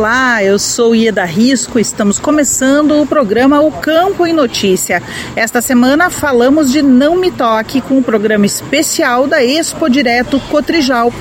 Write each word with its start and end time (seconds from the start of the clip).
Olá, 0.00 0.42
eu 0.42 0.58
sou 0.58 0.94
Ieda 0.94 1.26
Risco, 1.26 1.78
estamos 1.78 2.18
começando 2.18 3.02
o 3.02 3.06
programa 3.06 3.60
O 3.60 3.70
Campo 3.70 4.26
em 4.26 4.32
Notícia. 4.32 5.02
Esta 5.36 5.60
semana 5.60 6.08
falamos 6.08 6.72
de 6.72 6.80
Não 6.80 7.16
Me 7.16 7.30
Toque 7.30 7.82
com 7.82 7.98
um 7.98 8.02
programa 8.02 8.46
especial 8.46 9.26
da 9.26 9.44
Expo 9.44 9.90
Direto 9.90 10.40
Cotrijal. 10.48 11.12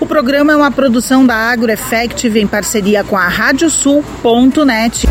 O 0.00 0.04
programa 0.04 0.52
é 0.52 0.56
uma 0.56 0.72
produção 0.72 1.24
da 1.24 1.36
AgroEffective 1.36 2.40
em 2.40 2.46
parceria 2.48 3.04
com 3.04 3.16
a 3.16 3.28
Radiosul.net. 3.28 5.06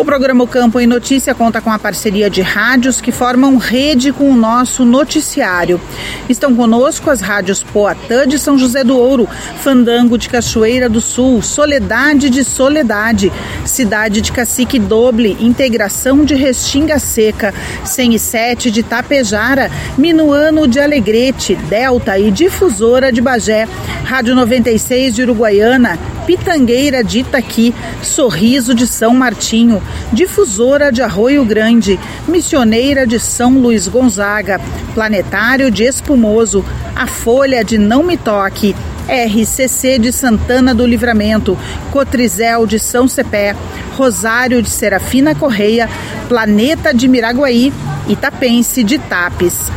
O 0.00 0.04
programa 0.10 0.42
o 0.42 0.46
Campo 0.46 0.80
em 0.80 0.86
Notícia 0.86 1.34
conta 1.34 1.60
com 1.60 1.70
a 1.70 1.78
parceria 1.78 2.30
de 2.30 2.40
rádios 2.40 3.02
que 3.02 3.12
formam 3.12 3.58
rede 3.58 4.10
com 4.14 4.30
o 4.30 4.34
nosso 4.34 4.82
noticiário. 4.82 5.78
Estão 6.26 6.56
conosco 6.56 7.10
as 7.10 7.20
rádios 7.20 7.62
Poatã 7.62 8.26
de 8.26 8.38
São 8.38 8.56
José 8.56 8.82
do 8.82 8.96
Ouro, 8.96 9.28
Fandango 9.62 10.16
de 10.16 10.30
Cachoeira 10.30 10.88
do 10.88 11.02
Sul, 11.02 11.42
Soledade 11.42 12.30
de 12.30 12.44
Soledade, 12.44 13.30
Cidade 13.66 14.22
de 14.22 14.32
Cacique 14.32 14.78
Doble, 14.78 15.36
Integração 15.38 16.24
de 16.24 16.34
Restinga 16.34 16.98
Seca, 16.98 17.52
107 17.84 18.70
de 18.70 18.82
Tapejara, 18.82 19.70
Minuano 19.98 20.66
de 20.66 20.80
Alegrete, 20.80 21.56
Delta 21.56 22.18
e 22.18 22.30
Difusora 22.30 23.12
de 23.12 23.20
Bagé, 23.20 23.68
Rádio 24.04 24.34
96 24.34 25.14
de 25.14 25.22
Uruguaiana, 25.24 25.98
Pitangueira 26.26 27.02
de 27.02 27.20
Itaqui, 27.20 27.74
Sorriso 28.02 28.74
de 28.74 28.86
São 28.86 29.12
Martinho, 29.12 29.82
Difusora 30.12 30.90
de 30.90 31.02
Arroio 31.02 31.44
Grande, 31.44 31.98
Missioneira 32.26 33.06
de 33.06 33.18
São 33.18 33.58
Luís 33.58 33.88
Gonzaga, 33.88 34.60
Planetário 34.94 35.70
de 35.70 35.84
Espumoso, 35.84 36.64
A 36.94 37.06
Folha 37.06 37.64
de 37.64 37.78
Não 37.78 38.02
Me 38.02 38.16
Toque, 38.16 38.74
RCC 39.08 39.98
de 39.98 40.12
Santana 40.12 40.74
do 40.74 40.86
Livramento, 40.86 41.58
Cotrizel 41.90 42.66
de 42.66 42.78
São 42.78 43.08
Cepé, 43.08 43.56
Rosário 43.96 44.62
de 44.62 44.70
Serafina 44.70 45.34
Correia, 45.34 45.88
Planeta 46.28 46.94
de 46.94 47.08
Miraguaí, 47.08 47.72
Itapense 48.08 48.84
de 48.84 48.98
Tapes. 48.98 49.70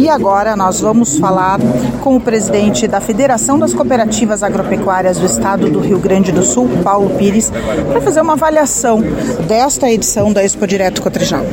E 0.00 0.08
agora 0.08 0.56
nós 0.56 0.80
vamos 0.80 1.18
falar 1.18 1.58
com 2.02 2.16
o 2.16 2.20
presidente 2.20 2.86
da 2.88 3.00
Federação 3.00 3.58
das 3.58 3.72
Cooperativas 3.72 4.42
Agropecuárias 4.42 5.18
do 5.18 5.26
Estado 5.26 5.70
do 5.70 5.78
Rio 5.78 5.98
Grande 5.98 6.32
do 6.32 6.42
Sul, 6.42 6.68
Paulo 6.82 7.10
Pires, 7.10 7.50
para 7.90 8.00
fazer 8.00 8.20
uma 8.20 8.32
avaliação 8.32 9.02
desta 9.46 9.90
edição 9.90 10.32
da 10.32 10.44
Expo 10.44 10.66
Direto 10.66 11.00
Cotrijal. 11.00 11.44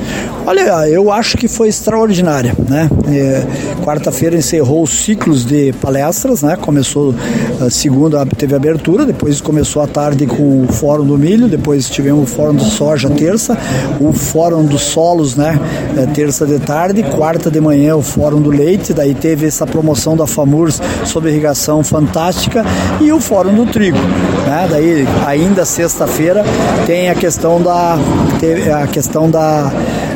Olha, 0.46 0.90
eu 0.90 1.12
acho 1.12 1.38
que 1.38 1.48
foi 1.48 1.68
extraordinária, 1.70 2.56
né? 2.68 2.90
É, 3.08 3.46
Quarta-feira 3.84 4.36
encerrou 4.36 4.84
os 4.84 5.04
ciclos 5.04 5.44
de 5.44 5.74
palestras, 5.74 6.44
né? 6.44 6.56
Começou 6.56 7.16
a 7.60 7.70
segunda 7.70 8.26
teve 8.26 8.56
abertura, 8.56 9.06
depois 9.06 9.42
começou 9.42 9.82
a 9.82 9.88
tarde 9.88 10.26
com 10.28 10.64
o 10.64 10.68
Fórum 10.68 11.06
do 11.06 11.18
Milho, 11.18 11.48
depois 11.48 11.90
tivemos 11.90 12.24
o 12.24 12.36
Fórum 12.36 12.54
do 12.54 12.64
Soja 12.64 13.10
terça, 13.10 13.58
o 14.00 14.14
Fórum 14.14 14.66
dos 14.66 14.82
Solos, 14.82 15.36
né? 15.36 15.60
É, 15.98 16.06
terça 16.08 16.46
de 16.46 16.60
tarde, 16.60 17.04
quarta 17.04 17.50
de 17.50 17.60
manhã 17.60 17.96
o 17.96 18.02
Fórum 18.02 18.31
Fórum 18.32 18.42
do 18.42 18.50
Leite, 18.50 18.94
daí 18.94 19.14
teve 19.14 19.46
essa 19.46 19.68
promoção 19.68 20.16
da 20.16 20.26
FAMURS 20.26 20.80
sobre 21.04 21.32
irrigação 21.32 21.84
fantástica 21.84 22.64
e 23.02 23.12
o 23.12 23.20
Fórum 23.20 23.54
do 23.54 23.66
Trigo. 23.66 23.98
Né? 23.98 24.68
Daí, 24.70 25.06
ainda 25.28 25.66
sexta-feira, 25.66 26.42
tem 26.86 27.10
a 27.10 27.16
questão 27.16 27.62
da, 27.62 27.98
a 28.82 28.88
questão 28.88 29.30
da 29.30 29.70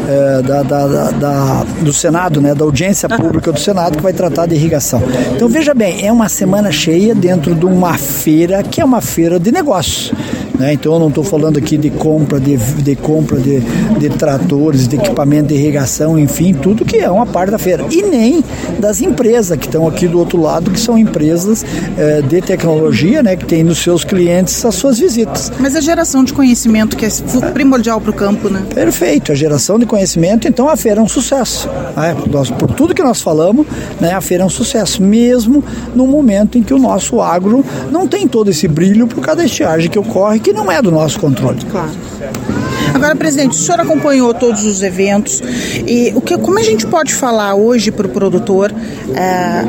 é, 0.08 0.42
da, 0.44 0.62
da, 0.62 1.12
da, 1.12 1.64
do 1.82 1.92
Senado, 1.92 2.40
né, 2.40 2.54
da 2.54 2.64
audiência 2.64 3.10
pública 3.10 3.52
do 3.52 3.60
Senado, 3.60 3.98
que 3.98 4.04
vai 4.04 4.14
tratar 4.14 4.46
de 4.46 4.54
irrigação. 4.54 5.02
Então, 5.36 5.50
veja 5.50 5.74
bem, 5.74 6.06
é 6.06 6.12
uma 6.12 6.30
semana 6.30 6.72
cheia 6.72 7.16
dentro 7.16 7.56
de 7.56 7.66
uma 7.66 7.98
feira 7.98 8.62
que 8.62 8.80
é 8.80 8.86
uma 8.86 9.02
feira 9.02 9.40
de 9.40 9.52
negócios. 9.52 10.14
Né? 10.60 10.74
Então 10.74 10.94
eu 10.94 11.00
não 11.00 11.10
estou 11.10 11.24
falando 11.24 11.58
aqui 11.58 11.78
de 11.78 11.90
compra 11.90 12.40
de, 12.40 12.58
de 12.58 12.96
compra 12.96 13.40
de, 13.40 13.60
de 14.00 14.10
tratores, 14.10 14.88
de 14.88 14.96
equipamento 14.96 15.50
de 15.50 15.56
irrigação, 15.56 16.18
enfim, 16.18 16.54
tudo 16.54 16.86
que 16.86 16.98
é 16.98 17.10
uma 17.10 17.26
parte 17.26 17.52
da 17.52 17.58
feira. 17.58 17.86
E 17.92 18.02
nem 18.02 18.44
das 18.80 19.02
empresas 19.02 19.58
que 19.58 19.66
estão 19.66 19.88
aqui 19.88 20.08
do 20.08 20.20
outro 20.20 20.42
lado, 20.42 20.72
que 20.72 20.80
são 20.80 20.98
empresas 20.98 21.66
eh, 21.98 22.22
de 22.22 22.42
tecnologia, 22.42 23.22
né, 23.22 23.36
que 23.36 23.46
têm 23.46 23.64
nos 23.64 23.80
seus 23.80 24.04
clientes 24.04 24.64
as 24.66 24.76
suas 24.76 25.00
visitas. 25.00 25.52
Mas 25.60 25.76
a 25.76 25.82
geração 25.82 26.24
de 26.24 26.34
conhecimento 26.34 26.96
que 26.96 27.06
é 27.06 27.10
primordial 27.54 28.00
para 28.00 28.12
o 28.12 28.14
campo, 28.14 28.50
né? 28.50 28.64
Perfeito, 28.74 29.32
a 29.32 29.36
geração 29.36 29.78
de 29.78 29.86
conhecimento, 29.86 30.48
então 30.48 30.70
a 30.70 30.76
feira 30.76 31.00
é 31.00 31.04
um 31.04 31.08
sucesso. 31.08 31.70
Né? 31.96 32.16
Nós, 32.32 32.50
por 32.50 32.72
tudo 32.72 32.94
que 32.94 33.04
nós 33.04 33.22
falamos, 33.22 33.66
né, 34.00 34.14
a 34.14 34.22
feira 34.22 34.44
é 34.44 34.46
um 34.46 34.50
sucesso, 34.50 35.02
mesmo 35.02 35.64
no 35.94 36.08
momento 36.08 36.58
em 36.58 36.64
que 36.64 36.74
o 36.74 36.80
nosso 36.80 37.22
agro 37.22 37.64
não 37.92 38.08
tem 38.08 38.28
todo 38.28 38.50
esse 38.50 38.68
brilho 38.68 39.08
por 39.08 39.22
causa 39.22 39.38
da 39.38 39.46
estiagem 39.46 39.90
que 39.90 40.00
ocorre 40.00 40.40
que 40.46 40.54
não 40.54 40.72
é 40.72 40.80
do 40.80 40.92
nosso 40.92 41.20
controle. 41.20 41.60
Claro. 41.72 41.90
Agora, 42.94 43.16
presidente, 43.16 43.54
o 43.54 43.56
senhor 43.56 43.82
acompanhou 43.82 44.32
todos 44.32 44.64
os 44.64 44.84
eventos 44.84 45.42
e 45.88 46.12
o 46.14 46.22
que, 46.22 46.38
como 46.38 46.60
a 46.60 46.62
gente 46.62 46.86
pode 46.86 47.16
falar 47.16 47.56
hoje 47.56 47.90
para 47.90 48.06
o 48.06 48.10
produtor, 48.12 48.72
é, 49.16 49.66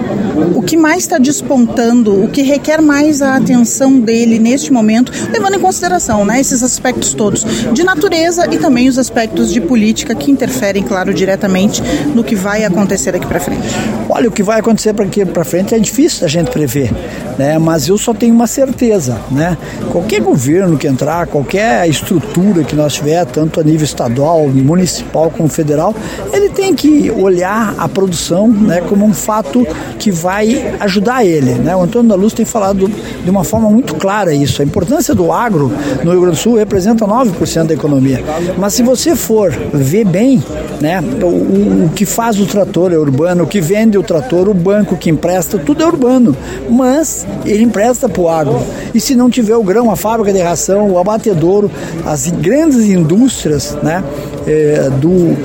o 0.55 0.61
que 0.61 0.77
mais 0.77 0.99
está 0.99 1.17
despontando, 1.17 2.23
o 2.23 2.29
que 2.29 2.43
requer 2.43 2.83
mais 2.83 3.23
a 3.23 3.37
atenção 3.37 3.99
dele 3.99 4.39
neste 4.39 4.71
momento, 4.71 5.11
levando 5.33 5.55
em 5.55 5.61
consideração 5.61 6.27
né, 6.27 6.41
esses 6.41 6.63
aspectos 6.63 7.15
todos 7.15 7.43
de 7.73 7.83
natureza 7.83 8.47
e 8.53 8.59
também 8.59 8.87
os 8.87 8.99
aspectos 8.99 9.51
de 9.51 9.63
política 9.63 10.15
que 10.15 10.31
interferem, 10.31 10.83
claro, 10.83 11.15
diretamente 11.15 11.83
no 12.15 12.23
que 12.23 12.35
vai 12.35 12.65
acontecer 12.65 13.13
daqui 13.13 13.27
para 13.27 13.41
frente? 13.41 13.67
Olha, 14.11 14.29
o 14.29 14.33
que 14.33 14.43
vai 14.43 14.61
acontecer 14.61 14.93
daqui 14.93 15.25
para 15.25 15.45
frente 15.45 15.75
é 15.75 15.79
difícil 15.79 16.21
da 16.21 16.29
gente 16.29 16.51
prever 16.51 16.93
né? 17.39 17.59
Mas 17.59 17.89
eu 17.89 17.99
só 17.99 18.15
tenho 18.15 18.35
uma 18.35 18.47
certeza, 18.47 19.19
né? 19.31 19.57
Qualquer 19.91 20.21
governo 20.21 20.77
que 20.77 20.87
entrar, 20.87 21.27
qualquer 21.27 21.89
estrutura 21.89 22.65
que 22.65 22.75
nós 22.75 22.95
tiver, 22.95 23.25
tanto 23.27 23.61
a 23.61 23.63
nível 23.63 23.85
estadual, 23.85 24.49
municipal 24.49 25.31
como 25.31 25.49
federal, 25.49 25.95
ele 26.33 26.49
tem 26.49 26.75
que 26.75 27.11
olhar 27.11 27.75
a 27.79 27.89
produção, 27.89 28.49
né, 28.49 28.81
como 28.89 29.05
um 29.05 29.13
fato 29.13 29.67
que 29.99 30.11
vai 30.11 30.75
ajudar 30.81 31.25
ele, 31.25 31.53
né? 31.55 31.75
O 31.77 31.83
Antônio 31.83 32.09
da 32.09 32.15
Luz 32.15 32.33
tem 32.33 32.45
falado 32.45 32.89
de 32.89 33.31
uma 33.31 33.45
forma 33.45 33.69
muito 33.71 33.95
clara 33.95 34.33
isso. 34.35 34.63
A 34.63 34.65
importância 34.65 35.15
do 35.15 35.33
agro 35.33 35.73
no 36.03 36.11
Rio 36.11 36.21
Grande 36.21 36.37
do 36.37 36.41
Sul 36.41 36.57
representa 36.57 37.07
9% 37.07 37.67
da 37.67 37.75
economia. 37.75 38.23
Mas 38.57 38.75
se 38.75 38.83
você 38.83 39.15
for 39.15 39.51
ver 39.51 40.05
bem, 40.05 40.43
né, 40.81 41.03
o, 41.23 41.87
o 41.87 41.91
que 41.95 42.05
faz 42.05 42.41
o 42.41 42.47
trator 42.47 42.93
é 42.93 42.99
urbano, 42.99 43.45
o 43.45 43.47
que 43.47 43.61
vende 43.61 43.99
o 43.99 44.03
trator, 44.03 44.49
o 44.49 44.55
banco 44.55 44.97
que 44.97 45.11
empresta, 45.11 45.59
tudo 45.59 45.83
é 45.83 45.87
urbano. 45.87 46.37
Mas 46.69 47.26
ele 47.45 47.63
empresta 47.63 48.09
para 48.09 48.23
o 48.23 48.29
agro. 48.29 48.61
E 48.95 49.01
se 49.01 49.15
não 49.15 49.31
tiver 49.31 49.57
o 49.57 49.63
grão, 49.63 49.91
a 49.91 49.97
fábrica 49.97 50.33
de 50.33 50.41
ração, 50.41 50.91
o 50.91 50.99
abatedouro, 50.99 51.71
as 52.05 52.31
grandes 52.31 52.85
indústrias 52.87 53.77
né, 53.83 54.03
é, 54.47 54.89
do, 55.01 55.37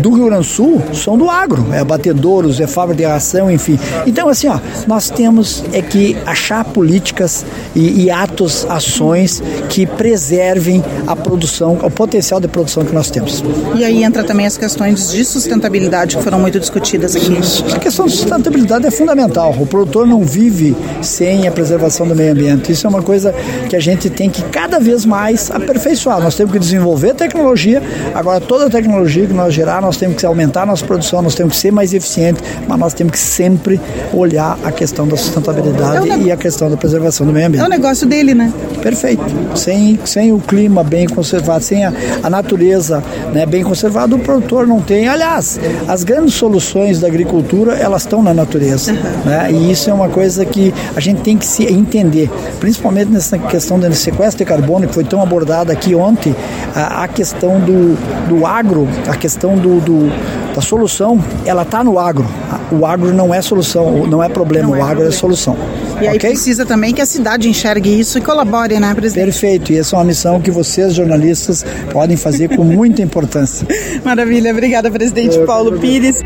do 0.00 0.12
Rio 0.14 0.26
Grande 0.26 0.46
do 0.46 0.52
Sul 0.52 0.82
são 0.92 1.16
do 1.16 1.30
agro, 1.30 1.66
é 1.72 1.78
abatedouros, 1.78 2.60
é 2.60 2.66
fábrica 2.66 3.02
de 3.02 3.04
ração, 3.04 3.50
enfim. 3.50 3.78
Então, 4.06 4.28
assim, 4.28 4.48
ó, 4.48 4.58
nós 4.86 5.10
temos 5.10 5.64
é 5.72 5.82
que 5.82 6.16
achar 6.24 6.64
políticas 6.64 7.44
e, 7.74 8.04
e 8.04 8.10
atos, 8.10 8.66
ações 8.68 9.42
que 9.68 9.86
preservem 9.86 10.82
a 11.06 11.14
produção, 11.14 11.78
o 11.82 11.90
potencial 11.90 12.40
de 12.40 12.48
produção 12.48 12.84
que 12.84 12.94
nós 12.94 13.10
temos. 13.10 13.42
E 13.74 13.84
aí 13.84 14.02
entra 14.02 14.24
também 14.24 14.46
as 14.46 14.56
questões 14.56 15.10
de 15.10 15.24
sustentabilidade 15.24 16.16
que 16.16 16.22
foram 16.22 16.38
muito 16.38 16.58
discutidas 16.58 17.14
aqui. 17.14 17.36
A 17.74 17.78
questão 17.78 18.06
de 18.06 18.12
sustentabilidade 18.12 18.86
é 18.86 18.90
fundamental. 18.90 19.54
O 19.58 19.66
produtor 19.66 20.06
não 20.06 20.22
vive 20.22 20.74
sem 21.02 21.46
a 21.46 21.52
preservação 21.52 22.06
do 22.06 22.14
meio 22.14 22.32
ambiente. 22.32 22.72
Isso 22.72 22.86
é 22.86 22.90
uma 22.90 23.02
coisa 23.02 23.34
que 23.68 23.76
a 23.76 23.80
gente 23.80 24.08
tem 24.08 24.30
que 24.30 24.42
cada 24.42 24.78
vez 24.78 25.04
mais 25.04 25.50
aperfeiçoar. 25.50 26.20
Nós 26.22 26.34
temos 26.34 26.52
que 26.52 26.58
desenvolver 26.58 27.14
tecnologia. 27.14 27.82
Agora, 28.14 28.40
toda 28.46 28.66
a 28.66 28.70
tecnologia 28.70 29.26
que 29.26 29.32
nós 29.32 29.52
gerar, 29.52 29.80
nós 29.80 29.96
temos 29.96 30.16
que 30.16 30.26
aumentar 30.26 30.62
a 30.62 30.66
nossa 30.66 30.84
produção, 30.84 31.22
nós 31.22 31.34
temos 31.34 31.54
que 31.54 31.60
ser 31.60 31.72
mais 31.72 31.92
eficientes, 31.92 32.42
mas 32.66 32.78
nós 32.78 32.94
temos 32.94 33.12
que 33.12 33.18
sempre 33.18 33.80
olhar 34.12 34.58
a 34.64 34.72
questão 34.72 35.06
da 35.06 35.16
sustentabilidade 35.16 36.10
é 36.10 36.18
e 36.18 36.32
a 36.32 36.36
questão 36.36 36.70
da 36.70 36.76
preservação 36.76 37.26
do 37.26 37.32
meio 37.32 37.46
ambiente. 37.46 37.62
É 37.62 37.66
o 37.66 37.70
negócio 37.70 38.06
dele, 38.06 38.34
né? 38.34 38.52
Perfeito. 38.82 39.24
Sem, 39.54 39.98
sem 40.04 40.32
o 40.32 40.38
clima 40.38 40.82
bem 40.82 41.06
conservado, 41.06 41.64
sem 41.64 41.84
a, 41.84 41.92
a 42.22 42.30
natureza 42.30 43.02
né, 43.32 43.46
bem 43.46 43.62
conservada, 43.62 44.14
o 44.14 44.18
produtor 44.18 44.66
não 44.66 44.80
tem. 44.80 45.08
Aliás, 45.08 45.58
as 45.88 46.04
grandes 46.04 46.34
soluções 46.34 47.00
da 47.00 47.06
agricultura, 47.06 47.74
elas 47.74 48.02
estão 48.02 48.22
na 48.22 48.32
natureza. 48.32 48.92
Uhum. 48.92 49.30
Né? 49.30 49.52
E 49.52 49.72
isso 49.72 49.90
é 49.90 49.92
uma 49.92 50.08
coisa 50.08 50.44
que 50.44 50.72
a 50.94 51.00
gente 51.00 51.22
tem 51.22 51.36
que 51.36 51.46
se 51.46 51.64
entender, 51.64 52.30
principalmente 52.60 53.10
nessa 53.10 53.38
questão 53.38 53.78
do 53.78 53.92
sequestro 53.94 54.38
de 54.38 54.44
carbono, 54.44 54.86
que 54.86 54.94
foi 54.94 55.04
tão 55.04 55.22
abordada 55.22 55.72
aqui 55.72 55.94
ontem, 55.94 56.34
a, 56.74 57.04
a 57.04 57.08
questão 57.08 57.60
do, 57.60 57.96
do 58.28 58.35
agro, 58.44 58.88
a 59.06 59.14
questão 59.14 59.56
do, 59.56 59.80
do 59.80 60.10
da 60.56 60.62
solução, 60.62 61.22
ela 61.44 61.62
está 61.62 61.84
no 61.84 61.98
agro. 61.98 62.26
O 62.72 62.84
agro 62.84 63.12
não 63.12 63.32
é 63.32 63.40
solução, 63.40 64.06
não 64.06 64.22
é 64.22 64.28
problema, 64.28 64.70
não 64.70 64.74
o 64.74 64.76
é 64.76 64.82
agro 64.82 65.06
é 65.06 65.10
solução. 65.12 65.56
E 66.00 66.08
aí 66.08 66.16
okay? 66.16 66.30
precisa 66.30 66.66
também 66.66 66.92
que 66.92 67.00
a 67.00 67.06
cidade 67.06 67.48
enxergue 67.48 68.00
isso 68.00 68.18
e 68.18 68.20
colabore, 68.20 68.80
né, 68.80 68.94
presidente? 68.94 69.24
Perfeito, 69.24 69.72
e 69.72 69.78
essa 69.78 69.94
é 69.94 69.98
uma 69.98 70.04
missão 70.06 70.40
que 70.40 70.50
vocês, 70.50 70.94
jornalistas, 70.94 71.64
podem 71.92 72.16
fazer 72.16 72.56
com 72.56 72.64
muita 72.64 73.02
importância. 73.02 73.66
Maravilha, 74.02 74.50
obrigada, 74.50 74.90
presidente 74.90 75.36
Eu 75.36 75.46
Paulo 75.46 75.78
Pires. 75.78 76.22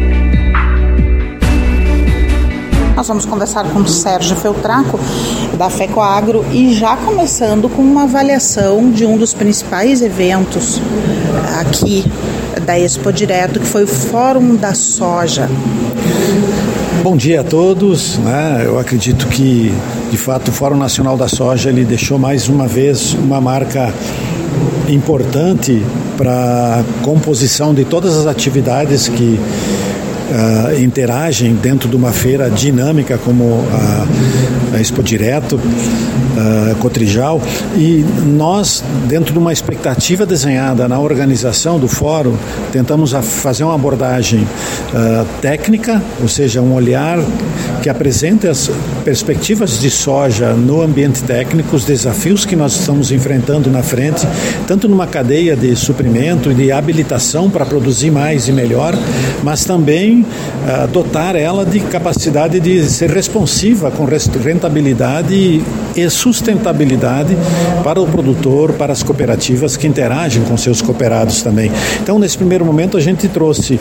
Nós 3.00 3.08
vamos 3.08 3.24
conversar 3.24 3.64
com 3.64 3.78
o 3.78 3.88
Sérgio 3.88 4.36
Feltraco, 4.36 5.00
da 5.56 5.70
FECOAGRO, 5.70 6.44
e 6.52 6.74
já 6.74 6.98
começando 6.98 7.66
com 7.66 7.80
uma 7.80 8.02
avaliação 8.02 8.90
de 8.90 9.06
um 9.06 9.16
dos 9.16 9.32
principais 9.32 10.02
eventos 10.02 10.78
aqui 11.58 12.04
da 12.66 12.78
Expo 12.78 13.10
Direto, 13.10 13.58
que 13.58 13.64
foi 13.64 13.84
o 13.84 13.86
Fórum 13.86 14.54
da 14.54 14.74
Soja. 14.74 15.48
Bom 17.02 17.16
dia 17.16 17.40
a 17.40 17.44
todos. 17.44 18.18
Né? 18.18 18.64
Eu 18.66 18.78
acredito 18.78 19.28
que, 19.28 19.72
de 20.10 20.18
fato, 20.18 20.48
o 20.48 20.52
Fórum 20.52 20.76
Nacional 20.76 21.16
da 21.16 21.26
Soja 21.26 21.70
ele 21.70 21.86
deixou 21.86 22.18
mais 22.18 22.50
uma 22.50 22.68
vez 22.68 23.14
uma 23.14 23.40
marca 23.40 23.94
importante 24.90 25.82
para 26.18 26.80
a 26.80 27.02
composição 27.02 27.72
de 27.72 27.86
todas 27.86 28.14
as 28.18 28.26
atividades 28.26 29.08
que 29.08 29.40
uh, 30.30 30.82
interagem 30.82 31.54
dentro 31.54 31.88
de 31.88 31.96
uma 31.96 32.12
feira 32.12 32.48
dinâmica 32.48 33.18
como 33.18 33.64
a, 33.72 34.76
a 34.76 34.80
Expo 34.80 35.02
Direto, 35.02 35.56
uh, 35.56 36.74
Cotrijal, 36.76 37.40
e 37.76 38.04
nós, 38.26 38.82
dentro 39.06 39.32
de 39.32 39.38
uma 39.38 39.52
expectativa 39.52 40.24
desenhada 40.24 40.88
na 40.88 40.98
organização 40.98 41.78
do 41.78 41.88
fórum, 41.88 42.36
tentamos 42.72 43.12
fazer 43.12 43.64
uma 43.64 43.74
abordagem 43.74 44.40
uh, 44.40 45.26
técnica, 45.40 46.00
ou 46.20 46.28
seja, 46.28 46.60
um 46.60 46.72
olhar 46.74 47.18
que 47.82 47.88
apresente 47.88 48.46
as 48.46 48.70
perspectivas 49.04 49.80
de 49.80 49.90
soja 49.90 50.52
no 50.52 50.82
ambiente 50.82 51.22
técnico, 51.22 51.74
os 51.74 51.84
desafios 51.84 52.44
que 52.44 52.54
nós 52.54 52.78
estamos 52.78 53.10
enfrentando 53.10 53.70
na 53.70 53.82
frente, 53.82 54.26
tanto 54.66 54.88
numa 54.88 55.06
cadeia 55.06 55.56
de 55.56 55.74
suprimento 55.74 56.50
e 56.50 56.54
de 56.54 56.70
habilitação 56.70 57.48
para 57.48 57.64
produzir 57.64 58.10
mais 58.10 58.48
e 58.48 58.52
melhor, 58.52 58.94
mas 59.42 59.64
também 59.64 60.19
uh, 60.22 60.86
dotar 60.88 61.36
ela 61.36 61.64
de 61.64 61.80
capacidade 61.80 62.60
de 62.60 62.84
ser 62.84 63.10
responsiva 63.10 63.90
com 63.90 64.04
rentabilidade 64.04 65.62
e 65.96 66.10
sustentabilidade 66.10 67.36
para 67.84 68.00
o 68.00 68.06
produtor, 68.06 68.72
para 68.72 68.92
as 68.92 69.02
cooperativas 69.02 69.76
que 69.76 69.86
interagem 69.86 70.42
com 70.44 70.56
seus 70.56 70.82
cooperados 70.82 71.42
também. 71.42 71.70
Então, 72.02 72.18
nesse 72.18 72.36
primeiro 72.36 72.64
momento, 72.64 72.96
a 72.96 73.00
gente 73.00 73.28
trouxe 73.28 73.78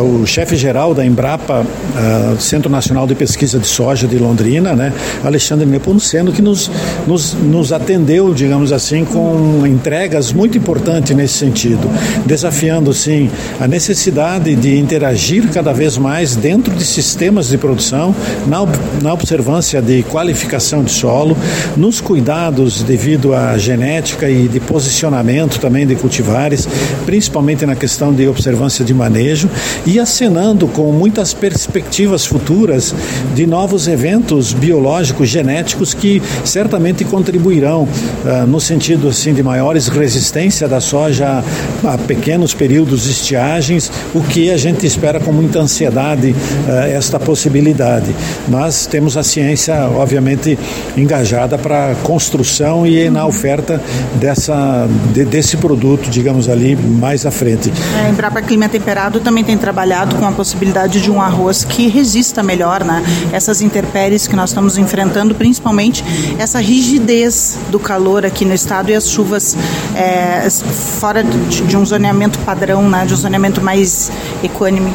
o, 0.00 0.22
o 0.22 0.26
chefe 0.26 0.56
geral 0.56 0.94
da 0.94 1.04
Embrapa, 1.04 1.62
uh, 1.62 2.40
Centro 2.40 2.70
Nacional 2.70 3.06
de 3.06 3.14
Pesquisa 3.14 3.58
de 3.58 3.66
Soja 3.66 4.06
de 4.06 4.18
Londrina, 4.18 4.74
né, 4.74 4.92
Alexandre 5.24 5.66
Nepomuceno, 5.66 6.32
que 6.32 6.42
nos, 6.42 6.70
nos, 7.06 7.34
nos 7.34 7.72
atendeu, 7.72 8.34
digamos 8.34 8.72
assim, 8.72 9.04
com 9.04 9.66
entregas 9.66 10.32
muito 10.32 10.58
importantes 10.58 11.14
nesse 11.16 11.34
sentido, 11.34 11.88
desafiando, 12.26 12.92
sim, 12.92 13.30
a 13.60 13.66
necessidade 13.66 14.54
de 14.54 14.78
interagir 14.78 15.31
agir 15.32 15.48
cada 15.48 15.72
vez 15.72 15.96
mais 15.96 16.36
dentro 16.36 16.74
de 16.74 16.84
sistemas 16.84 17.48
de 17.48 17.56
produção, 17.56 18.14
na, 18.46 18.58
na 19.00 19.14
observância 19.14 19.80
de 19.80 20.02
qualificação 20.02 20.84
de 20.84 20.90
solo, 20.90 21.36
nos 21.74 22.02
cuidados 22.02 22.82
devido 22.82 23.34
à 23.34 23.56
genética 23.56 24.28
e 24.28 24.46
de 24.46 24.60
posicionamento 24.60 25.58
também 25.58 25.86
de 25.86 25.94
cultivares, 25.96 26.68
principalmente 27.06 27.64
na 27.64 27.74
questão 27.74 28.12
de 28.12 28.28
observância 28.28 28.84
de 28.84 28.92
manejo 28.92 29.48
e 29.86 29.98
acenando 29.98 30.68
com 30.68 30.92
muitas 30.92 31.32
perspectivas 31.32 32.26
futuras 32.26 32.94
de 33.34 33.46
novos 33.46 33.88
eventos 33.88 34.52
biológicos 34.52 35.30
genéticos 35.30 35.94
que 35.94 36.20
certamente 36.44 37.06
contribuirão 37.06 37.84
uh, 37.84 38.46
no 38.46 38.60
sentido 38.60 39.08
assim 39.08 39.32
de 39.32 39.42
maiores 39.42 39.88
resistência 39.88 40.68
da 40.68 40.80
soja 40.80 41.42
a 41.84 41.96
pequenos 41.96 42.52
períodos 42.52 43.04
de 43.04 43.12
estiagens, 43.12 43.90
o 44.14 44.20
que 44.20 44.50
a 44.50 44.58
gente 44.58 44.86
espera 44.86 45.21
com 45.22 45.32
muita 45.32 45.60
ansiedade 45.60 46.30
uh, 46.30 46.70
esta 46.92 47.18
possibilidade. 47.18 48.14
Mas 48.48 48.86
temos 48.86 49.16
a 49.16 49.22
ciência, 49.22 49.74
obviamente, 49.88 50.58
engajada 50.96 51.56
para 51.56 51.92
a 51.92 51.94
construção 51.96 52.86
e 52.86 53.08
na 53.10 53.26
oferta 53.26 53.80
dessa, 54.14 54.86
de, 55.12 55.24
desse 55.24 55.56
produto, 55.56 56.10
digamos 56.10 56.48
ali, 56.48 56.76
mais 56.76 57.24
à 57.26 57.30
frente. 57.30 57.72
É, 58.04 58.10
Embrapa 58.10 58.42
Clima 58.42 58.68
Temperado 58.68 59.20
também 59.20 59.44
tem 59.44 59.56
trabalhado 59.56 60.16
com 60.16 60.26
a 60.26 60.32
possibilidade 60.32 61.00
de 61.00 61.10
um 61.10 61.20
arroz 61.20 61.64
que 61.64 61.88
resista 61.88 62.42
melhor, 62.42 62.84
né? 62.84 63.02
Essas 63.32 63.62
intempéries 63.62 64.26
que 64.26 64.36
nós 64.36 64.50
estamos 64.50 64.78
enfrentando, 64.78 65.34
principalmente 65.34 66.04
essa 66.38 66.60
rigidez 66.60 67.58
do 67.70 67.78
calor 67.78 68.24
aqui 68.24 68.44
no 68.44 68.54
estado 68.54 68.90
e 68.90 68.94
as 68.94 69.08
chuvas 69.08 69.56
é, 69.96 70.48
fora 70.50 71.22
de, 71.22 71.62
de 71.62 71.76
um 71.76 71.84
zoneamento 71.84 72.38
padrão, 72.40 72.88
né? 72.88 73.04
De 73.06 73.14
um 73.14 73.16
zoneamento 73.16 73.60
mais 73.60 74.10
equânime. 74.42 74.92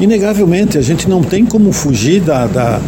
Inegavelmente, 0.00 0.76
a 0.76 0.82
gente 0.82 1.08
não 1.08 1.22
tem 1.22 1.44
como 1.44 1.72
fugir 1.72 2.20
da, 2.20 2.46
da 2.46 2.80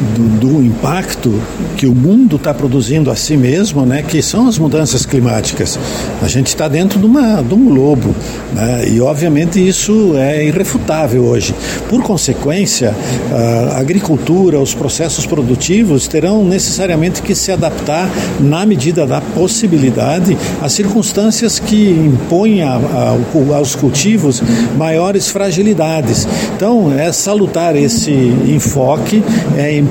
do, 0.00 0.48
do, 0.48 0.62
impacto 0.62 1.40
que 1.76 1.86
o 1.86 1.94
mundo 1.94 2.36
está 2.36 2.54
produzindo 2.54 3.10
a 3.10 3.16
si 3.16 3.36
mesmo, 3.36 3.84
né, 3.84 4.02
que 4.02 4.22
são 4.22 4.48
as 4.48 4.58
mudanças 4.58 5.04
climáticas. 5.04 5.78
A 6.22 6.28
gente 6.28 6.48
está 6.48 6.68
dentro 6.68 6.98
de, 6.98 7.06
uma, 7.06 7.42
de 7.42 7.54
um 7.54 7.66
globo 7.66 8.14
né, 8.54 8.88
e, 8.88 9.00
obviamente, 9.00 9.66
isso 9.66 10.14
é 10.16 10.44
irrefutável 10.44 11.24
hoje. 11.24 11.54
Por 11.88 12.02
consequência, 12.02 12.94
a 13.72 13.78
agricultura, 13.78 14.58
os 14.58 14.74
processos 14.74 15.26
produtivos 15.26 16.08
terão 16.08 16.44
necessariamente 16.44 17.22
que 17.22 17.34
se 17.34 17.52
adaptar 17.52 18.10
na 18.40 18.64
medida 18.64 19.06
da 19.06 19.20
possibilidade 19.20 20.36
às 20.62 20.72
circunstâncias 20.72 21.58
que 21.58 21.90
impõem 21.90 22.62
a, 22.62 22.76
a, 22.76 23.56
aos 23.56 23.74
cultivos 23.74 24.42
maiores 24.76 25.28
fragilidades. 25.28 26.26
Então, 26.56 26.92
é 26.92 27.12
salutar 27.12 27.76
esse 27.76 28.10
enfoque, 28.10 29.22
é 29.56 29.76
importante 29.76 29.89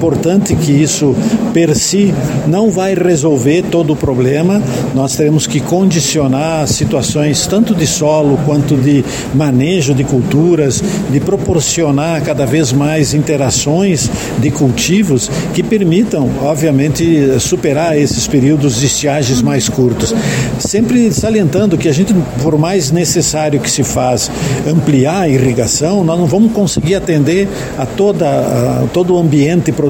que 0.62 0.72
isso 0.72 1.16
per 1.54 1.76
si 1.76 2.14
não 2.48 2.72
vai 2.72 2.94
resolver 2.94 3.64
todo 3.70 3.94
o 3.94 3.96
problema, 3.96 4.62
nós 4.96 5.16
teremos 5.16 5.46
que 5.46 5.60
condicionar 5.60 6.68
situações 6.68 7.46
tanto 7.48 7.76
de 7.76 7.86
solo 7.86 8.40
quanto 8.46 8.76
de 8.76 9.04
manejo 9.34 9.94
de 9.94 10.04
culturas, 10.04 10.82
de 11.12 11.20
proporcionar 11.20 12.22
cada 12.24 12.46
vez 12.46 12.72
mais 12.72 13.14
interações 13.14 14.10
de 14.40 14.50
cultivos 14.52 15.30
que 15.54 15.62
permitam, 15.62 16.30
obviamente, 16.42 17.40
superar 17.40 17.98
esses 17.98 18.28
períodos 18.28 18.80
de 18.80 18.86
estiagens 18.86 19.42
mais 19.42 19.68
curtos. 19.68 20.14
Sempre 20.60 21.12
salientando 21.12 21.78
que 21.78 21.88
a 21.88 21.92
gente, 21.92 22.14
por 22.42 22.58
mais 22.58 22.92
necessário 22.92 23.60
que 23.60 23.70
se 23.70 23.84
faz 23.84 24.32
ampliar 24.68 25.22
a 25.22 25.30
irrigação, 25.30 26.04
nós 26.04 26.18
não 26.18 26.26
vamos 26.26 26.52
conseguir 26.52 26.96
atender 26.96 27.48
a, 27.78 27.86
toda, 27.86 28.28
a 28.28 28.88
todo 28.94 29.16
o 29.16 29.18
ambiente 29.18 29.72
produtivo, 29.72 29.89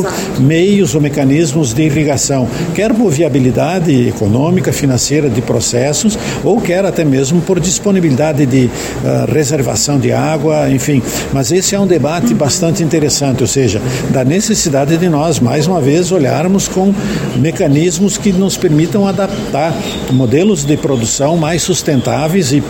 Exato. 0.00 0.42
meios 0.42 0.94
ou 0.94 1.00
mecanismos 1.00 1.72
de 1.72 1.82
irrigação, 1.82 2.48
quer 2.74 2.92
por 2.92 3.10
viabilidade 3.10 4.08
econômica, 4.08 4.72
financeira 4.72 5.28
de 5.28 5.40
processos, 5.40 6.18
ou 6.44 6.60
quer 6.60 6.84
até 6.84 7.04
mesmo 7.04 7.40
por 7.40 7.60
disponibilidade 7.60 8.46
de 8.46 8.66
uh, 8.66 9.32
reservação 9.32 9.98
de 9.98 10.12
água, 10.12 10.70
enfim. 10.70 11.02
Mas 11.32 11.52
esse 11.52 11.74
é 11.74 11.80
um 11.80 11.86
debate 11.86 12.34
bastante 12.34 12.82
interessante, 12.82 13.42
ou 13.42 13.48
seja, 13.48 13.80
da 14.10 14.24
necessidade 14.24 14.96
de 14.96 15.08
nós, 15.08 15.40
mais 15.40 15.66
uma 15.66 15.80
vez, 15.80 16.12
olharmos 16.12 16.68
com 16.68 16.94
mecanismos 17.36 18.16
que 18.16 18.32
nos 18.32 18.56
permitam 18.56 19.06
adaptar 19.06 19.74
modelos 20.12 20.64
de 20.64 20.76
produção 20.76 21.36
mais 21.36 21.62
sustentáveis 21.62 22.52
e 22.52 22.62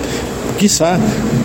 quiçá 0.57 0.99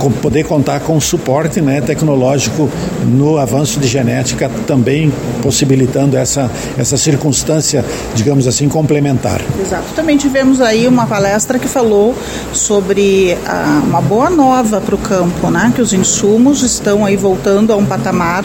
poder 0.09 0.45
contar 0.45 0.79
com 0.79 0.99
suporte 0.99 1.61
né, 1.61 1.79
tecnológico 1.81 2.69
no 3.05 3.37
avanço 3.37 3.79
de 3.79 3.87
genética, 3.87 4.49
também 4.65 5.11
possibilitando 5.41 6.17
essa, 6.17 6.49
essa 6.77 6.97
circunstância, 6.97 7.85
digamos 8.15 8.47
assim, 8.47 8.67
complementar. 8.67 9.41
Exato. 9.59 9.93
Também 9.95 10.17
tivemos 10.17 10.61
aí 10.61 10.87
uma 10.87 11.05
palestra 11.05 11.59
que 11.59 11.67
falou 11.67 12.15
sobre 12.53 13.37
ah, 13.45 13.81
uma 13.85 14.01
boa 14.01 14.29
nova 14.29 14.81
para 14.81 14.95
o 14.95 14.97
campo, 14.97 15.49
né, 15.49 15.71
que 15.75 15.81
os 15.81 15.93
insumos 15.93 16.63
estão 16.63 17.05
aí 17.05 17.15
voltando 17.15 17.71
a 17.71 17.75
um 17.75 17.85
patamar 17.85 18.43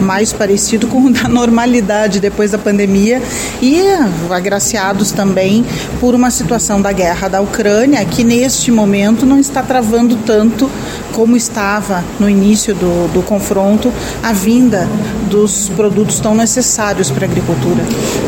mais 0.00 0.32
parecido 0.32 0.86
com 0.86 1.06
o 1.06 1.12
da 1.12 1.28
normalidade 1.28 2.20
depois 2.20 2.50
da 2.50 2.58
pandemia 2.58 3.22
e 3.62 3.80
agraciados 4.30 5.12
também 5.12 5.64
por 6.00 6.14
uma 6.14 6.30
situação 6.30 6.80
da 6.80 6.92
guerra 6.92 7.28
da 7.28 7.40
Ucrânia 7.40 8.04
que 8.04 8.22
neste 8.22 8.70
momento 8.70 9.24
não 9.24 9.38
está 9.38 9.62
travando 9.62 10.05
tanto 10.14 10.70
como 11.12 11.36
estava 11.36 12.04
no 12.20 12.28
início 12.28 12.74
do, 12.74 13.12
do 13.12 13.22
confronto 13.22 13.90
a 14.22 14.32
vinda 14.32 14.88
dos 15.30 15.68
produtos 15.70 16.20
tão 16.20 16.34
necessários 16.34 17.10
para 17.10 17.26
a 17.26 17.28
agricultura. 17.28 17.82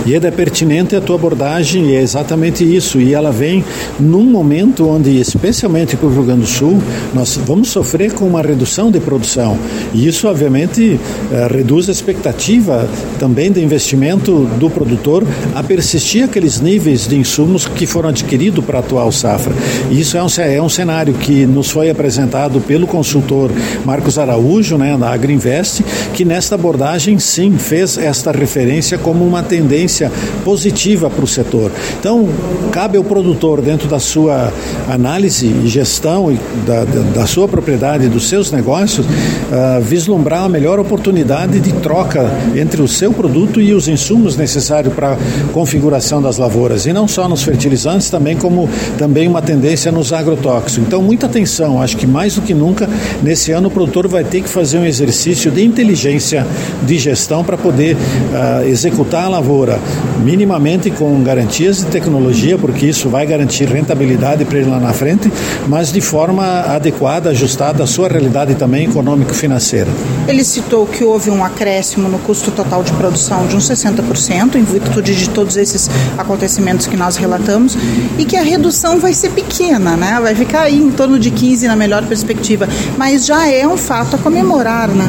E 0.07 0.15
é 0.15 0.31
pertinente 0.31 0.97
a 0.97 1.01
tua 1.01 1.17
abordagem, 1.17 1.95
é 1.95 2.01
exatamente 2.01 2.65
isso. 2.65 3.01
E 3.01 3.15
ela 3.15 3.31
vem 3.31 3.65
num 4.01 4.25
momento 4.25 4.89
onde, 4.89 5.21
especialmente 5.21 5.97
para 5.97 6.07
o 6.07 6.11
Rio 6.11 6.23
Grande 6.23 6.41
do 6.43 6.47
Sul, 6.47 6.83
nós 7.15 7.39
vamos 7.45 7.69
sofrer 7.69 8.13
com 8.13 8.27
uma 8.27 8.43
redução 8.43 8.91
de 8.91 8.99
produção. 9.01 9.59
E 9.93 10.07
isso, 10.07 10.27
obviamente, 10.27 10.99
eh, 11.31 11.49
reduz 11.51 11.89
a 11.89 11.93
expectativa 11.93 12.89
também 13.19 13.53
de 13.53 13.63
investimento 13.63 14.49
do 14.59 14.71
produtor 14.71 15.25
a 15.55 15.63
persistir 15.63 16.25
aqueles 16.25 16.61
níveis 16.61 17.07
de 17.07 17.17
insumos 17.17 17.67
que 17.67 17.87
foram 17.87 18.09
adquiridos 18.09 18.65
para 18.65 18.79
a 18.79 18.81
atual 18.81 19.13
safra. 19.13 19.53
E 19.91 20.01
isso 20.01 20.17
é 20.17 20.23
um, 20.23 20.29
é 20.39 20.63
um 20.63 20.69
cenário 20.69 21.15
que 21.15 21.47
nos 21.47 21.68
foi 21.71 21.91
apresentado 21.91 22.61
pelo 22.61 22.87
consultor 22.87 23.51
Marcos 23.85 24.19
Araújo, 24.19 24.77
né, 24.77 24.97
da 24.97 25.11
Agriinvest, 25.11 25.83
que 26.15 26.25
nesta 26.25 26.55
abordagem 26.55 27.19
sim 27.19 27.57
fez 27.59 27.99
esta 27.99 28.33
referência 28.33 28.99
como 28.99 29.25
uma 29.25 29.43
tendência 29.43 30.11
positiva 30.45 31.11
para 31.11 31.25
o 31.25 31.27
setor. 31.27 31.71
Então, 31.99 32.29
cabe 32.73 32.97
ao 32.97 33.05
produtor, 33.05 33.61
dentro 33.61 33.89
da 33.89 33.99
sua 33.99 34.53
análise 34.89 35.47
e 35.47 35.69
gestão 35.69 36.37
da, 36.67 36.85
da, 36.85 37.01
da 37.21 37.27
sua 37.27 37.49
propriedade, 37.49 38.09
dos 38.09 38.29
seus 38.29 38.51
negócios, 38.51 39.07
uh, 39.07 39.81
vislumbrar 39.83 40.45
a 40.45 40.49
melhor 40.49 40.79
oportunidade 40.79 41.61
de 41.61 41.73
troca 41.75 42.31
entre 42.55 42.83
o 42.83 42.89
seu 42.89 43.13
produto 43.13 43.61
e 43.61 43.73
os 43.73 43.89
insumos 43.89 44.37
necessários 44.37 44.95
para 44.95 45.13
a 45.13 45.17
configuração 45.53 46.21
das 46.21 46.39
lavouras. 46.39 46.87
E 46.87 46.93
não 46.93 47.09
só 47.09 47.29
nos 47.29 47.43
fertilizantes, 47.43 48.11
também 48.11 48.37
como 48.37 48.69
também 48.97 49.29
uma 49.29 49.43
tendência 49.43 49.91
nos 49.91 50.13
agrotóxicos. 50.13 50.79
Então, 50.79 51.03
muita 51.03 51.27
atenção. 51.27 51.58
Acho 51.81 51.97
que 51.97 52.07
mais 52.07 52.35
do 52.35 52.43
que 52.43 52.55
nunca, 52.55 52.89
nesse 53.23 53.53
ano, 53.53 53.69
o 53.69 53.71
produtor 53.71 54.07
vai 54.09 54.25
ter 54.25 54.43
que 54.43 54.49
fazer 54.49 54.79
um 54.79 54.85
exercício 54.85 55.51
de 55.51 55.65
inteligência 55.65 56.47
de 56.83 56.99
gestão 56.99 57.45
para 57.45 57.57
poder 57.57 57.97
uh, 57.97 58.69
executar 58.69 59.25
a 59.25 59.29
lavoura 59.29 59.79
minimamente 60.23 60.91
com 60.91 61.23
garantias 61.23 61.79
de 61.79 61.87
tecnologia, 61.87 62.59
porque 62.59 62.87
isso 62.87 63.09
vai 63.09 63.27
garantir 63.27 63.65
rentabilidade 63.67 64.45
para 64.45 64.59
ele 64.59 64.71
lá 64.71 64.81
na 64.81 64.93
frente, 64.93 65.31
mas 65.67 65.93
de 65.93 66.01
forma 66.01 66.45
adequada, 66.61 67.31
ajustada 67.31 67.83
à 67.85 67.87
sua 67.87 68.09
realidade 68.09 68.55
também 68.55 68.87
econômico-financeira. 68.87 69.91
Ele 70.27 70.45
citou 70.45 70.87
que 70.87 71.05
houve 71.05 71.31
um 71.31 71.45
acréscimo 71.45 72.09
no 72.09 72.19
custo 72.19 72.51
total 72.51 72.83
de 72.83 72.93
produção 72.93 73.47
de 73.47 73.57
uns 73.57 73.69
60%, 73.69 74.57
em 74.57 74.65
virtude 74.65 75.15
de 75.15 75.31
todos 75.31 75.57
esses 75.57 75.89
acontecimentos 76.17 76.87
que 76.87 76.97
nós 76.97 77.17
relatamos, 77.17 77.77
e 78.19 78.25
que 78.25 78.37
a 78.37 78.43
redução 78.43 78.99
vai 78.99 79.15
ser 79.15 79.31
pequena, 79.31 79.97
né? 79.97 80.19
vai 80.21 80.35
ficar 80.35 80.63
aí 80.63 80.77
em 80.77 80.91
torno 80.91 81.19
de 81.19 81.31
15% 81.31 81.48
na 81.67 81.77
melhor 81.77 82.05
perspectiva, 82.07 82.69
mas 82.97 83.27
já 83.27 83.49
é 83.49 83.67
um 83.67 83.77
fato 83.77 84.17
a 84.17 84.19
comemorar, 84.19 84.89
né? 84.89 85.09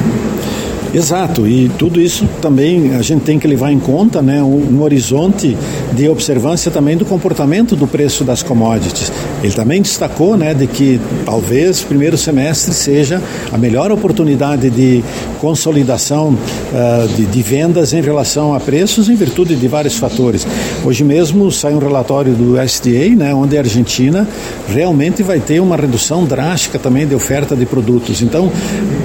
Exato, 0.91 1.47
e 1.47 1.69
tudo 1.77 2.01
isso 2.01 2.27
também 2.41 2.95
a 2.95 3.01
gente 3.03 3.21
tem 3.21 3.37
que 3.37 3.47
levar 3.47 3.71
em 3.71 3.79
conta 3.79 4.23
né, 4.23 4.41
um, 4.41 4.77
um, 4.77 4.81
horizonte 4.81 5.55
de 5.93 6.09
observância 6.09 6.71
também 6.71 6.97
do 6.97 7.05
comportamento 7.05 7.75
do 7.75 7.85
preço 7.85 8.23
das 8.23 8.41
commodities. 8.41 9.11
Ele 9.43 9.53
também 9.53 9.83
destacou 9.83 10.35
né, 10.35 10.51
de 10.55 10.65
que 10.65 10.99
talvez 11.25 11.83
o 11.83 11.85
primeiro 11.85 12.17
semestre 12.17 12.73
seja 12.73 13.21
a 13.51 13.57
melhor 13.57 13.91
oportunidade 13.91 14.71
de 14.71 15.03
consolidação 15.39 16.29
uh, 16.29 17.07
de, 17.15 17.25
de, 17.27 17.41
vendas 17.43 17.93
em 17.93 18.01
relação 18.01 18.55
a 18.55 18.59
preços 18.59 19.09
em 19.09 19.15
virtude 19.15 19.55
de 19.55 19.67
vários 19.67 19.95
fatores. 19.95 20.45
Hoje 20.83 21.03
mesmo 21.03 21.51
sai 21.51 21.73
um 21.73 21.79
relatório 21.79 22.33
do 22.33 22.59
SDA, 22.59 23.15
né, 23.15 23.33
onde 23.33 23.55
a 23.55 23.61
Argentina 23.61 24.27
realmente 24.67 25.21
vai 25.21 25.39
ter 25.39 25.59
uma 25.59 25.75
redução 25.77 26.25
drástica 26.25 26.79
também 26.79 27.05
de 27.05 27.13
oferta 27.13 27.55
de 27.55 27.65
produtos. 27.65 28.23
Então, 28.23 28.51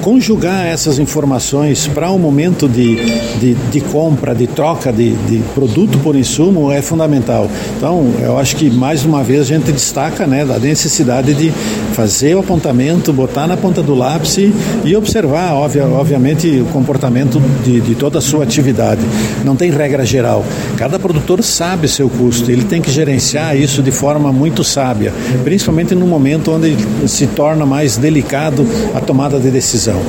conjugar 0.01 0.65
essas 0.65 0.97
informações 0.97 1.74
para 1.87 2.11
um 2.11 2.17
momento 2.17 2.67
de, 2.69 2.95
de, 3.39 3.53
de, 3.53 3.81
compra, 3.81 4.33
de 4.33 4.47
troca 4.47 4.91
de, 4.91 5.11
de 5.11 5.39
produto 5.53 5.99
por 5.99 6.15
insumo 6.15 6.71
é 6.71 6.81
fundamental. 6.81 7.49
Então, 7.77 8.13
eu 8.21 8.37
acho 8.37 8.55
que 8.55 8.69
mais 8.69 9.03
uma 9.03 9.23
vez 9.23 9.41
a 9.41 9.43
gente 9.43 9.71
destaca 9.71 10.25
né, 10.25 10.43
a 10.43 10.59
necessidade 10.59 11.33
de 11.33 11.51
fazer 11.93 12.35
o 12.35 12.39
apontamento, 12.39 13.11
botar 13.11 13.47
na 13.47 13.57
ponta 13.57 13.83
do 13.83 13.93
lápis 13.93 14.37
e 14.83 14.95
observar, 14.95 15.53
obvia, 15.53 15.85
obviamente, 15.85 16.61
o 16.61 16.65
comportamento 16.65 17.41
de, 17.63 17.81
de 17.81 17.95
toda 17.95 18.19
a 18.19 18.21
sua 18.21 18.43
atividade. 18.43 19.01
Não 19.43 19.55
tem 19.55 19.69
regra 19.71 20.05
geral. 20.05 20.45
Cada 20.77 20.97
produtor 20.97 21.43
sabe 21.43 21.87
seu 21.87 22.09
custo, 22.09 22.49
ele 22.49 22.63
tem 22.63 22.81
que 22.81 22.91
gerenciar 22.91 23.57
isso 23.57 23.83
de 23.83 23.91
forma 23.91 24.31
muito 24.31 24.63
sábia, 24.63 25.13
principalmente 25.43 25.93
no 25.93 26.07
momento 26.07 26.51
onde 26.51 26.75
se 27.07 27.27
torna 27.27 27.65
mais 27.65 27.97
delicado 27.97 28.65
a 28.93 29.01
tomada 29.01 29.39
de 29.39 29.49
decisão. 29.49 30.01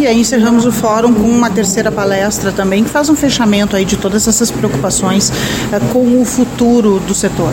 E 0.00 0.06
aí 0.06 0.18
encerramos 0.18 0.64
o 0.64 0.72
fórum 0.72 1.12
com 1.12 1.28
uma 1.28 1.50
terceira 1.50 1.92
palestra 1.92 2.50
também, 2.50 2.82
que 2.82 2.88
faz 2.88 3.10
um 3.10 3.14
fechamento 3.14 3.76
aí 3.76 3.84
de 3.84 3.98
todas 3.98 4.26
essas 4.26 4.50
preocupações 4.50 5.28
uh, 5.28 5.92
com 5.92 6.18
o 6.18 6.24
futuro 6.24 6.98
do 7.00 7.14
setor. 7.14 7.52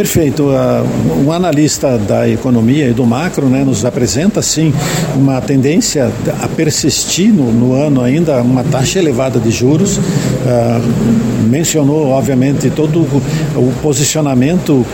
Perfeito. 0.00 0.44
Uh, 0.44 1.26
um 1.26 1.30
analista 1.30 1.98
da 1.98 2.26
economia 2.26 2.88
e 2.88 2.94
do 2.94 3.04
macro 3.04 3.50
né, 3.50 3.62
nos 3.62 3.84
apresenta, 3.84 4.40
sim, 4.40 4.72
uma 5.14 5.42
tendência 5.42 6.10
a 6.40 6.48
persistir 6.48 7.30
no, 7.30 7.52
no 7.52 7.74
ano 7.74 8.00
ainda 8.00 8.40
uma 8.40 8.64
taxa 8.64 8.98
elevada 8.98 9.38
de 9.38 9.50
juros. 9.50 9.98
Uh, 9.98 11.40
mencionou, 11.50 12.08
obviamente, 12.08 12.70
todo 12.70 13.00
o, 13.00 13.72
posicionamento, 13.82 14.86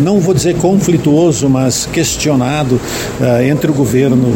não 0.00 0.20
vou 0.20 0.32
dizer 0.32 0.54
conflituoso, 0.58 1.48
mas 1.48 1.86
questionado 1.86 2.76
uh, 2.76 3.42
entre 3.42 3.68
o 3.68 3.74
governo 3.74 4.32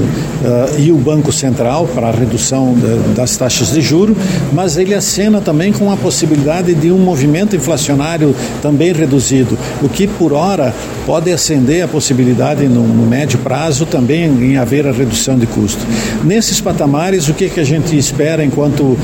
e 0.78 0.90
o 0.90 0.96
Banco 0.96 1.30
Central 1.32 1.86
para 1.94 2.08
a 2.08 2.10
redução 2.10 2.74
de, 2.74 3.14
das 3.14 3.36
taxas 3.36 3.72
de 3.72 3.80
juros, 3.80 4.16
mas 4.52 4.76
ele 4.76 4.94
acena 4.94 5.40
também 5.40 5.72
com 5.72 5.90
a 5.90 5.96
possibilidade 5.96 6.74
de 6.74 6.90
um 6.90 6.98
movimento 6.98 7.54
inflacionário 7.54 8.34
também 8.62 8.92
reduzido, 8.92 9.58
o 9.82 9.88
que 9.88 10.06
por 10.18 10.32
hora 10.32 10.74
pode 11.04 11.32
acender 11.32 11.84
a 11.84 11.88
possibilidade 11.88 12.66
no, 12.66 12.86
no 12.86 13.06
médio 13.06 13.38
prazo 13.38 13.86
também 13.86 14.24
em 14.24 14.56
haver 14.56 14.86
a 14.86 14.92
redução 14.92 15.38
de 15.38 15.46
custo. 15.46 15.84
Nesses 16.24 16.60
patamares, 16.60 17.28
o 17.28 17.34
que, 17.34 17.48
que 17.48 17.60
a 17.60 17.64
gente 17.64 17.96
espera 17.96 18.44
enquanto 18.44 18.80
uh, 18.82 18.98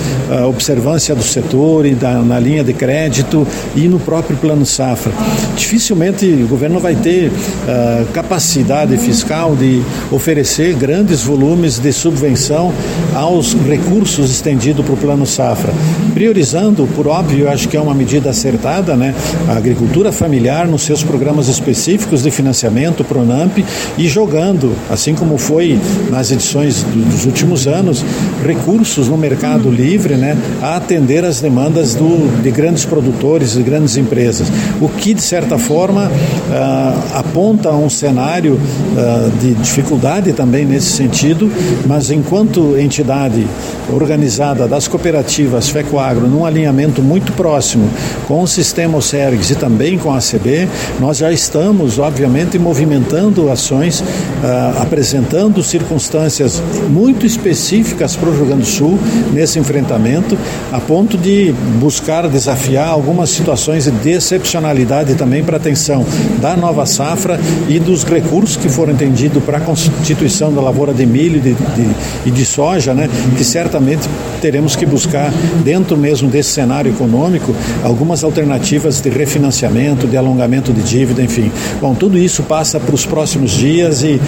observância 0.48 1.14
do 1.14 1.22
setor 1.22 1.86
e 1.86 1.94
da, 1.94 2.14
na 2.22 2.38
linha 2.38 2.64
de 2.64 2.72
crédito 2.72 3.46
e 3.76 3.88
no 3.88 3.98
próprio 3.98 4.36
plano 4.36 4.66
safra? 4.66 5.12
Dificilmente 5.56 6.26
o 6.26 6.48
governo 6.48 6.80
vai 6.80 6.94
ter 6.94 7.28
uh, 7.28 8.06
capacidade 8.12 8.96
fiscal 8.98 9.54
de 9.54 9.82
oferecer 10.10 10.74
grandes 10.74 11.22
volumes 11.22 11.78
de 11.78 11.92
subvenção 11.92 12.72
aos 13.14 13.54
recursos 13.54 14.30
estendidos 14.30 14.84
para 14.84 14.94
o 14.94 14.96
plano 14.96 15.26
safra, 15.26 15.72
priorizando, 16.14 16.86
por 16.94 17.06
óbvio, 17.06 17.48
acho 17.48 17.68
que 17.68 17.76
é 17.76 17.80
uma 17.80 17.94
medida 17.94 18.30
acertada, 18.30 18.96
né, 18.96 19.14
a 19.48 19.56
agricultura 19.56 20.10
familiar 20.12 20.66
nos 20.66 20.82
seus 20.92 21.02
programas 21.02 21.48
específicos 21.48 22.22
de 22.22 22.30
financiamento, 22.30 23.02
Pronamp, 23.02 23.56
e 23.96 24.06
jogando, 24.08 24.76
assim 24.90 25.14
como 25.14 25.38
foi 25.38 25.80
nas 26.10 26.30
edições 26.30 26.82
dos 26.82 27.24
últimos 27.24 27.66
anos, 27.66 28.04
recursos 28.44 29.08
no 29.08 29.16
mercado 29.16 29.70
livre 29.70 30.16
né, 30.16 30.36
a 30.60 30.76
atender 30.76 31.24
as 31.24 31.40
demandas 31.40 31.94
do, 31.94 32.42
de 32.42 32.50
grandes 32.50 32.84
produtores 32.84 33.56
e 33.56 33.62
grandes 33.62 33.96
empresas. 33.96 34.48
O 34.82 34.88
que, 34.90 35.14
de 35.14 35.22
certa 35.22 35.56
forma, 35.56 36.08
uh, 36.10 37.18
aponta 37.18 37.70
um 37.70 37.88
cenário 37.88 38.54
uh, 38.54 39.30
de 39.40 39.54
dificuldade 39.54 40.34
também 40.34 40.66
nesse 40.66 40.92
sentido, 40.92 41.50
mas 41.86 42.10
enquanto 42.10 42.76
entidade 42.76 43.46
organizada 43.90 44.68
das 44.68 44.86
cooperativas 44.86 45.70
FECOAGRO, 45.70 46.26
num 46.26 46.44
alinhamento 46.44 47.00
muito 47.00 47.32
próximo 47.32 47.88
com 48.28 48.42
o 48.42 48.46
sistema 48.46 48.98
OSERGS 48.98 49.52
e 49.52 49.54
também 49.54 49.96
com 49.96 50.12
a 50.12 50.18
ACB, 50.18 50.68
nós 51.00 51.18
já 51.18 51.32
estamos, 51.32 51.98
obviamente, 51.98 52.58
movimentando 52.58 53.50
ações, 53.50 54.00
uh, 54.00 54.82
apresentando 54.82 55.62
circunstâncias 55.62 56.62
muito 56.88 57.26
específicas 57.26 58.16
para 58.16 58.28
o 58.28 58.32
Rio 58.32 58.46
Grande 58.46 58.62
do 58.62 58.68
Sul 58.68 58.98
nesse 59.32 59.58
enfrentamento, 59.58 60.36
a 60.72 60.80
ponto 60.80 61.16
de 61.16 61.52
buscar 61.80 62.28
desafiar 62.28 62.88
algumas 62.88 63.30
situações 63.30 63.86
de 63.86 64.10
excepcionalidade 64.10 65.14
também 65.14 65.42
para 65.42 65.56
atenção 65.56 66.04
da 66.40 66.56
nova 66.56 66.86
safra 66.86 67.38
e 67.68 67.78
dos 67.78 68.04
recursos 68.04 68.56
que 68.56 68.68
foram 68.68 68.92
entendidos 68.92 69.42
para 69.42 69.58
a 69.58 69.60
constituição 69.60 70.52
da 70.52 70.60
lavoura 70.60 70.92
de 70.92 71.06
milho 71.06 71.36
e 71.36 71.40
de, 71.40 71.54
de, 71.54 71.90
e 72.26 72.30
de 72.30 72.44
soja, 72.44 72.94
né, 72.94 73.08
que 73.36 73.44
certamente 73.44 74.08
teremos 74.40 74.74
que 74.74 74.84
buscar, 74.84 75.32
dentro 75.64 75.96
mesmo 75.96 76.28
desse 76.28 76.50
cenário 76.50 76.90
econômico, 76.90 77.54
algumas 77.82 78.24
alternativas 78.24 79.00
de 79.00 79.08
refinanciamento, 79.08 80.06
de 80.06 80.16
alongamento 80.16 80.71
de 80.72 80.82
dívida, 80.82 81.22
enfim. 81.22 81.50
Bom, 81.80 81.94
tudo 81.94 82.18
isso 82.18 82.42
passa 82.42 82.80
para 82.80 82.94
os 82.94 83.06
próximos 83.06 83.52
dias 83.52 84.02
e 84.02 84.20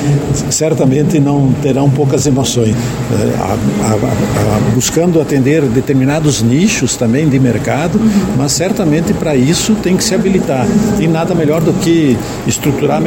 certamente 0.50 1.18
não 1.18 1.52
terão 1.62 1.90
poucas 1.90 2.26
emoções. 2.26 2.74
É, 2.74 3.36
a, 3.40 3.44
a, 3.44 4.56
a, 4.56 4.74
buscando 4.74 5.20
atender 5.20 5.62
determinados 5.62 6.42
nichos 6.42 6.96
também 6.96 7.28
de 7.28 7.38
mercado, 7.38 8.00
mas 8.36 8.52
certamente 8.52 9.12
para 9.14 9.36
isso 9.36 9.74
tem 9.76 9.96
que 9.96 10.04
se 10.04 10.14
habilitar. 10.14 10.66
E 10.98 11.06
nada 11.06 11.34
melhor 11.34 11.60
do 11.60 11.72
que 11.72 12.16
estruturar. 12.46 13.02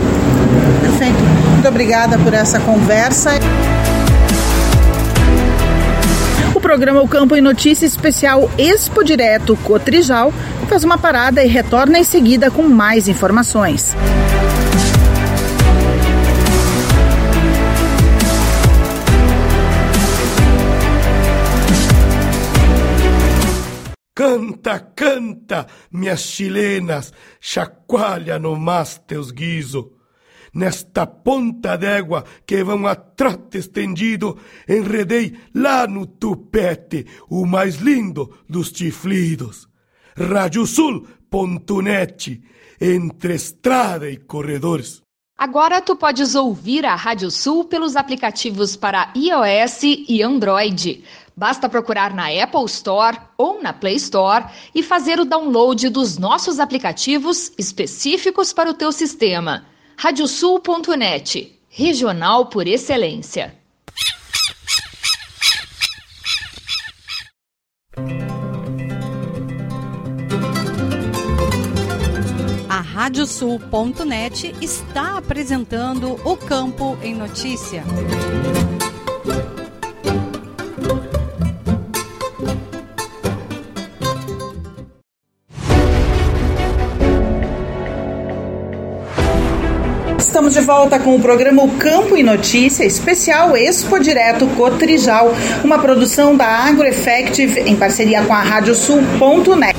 Perfeito. 0.81 1.17
Muito 1.53 1.67
obrigada 1.67 2.17
por 2.17 2.33
essa 2.33 2.59
conversa. 2.59 3.31
O 6.53 6.59
programa 6.59 7.01
O 7.01 7.07
Campo 7.07 7.35
em 7.35 7.41
Notícia 7.41 7.85
Especial 7.85 8.49
Expo 8.57 9.03
Direto 9.03 9.55
Cotrijal 9.57 10.33
faz 10.67 10.83
uma 10.83 10.97
parada 10.97 11.43
e 11.43 11.47
retorna 11.47 11.97
em 11.97 12.03
seguida 12.03 12.51
com 12.51 12.63
mais 12.63 13.07
informações. 13.07 13.95
Canta, 24.13 24.79
canta, 24.79 25.67
minhas 25.91 26.21
chilenas, 26.21 27.13
chacoalha 27.39 28.37
no 28.37 28.57
mas 28.57 28.97
teus 28.97 29.31
guiso 29.31 29.97
nesta 30.53 31.05
ponta 31.05 31.77
d'égua 31.77 32.23
que 32.45 32.63
vão 32.63 32.87
a 32.87 32.95
trote 32.95 33.59
estendido, 33.59 34.37
enredei 34.67 35.37
lá 35.53 35.85
no 35.85 36.07
tupete 36.07 37.05
o 37.29 37.45
mais 37.45 37.75
lindo 37.75 38.33
dos 38.49 38.69
chiflidos. 38.69 39.69
Radiosul.net, 40.17 42.41
entre 42.81 43.35
estrada 43.35 44.09
e 44.09 44.17
corredores. 44.17 45.03
Agora 45.37 45.79
tu 45.79 45.95
podes 45.95 46.33
ouvir 46.33 46.83
a 46.83 46.95
Rádio 46.95 47.29
Sul 47.29 47.65
pelos 47.65 47.95
aplicativos 47.95 48.75
para 48.75 49.13
iOS 49.15 49.83
e 49.83 50.23
Android. 50.23 51.03
Basta 51.35 51.69
procurar 51.69 52.15
na 52.15 52.29
Apple 52.29 52.65
Store 52.65 53.19
ou 53.37 53.61
na 53.61 53.71
Play 53.71 53.97
Store 53.97 54.45
e 54.73 54.81
fazer 54.81 55.19
o 55.19 55.25
download 55.25 55.87
dos 55.89 56.17
nossos 56.17 56.59
aplicativos 56.59 57.51
específicos 57.55 58.51
para 58.51 58.71
o 58.71 58.73
teu 58.73 58.91
sistema. 58.91 59.67
Radiosul.net, 59.97 61.59
regional 61.69 62.47
por 62.47 62.67
excelência. 62.67 63.55
Radiosul.net 73.07 74.53
está 74.61 75.17
apresentando 75.17 76.19
o 76.25 76.35
Campo 76.35 76.97
em 77.01 77.15
Notícia. 77.15 77.81
Estamos 90.19 90.53
de 90.53 90.59
volta 90.59 90.99
com 90.99 91.15
o 91.15 91.21
programa 91.21 91.63
O 91.63 91.77
Campo 91.77 92.17
e 92.17 92.21
Notícia, 92.23 92.83
especial 92.83 93.55
Expo 93.55 93.99
Direto 94.01 94.45
Cotrijal, 94.47 95.31
uma 95.63 95.79
produção 95.79 96.35
da 96.35 96.45
AgroEffective 96.45 97.61
em 97.61 97.77
parceria 97.77 98.21
com 98.25 98.33
a 98.33 98.41
Radiosul.net 98.41 99.76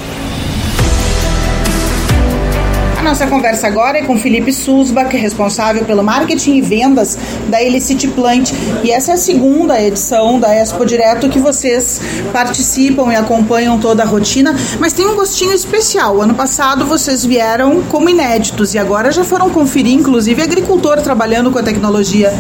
nossa 3.09 3.27
conversa 3.27 3.66
agora 3.66 3.97
é 3.97 4.03
com 4.03 4.18
Felipe 4.18 4.53
Susbach, 4.53 5.16
responsável 5.16 5.83
pelo 5.87 6.05
marketing 6.05 6.57
e 6.57 6.61
vendas 6.61 7.18
da 7.49 7.62
Elicity 7.62 8.07
Plant. 8.09 8.53
E 8.85 8.90
essa 8.90 9.12
é 9.12 9.14
a 9.14 9.16
segunda 9.16 9.83
edição 9.83 10.38
da 10.38 10.55
Expo 10.55 10.85
Direto 10.85 11.27
que 11.31 11.38
vocês 11.38 12.03
participam 12.35 13.11
e 13.11 13.16
acompanham 13.16 13.81
toda 13.81 14.03
a 14.03 14.07
rotina, 14.07 14.55
mas 14.79 14.92
tem 14.92 15.07
um 15.07 15.16
gostinho 15.16 15.55
especial. 15.55 16.21
Ano 16.21 16.35
passado 16.35 16.85
vocês 16.85 17.25
vieram 17.25 17.83
como 17.85 18.11
inéditos 18.11 18.75
e 18.75 18.79
agora 18.79 19.11
já 19.11 19.25
foram 19.25 19.49
conferir, 19.49 19.94
inclusive, 19.94 20.42
agricultor 20.42 21.01
trabalhando 21.01 21.51
com 21.51 21.59
a 21.59 21.62
tecnologia. 21.62 22.31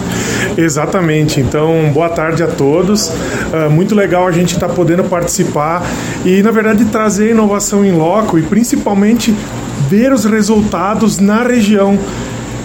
Exatamente. 0.54 1.40
Então, 1.40 1.90
boa 1.94 2.10
tarde 2.10 2.42
a 2.42 2.46
todos. 2.46 3.08
Uh, 3.08 3.70
muito 3.70 3.94
legal 3.94 4.28
a 4.28 4.32
gente 4.32 4.52
estar 4.52 4.68
tá 4.68 4.74
podendo 4.74 5.04
participar 5.04 5.82
e, 6.26 6.42
na 6.42 6.50
verdade, 6.50 6.84
trazer 6.84 7.30
inovação 7.30 7.86
em 7.86 7.92
loco 7.92 8.38
e 8.38 8.42
principalmente 8.42 9.34
ver 9.88 10.12
os 10.12 10.24
resultados 10.24 11.18
na 11.18 11.42
região. 11.42 11.98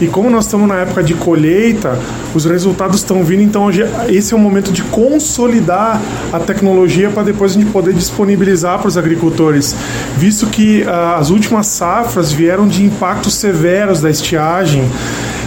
E 0.02 0.08
como 0.08 0.30
nós 0.30 0.46
estamos 0.46 0.68
na 0.68 0.76
época 0.76 1.04
de 1.04 1.14
colheita, 1.14 1.98
os 2.34 2.46
resultados 2.46 2.98
estão 2.98 3.24
vindo, 3.24 3.42
então 3.42 3.70
esse 4.10 4.34
é 4.34 4.36
o 4.36 4.40
momento 4.40 4.72
de 4.72 4.82
consolidar 4.84 6.02
a 6.32 6.40
tecnologia 6.40 7.10
para 7.10 7.24
depois 7.24 7.52
a 7.52 7.60
gente 7.60 7.72
poder 7.72 7.94
disponibilizar 7.94 8.80
para 8.80 8.88
os 8.88 8.98
agricultores, 8.98 9.76
visto 10.18 10.48
que 10.48 10.82
uh, 10.82 11.18
as 11.18 11.30
últimas 11.30 11.68
safras 11.68 12.32
vieram 12.32 12.68
de 12.68 12.84
impactos 12.84 13.36
severos 13.36 14.02
da 14.02 14.10
estiagem 14.10 14.90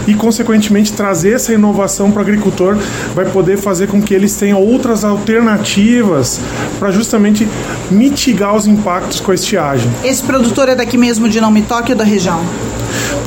e, 0.07 0.13
consequentemente, 0.13 0.93
trazer 0.93 1.33
essa 1.33 1.53
inovação 1.53 2.09
para 2.11 2.19
o 2.19 2.21
agricultor 2.21 2.77
vai 3.13 3.25
poder 3.25 3.57
fazer 3.57 3.87
com 3.87 4.01
que 4.01 4.13
eles 4.13 4.35
tenham 4.35 4.61
outras 4.61 5.03
alternativas 5.03 6.39
para 6.79 6.91
justamente 6.91 7.47
mitigar 7.91 8.55
os 8.55 8.65
impactos 8.65 9.19
com 9.19 9.31
a 9.31 9.35
estiagem. 9.35 9.91
Esse 10.03 10.23
produtor 10.23 10.69
é 10.69 10.75
daqui 10.75 10.97
mesmo 10.97 11.27
de 11.27 11.41
Não 11.41 11.51
Me 11.51 11.61
Toque 11.61 11.91
ou 11.91 11.97
da 11.97 12.03
região? 12.03 12.41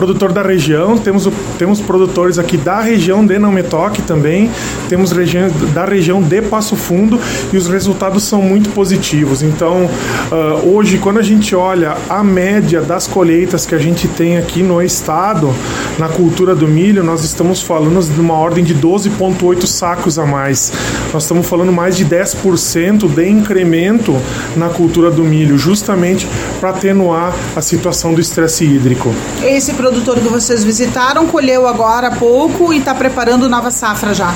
produtor 0.01 0.33
da 0.33 0.43
região, 0.43 0.97
temos, 0.97 1.29
temos 1.59 1.79
produtores 1.79 2.39
aqui 2.39 2.57
da 2.57 2.81
região 2.81 3.25
de 3.25 3.39
Não 3.39 3.53
Me 3.53 3.63
Toque 3.63 4.01
também, 4.01 4.51
temos 4.89 5.13
região, 5.13 5.51
da 5.75 5.85
região 5.85 6.23
de 6.23 6.41
Passo 6.41 6.75
Fundo 6.75 7.21
e 7.53 7.57
os 7.59 7.69
resultados 7.69 8.23
são 8.23 8.41
muito 8.41 8.71
positivos. 8.71 9.43
Então, 9.43 9.91
uh, 10.33 10.75
hoje, 10.75 10.97
quando 10.97 11.19
a 11.19 11.23
gente 11.23 11.55
olha 11.55 11.99
a 12.09 12.25
média 12.25 12.81
das 12.81 13.07
colheitas 13.07 13.67
que 13.67 13.75
a 13.75 13.79
gente 13.79 14.09
tem 14.09 14.39
aqui 14.39 14.63
no 14.63 14.81
estado, 14.81 15.55
na 15.99 16.09
cultura 16.09 16.55
do 16.55 16.67
milho, 16.71 17.05
nós 17.05 17.25
estamos 17.25 17.61
falando 17.61 18.01
de 18.03 18.21
uma 18.21 18.35
ordem 18.35 18.65
de 18.65 18.75
12,8 18.75 19.67
sacos 19.67 20.19
a 20.19 20.25
mais. 20.25 20.73
Nós 21.13 21.25
estamos 21.25 21.47
falando 21.47 21.73
mais 21.73 21.97
de 21.97 22.07
10% 22.07 23.09
de 23.09 23.29
incremento 23.29 24.17
na 24.57 24.69
cultura 24.69 25.11
do 25.11 25.23
milho, 25.23 25.59
justamente 25.59 26.27
para 26.61 26.71
atenuar 26.71 27.35
a 27.55 27.61
situação 27.61 28.15
do 28.15 28.21
estresse 28.21 28.65
hídrico. 28.65 29.13
Esse 29.43 29.75
produtor 29.75 30.19
que 30.21 30.29
vocês 30.29 30.65
visitaram 30.65 31.27
colheu 31.27 31.67
agora 31.67 32.09
há 32.09 32.17
pouco 32.17 32.73
e 32.73 32.79
está 32.79 32.95
preparando 32.95 33.49
nova 33.49 33.71
safra 33.71 34.15
já. 34.15 34.35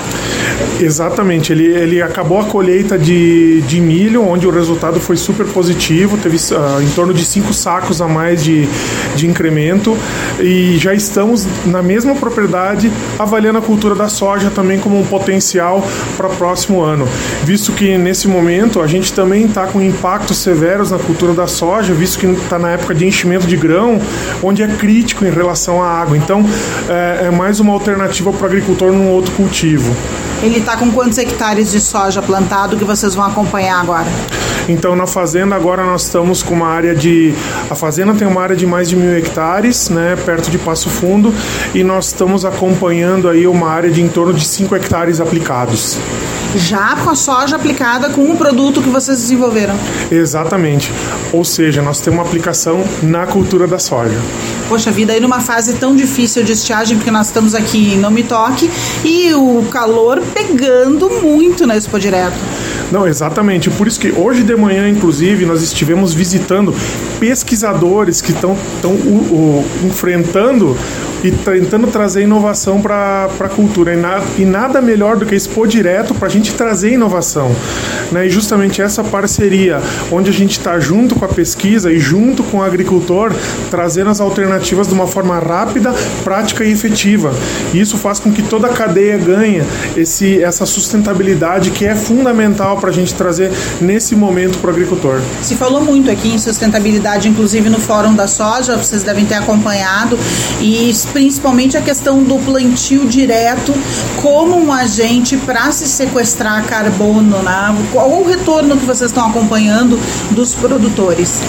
Exatamente, 0.80 1.52
ele, 1.52 1.66
ele 1.66 2.02
acabou 2.02 2.40
a 2.40 2.44
colheita 2.44 2.98
de, 2.98 3.60
de 3.62 3.80
milho, 3.80 4.26
onde 4.26 4.46
o 4.46 4.50
resultado 4.50 5.00
foi 5.00 5.16
super 5.16 5.46
positivo, 5.46 6.16
teve 6.18 6.36
uh, 6.36 6.82
em 6.82 6.88
torno 6.90 7.14
de 7.14 7.24
5 7.24 7.52
sacos 7.52 8.00
a 8.00 8.08
mais 8.08 8.42
de, 8.42 8.68
de 9.14 9.26
incremento 9.26 9.96
e 10.40 10.76
já 10.78 10.94
estamos 10.94 11.46
na 11.66 11.82
mesma 11.82 12.14
propriedade 12.24 12.90
avaliando 13.18 13.58
a 13.58 13.62
cultura 13.62 13.94
da 13.94 14.08
soja 14.08 14.50
também 14.50 14.78
como 14.78 14.98
um 14.98 15.04
potencial 15.04 15.86
para 16.16 16.26
o 16.26 16.36
próximo 16.36 16.80
ano, 16.82 17.06
visto 17.44 17.72
que 17.72 17.98
nesse 17.98 18.26
momento 18.26 18.80
a 18.80 18.86
gente 18.86 19.12
também 19.12 19.44
está 19.44 19.66
com 19.66 19.80
impactos 19.80 20.38
severos 20.38 20.90
na 20.90 20.98
cultura 20.98 21.34
da 21.34 21.46
soja, 21.46 21.92
visto 21.92 22.18
que 22.18 22.26
está 22.26 22.58
na 22.58 22.70
época 22.70 22.94
de 22.94 23.06
enchimento 23.06 23.46
de 23.46 23.56
grão, 23.56 24.00
onde 24.42 24.62
é 24.62 24.68
crítico 24.68 25.24
em 25.24 25.30
relação 25.30 25.82
à 25.82 25.86
água. 25.86 26.16
Então 26.16 26.44
é, 26.88 27.26
é 27.26 27.30
mais 27.30 27.60
uma 27.60 27.72
alternativa 27.72 28.32
para 28.32 28.44
o 28.44 28.46
agricultor 28.46 28.90
num 28.90 29.10
outro 29.10 29.32
cultivo. 29.32 29.94
Ele 30.44 30.58
está 30.58 30.76
com 30.76 30.92
quantos 30.92 31.16
hectares 31.16 31.72
de 31.72 31.80
soja 31.80 32.20
plantado 32.20 32.76
que 32.76 32.84
vocês 32.84 33.14
vão 33.14 33.24
acompanhar 33.24 33.80
agora? 33.80 34.06
Então 34.68 34.94
na 34.94 35.06
fazenda 35.06 35.56
agora 35.56 35.82
nós 35.86 36.02
estamos 36.02 36.42
com 36.42 36.52
uma 36.52 36.66
área 36.68 36.94
de. 36.94 37.34
A 37.70 37.74
fazenda 37.74 38.12
tem 38.12 38.28
uma 38.28 38.42
área 38.42 38.54
de 38.54 38.66
mais 38.66 38.90
de 38.90 38.94
mil 38.94 39.16
hectares, 39.16 39.88
né, 39.88 40.14
perto 40.16 40.50
de 40.50 40.58
Passo 40.58 40.90
Fundo, 40.90 41.34
e 41.74 41.82
nós 41.82 42.08
estamos 42.08 42.44
acompanhando 42.44 43.26
aí 43.26 43.46
uma 43.46 43.70
área 43.70 43.90
de 43.90 44.02
em 44.02 44.08
torno 44.08 44.34
de 44.34 44.44
5 44.44 44.76
hectares 44.76 45.18
aplicados 45.18 45.98
já 46.56 46.96
com 46.96 47.10
a 47.10 47.14
soja 47.14 47.56
aplicada 47.56 48.10
com 48.10 48.30
o 48.30 48.36
produto 48.36 48.82
que 48.82 48.88
vocês 48.88 49.18
desenvolveram. 49.18 49.74
Exatamente. 50.10 50.92
Ou 51.32 51.44
seja, 51.44 51.82
nós 51.82 52.00
temos 52.00 52.18
uma 52.18 52.26
aplicação 52.26 52.84
na 53.02 53.26
cultura 53.26 53.66
da 53.66 53.78
soja. 53.78 54.16
Poxa 54.68 54.90
vida, 54.90 55.12
aí 55.12 55.20
numa 55.20 55.40
fase 55.40 55.74
tão 55.74 55.94
difícil 55.94 56.42
de 56.42 56.52
estiagem, 56.52 56.96
porque 56.96 57.10
nós 57.10 57.26
estamos 57.26 57.54
aqui 57.54 57.94
em 57.94 57.98
Não 57.98 58.10
Me 58.10 58.22
Toque 58.22 58.70
e 59.04 59.34
o 59.34 59.64
calor 59.70 60.22
pegando 60.32 61.10
muito 61.10 61.66
na 61.66 61.76
Expo 61.76 61.98
Direto. 61.98 62.36
Não, 62.90 63.06
exatamente. 63.06 63.70
Por 63.70 63.86
isso 63.86 63.98
que 63.98 64.12
hoje 64.12 64.42
de 64.42 64.56
manhã, 64.56 64.88
inclusive, 64.88 65.44
nós 65.44 65.62
estivemos 65.62 66.14
visitando 66.14 66.74
pesquisadores 67.18 68.20
que 68.20 68.32
estão 68.32 68.56
enfrentando 69.84 70.76
e 71.24 71.30
tentando 71.30 71.86
trazer 71.86 72.22
inovação 72.22 72.80
para 72.80 73.28
a 73.40 73.48
cultura. 73.48 73.94
E, 73.94 73.96
na, 73.96 74.22
e, 74.38 74.44
nada 74.44 74.80
melhor 74.82 75.16
do 75.16 75.24
que 75.24 75.34
expor 75.34 75.66
direto 75.66 76.14
para 76.14 76.28
a 76.28 76.30
gente 76.30 76.43
trazer 76.52 76.92
inovação. 76.92 77.54
Né? 78.12 78.26
E 78.26 78.30
justamente 78.30 78.82
essa 78.82 79.02
parceria, 79.02 79.80
onde 80.12 80.30
a 80.30 80.32
gente 80.32 80.58
está 80.58 80.78
junto 80.78 81.14
com 81.14 81.24
a 81.24 81.28
pesquisa 81.28 81.90
e 81.90 81.98
junto 81.98 82.42
com 82.44 82.58
o 82.58 82.62
agricultor, 82.62 83.32
trazendo 83.70 84.10
as 84.10 84.20
alternativas 84.20 84.88
de 84.88 84.94
uma 84.94 85.06
forma 85.06 85.38
rápida, 85.38 85.94
prática 86.22 86.64
e 86.64 86.72
efetiva. 86.72 87.32
E 87.72 87.80
isso 87.80 87.96
faz 87.96 88.18
com 88.18 88.30
que 88.30 88.42
toda 88.42 88.66
a 88.66 88.70
cadeia 88.70 89.16
ganhe 89.16 89.62
esse, 89.96 90.42
essa 90.42 90.66
sustentabilidade 90.66 91.70
que 91.70 91.84
é 91.84 91.94
fundamental 91.94 92.76
para 92.76 92.90
a 92.90 92.92
gente 92.92 93.14
trazer 93.14 93.50
nesse 93.80 94.14
momento 94.14 94.58
para 94.58 94.70
o 94.70 94.74
agricultor. 94.74 95.20
Se 95.42 95.54
falou 95.54 95.82
muito 95.82 96.10
aqui 96.10 96.28
em 96.28 96.38
sustentabilidade, 96.38 97.28
inclusive 97.28 97.68
no 97.68 97.78
Fórum 97.78 98.14
da 98.14 98.26
Soja, 98.26 98.76
vocês 98.76 99.02
devem 99.02 99.24
ter 99.24 99.34
acompanhado, 99.34 100.18
e 100.60 100.92
principalmente 101.12 101.76
a 101.76 101.80
questão 101.80 102.22
do 102.22 102.38
plantio 102.44 103.06
direto 103.06 103.72
como 104.20 104.56
um 104.56 104.72
agente 104.72 105.36
para 105.36 105.70
se 105.72 105.86
sequestrar 105.86 106.33
carbono, 106.36 107.42
né? 107.42 107.76
Qual 107.92 108.10
o 108.10 108.26
retorno 108.26 108.76
que 108.76 108.84
vocês 108.84 109.10
estão 109.10 109.28
acompanhando 109.28 109.98
dos 110.30 110.54
produtores? 110.54 111.40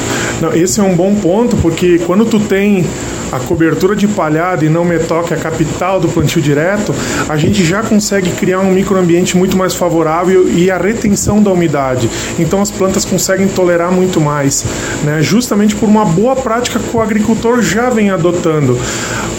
Não, 0.41 0.53
esse 0.53 0.79
é 0.79 0.83
um 0.83 0.95
bom 0.95 1.15
ponto, 1.15 1.55
porque 1.57 1.99
quando 1.99 2.25
tu 2.25 2.39
tem 2.39 2.85
a 3.31 3.39
cobertura 3.39 3.95
de 3.95 4.07
palhada 4.07 4.65
e 4.65 4.69
não 4.69 4.85
metoque 4.85 5.33
a 5.33 5.37
capital 5.37 5.99
do 5.99 6.07
plantio 6.07 6.41
direto, 6.41 6.93
a 7.27 7.37
gente 7.37 7.63
já 7.63 7.81
consegue 7.81 8.31
criar 8.31 8.59
um 8.59 8.71
microambiente 8.71 9.35
muito 9.35 9.57
mais 9.57 9.73
favorável 9.73 10.49
e 10.49 10.69
a 10.71 10.77
retenção 10.77 11.41
da 11.41 11.51
umidade. 11.51 12.09
Então 12.39 12.61
as 12.61 12.71
plantas 12.71 13.03
conseguem 13.03 13.47
tolerar 13.47 13.91
muito 13.91 14.21
mais, 14.21 14.65
né? 15.03 15.21
justamente 15.21 15.75
por 15.75 15.89
uma 15.89 16.05
boa 16.05 16.35
prática 16.35 16.79
que 16.79 16.95
o 16.95 17.01
agricultor 17.01 17.61
já 17.61 17.89
vem 17.89 18.09
adotando. 18.09 18.77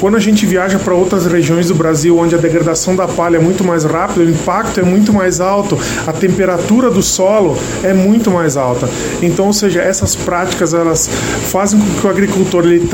Quando 0.00 0.16
a 0.16 0.20
gente 0.20 0.44
viaja 0.44 0.78
para 0.78 0.94
outras 0.94 1.26
regiões 1.26 1.68
do 1.68 1.74
Brasil 1.74 2.18
onde 2.18 2.34
a 2.34 2.38
degradação 2.38 2.94
da 2.94 3.08
palha 3.08 3.36
é 3.36 3.40
muito 3.40 3.64
mais 3.64 3.84
rápida, 3.84 4.24
o 4.24 4.30
impacto 4.30 4.80
é 4.80 4.82
muito 4.82 5.12
mais 5.12 5.25
alto, 5.40 5.78
a 6.06 6.12
temperatura 6.12 6.90
do 6.90 7.02
solo 7.02 7.56
é 7.82 7.92
muito 7.92 8.30
mais 8.30 8.56
alta. 8.56 8.88
Então, 9.22 9.46
ou 9.46 9.52
seja, 9.52 9.80
essas 9.80 10.14
práticas 10.14 10.72
elas 10.72 11.08
fazem 11.50 11.78
com 11.78 12.00
que 12.00 12.06
o 12.06 12.10
agricultor 12.10 12.64
ele 12.64 12.88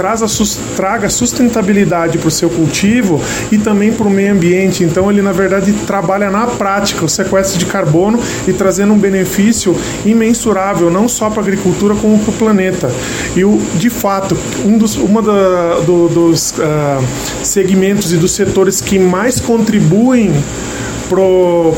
traga 0.76 1.08
sustentabilidade 1.08 2.18
para 2.18 2.28
o 2.28 2.30
seu 2.30 2.50
cultivo 2.50 3.20
e 3.50 3.58
também 3.58 3.92
para 3.92 4.06
o 4.06 4.10
meio 4.10 4.32
ambiente. 4.32 4.84
Então, 4.84 5.10
ele 5.10 5.22
na 5.22 5.32
verdade 5.32 5.72
trabalha 5.86 6.30
na 6.30 6.46
prática 6.46 7.04
o 7.04 7.08
sequestro 7.08 7.58
de 7.58 7.66
carbono 7.66 8.18
e 8.46 8.52
trazendo 8.52 8.92
um 8.92 8.98
benefício 8.98 9.76
imensurável 10.04 10.90
não 10.90 11.08
só 11.08 11.28
para 11.30 11.40
a 11.40 11.42
agricultura 11.42 11.94
como 11.94 12.18
para 12.18 12.30
o 12.30 12.32
planeta. 12.32 12.90
E 13.36 13.44
o, 13.44 13.60
de 13.74 13.90
fato, 13.90 14.36
um 14.64 14.78
dos, 14.78 14.96
uma 14.96 15.22
da, 15.22 15.80
do, 15.80 16.08
dos 16.08 16.52
uh, 16.52 17.04
segmentos 17.42 18.12
e 18.12 18.16
dos 18.16 18.32
setores 18.32 18.80
que 18.80 18.98
mais 18.98 19.40
contribuem 19.40 20.32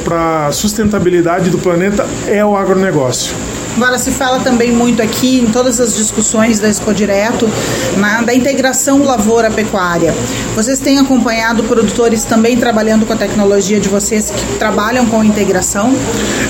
para 0.04 0.46
a 0.46 0.52
sustentabilidade 0.52 1.50
do 1.50 1.58
planeta 1.58 2.06
é 2.26 2.44
o 2.44 2.56
agronegócio. 2.56 3.34
Agora 3.76 3.98
se 3.98 4.12
fala 4.12 4.38
também 4.38 4.70
muito 4.70 5.02
aqui 5.02 5.40
em 5.40 5.46
todas 5.46 5.80
as 5.80 5.96
discussões 5.96 6.60
da 6.60 6.68
Expo 6.68 6.94
Direto 6.94 7.50
na, 7.96 8.22
da 8.22 8.32
integração 8.32 9.02
lavoura-pecuária. 9.02 10.14
Vocês 10.54 10.78
têm 10.78 11.00
acompanhado 11.00 11.64
produtores 11.64 12.22
também 12.22 12.56
trabalhando 12.56 13.04
com 13.04 13.12
a 13.12 13.16
tecnologia 13.16 13.80
de 13.80 13.88
vocês 13.88 14.30
que 14.30 14.58
trabalham 14.58 15.06
com 15.06 15.24
integração? 15.24 15.92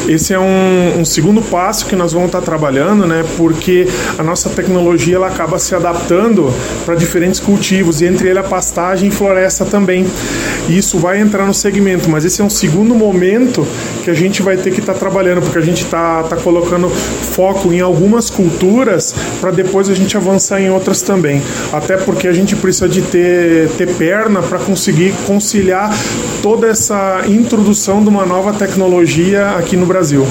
Esse 0.06 0.34
é 0.34 0.38
um, 0.38 1.00
um 1.00 1.04
segundo 1.04 1.40
passo 1.40 1.86
que 1.86 1.96
nós 1.96 2.12
vamos 2.12 2.26
estar 2.26 2.42
trabalhando, 2.42 3.06
né? 3.06 3.24
Porque 3.38 3.88
a 4.18 4.22
nossa 4.22 4.50
tecnologia 4.50 5.16
ela 5.16 5.28
acaba 5.28 5.58
se 5.58 5.74
adaptando 5.74 6.52
para 6.84 6.94
diferentes 6.94 7.40
cultivos 7.40 8.02
e 8.02 8.06
entre 8.06 8.28
ele 8.28 8.38
a 8.38 8.42
pastagem 8.42 9.08
e 9.08 9.10
floresta 9.10 9.64
também. 9.64 10.06
E 10.68 10.76
isso 10.76 10.98
vai 10.98 11.20
entrar 11.20 11.46
no 11.46 11.54
segmento, 11.54 12.10
mas 12.10 12.24
esse 12.26 12.42
é 12.42 12.44
um 12.44 12.50
segundo 12.50 12.94
momento 12.94 13.66
que 14.02 14.10
a 14.10 14.14
gente 14.14 14.42
vai 14.42 14.58
ter 14.58 14.70
que 14.72 14.80
estar 14.80 14.94
trabalhando, 14.94 15.40
porque 15.40 15.58
a 15.58 15.62
gente 15.62 15.84
está 15.84 16.22
tá 16.24 16.36
colocando 16.36 16.92
foco 17.22 17.72
em 17.72 17.80
algumas 17.80 18.30
culturas 18.30 19.14
para 19.40 19.50
depois 19.50 19.88
a 19.88 19.94
gente 19.94 20.16
avançar 20.16 20.60
em 20.60 20.70
outras 20.70 21.02
também. 21.02 21.42
Até 21.72 21.96
porque 21.96 22.28
a 22.28 22.32
gente 22.32 22.56
precisa 22.56 22.88
de 22.88 23.02
ter, 23.02 23.68
ter 23.70 23.94
perna 23.94 24.42
para 24.42 24.58
conseguir 24.58 25.14
conciliar 25.26 25.94
toda 26.42 26.66
essa 26.66 27.22
introdução 27.26 28.02
de 28.02 28.08
uma 28.08 28.26
nova 28.26 28.52
tecnologia 28.52 29.50
aqui 29.52 29.76
no 29.76 29.86
Brasil. 29.86 30.26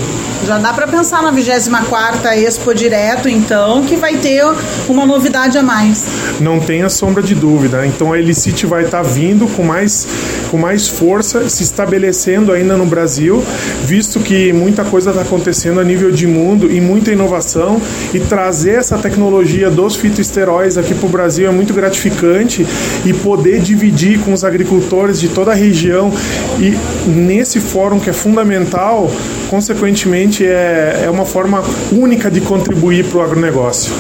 Já 0.45 0.57
dá 0.57 0.73
para 0.73 0.85
pensar 0.87 1.23
na 1.23 1.31
24 1.31 2.27
Expo 2.35 2.73
Direto, 2.75 3.29
então, 3.29 3.83
que 3.83 3.95
vai 3.95 4.17
ter 4.17 4.43
uma 4.89 5.05
novidade 5.05 5.57
a 5.57 5.63
mais. 5.63 6.03
Não 6.39 6.59
tenha 6.59 6.89
sombra 6.89 7.23
de 7.23 7.33
dúvida. 7.33 7.85
Então 7.87 8.11
a 8.11 8.19
Elicite 8.19 8.65
vai 8.65 8.83
estar 8.83 9.03
tá 9.03 9.09
vindo 9.09 9.47
com 9.47 9.63
mais, 9.63 10.05
com 10.51 10.57
mais 10.57 10.87
força, 10.87 11.47
se 11.49 11.63
estabelecendo 11.63 12.51
ainda 12.51 12.75
no 12.75 12.85
Brasil, 12.85 13.43
visto 13.85 14.19
que 14.19 14.51
muita 14.51 14.83
coisa 14.83 15.11
está 15.11 15.21
acontecendo 15.21 15.79
a 15.79 15.83
nível 15.83 16.11
de 16.11 16.27
mundo 16.27 16.69
e 16.75 16.81
muita 16.81 17.11
inovação. 17.11 17.81
E 18.13 18.19
trazer 18.19 18.75
essa 18.75 18.97
tecnologia 18.97 19.69
dos 19.69 19.95
fitoesteróis 19.95 20.77
aqui 20.77 20.93
para 20.93 21.05
o 21.05 21.09
Brasil 21.09 21.47
é 21.47 21.51
muito 21.51 21.73
gratificante 21.73 22.65
e 23.05 23.13
poder 23.13 23.59
dividir 23.61 24.19
com 24.19 24.33
os 24.33 24.43
agricultores 24.43 25.19
de 25.19 25.29
toda 25.29 25.51
a 25.51 25.55
região 25.55 26.11
e 26.59 26.75
nesse 27.09 27.59
fórum 27.59 27.99
que 27.99 28.09
é 28.09 28.13
fundamental, 28.13 29.11
consequentemente 29.49 30.45
é, 30.45 31.03
é 31.05 31.09
uma 31.09 31.25
forma 31.25 31.63
única 31.91 32.29
de 32.29 32.41
contribuir 32.41 33.05
para 33.05 33.19
o 33.19 33.21
agronegócio. 33.21 33.93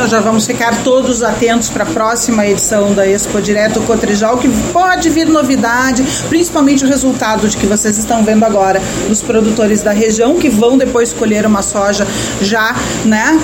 Então 0.00 0.08
já 0.08 0.20
vamos 0.20 0.46
ficar 0.46 0.82
todos 0.82 1.22
atentos 1.22 1.68
para 1.68 1.84
a 1.84 1.86
próxima 1.86 2.46
edição 2.46 2.94
da 2.94 3.06
Expo 3.06 3.38
Direto 3.38 3.82
Cotrijal, 3.82 4.38
que 4.38 4.48
pode 4.72 5.10
vir 5.10 5.28
novidade, 5.28 6.02
principalmente 6.26 6.86
o 6.86 6.88
resultado 6.88 7.46
de 7.46 7.54
que 7.54 7.66
vocês 7.66 7.98
estão 7.98 8.24
vendo 8.24 8.42
agora 8.42 8.80
dos 9.06 9.20
produtores 9.20 9.82
da 9.82 9.92
região 9.92 10.38
que 10.38 10.48
vão 10.48 10.78
depois 10.78 11.12
colher 11.12 11.44
uma 11.44 11.60
soja 11.60 12.06
já, 12.40 12.74
né, 13.04 13.38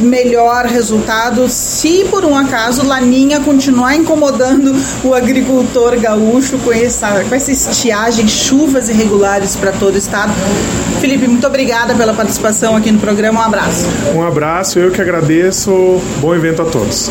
melhor 0.00 0.66
resultado, 0.66 1.48
se 1.48 2.04
por 2.10 2.24
um 2.24 2.36
acaso 2.36 2.84
Laninha 2.84 3.38
continuar 3.38 3.94
incomodando 3.94 4.74
o 5.04 5.14
agricultor 5.14 6.00
gaúcho 6.00 6.58
com 6.58 6.72
essa, 6.72 7.22
com 7.28 7.32
essa 7.32 7.52
estiagem, 7.52 8.26
chuvas 8.26 8.88
irregulares 8.88 9.54
para 9.54 9.70
todo 9.70 9.94
o 9.94 9.98
estado. 9.98 10.32
Felipe, 11.00 11.28
muito 11.28 11.46
obrigada 11.46 11.94
pela 11.94 12.12
participação 12.12 12.76
aqui 12.76 12.90
no 12.90 12.98
programa. 12.98 13.40
Um 13.40 13.44
abraço. 13.44 13.86
Um 14.14 14.22
abraço, 14.22 14.78
eu 14.78 14.90
que 14.90 15.00
agradeço. 15.00 15.91
Bom 16.20 16.34
evento 16.34 16.62
a 16.62 16.64
todos. 16.64 17.10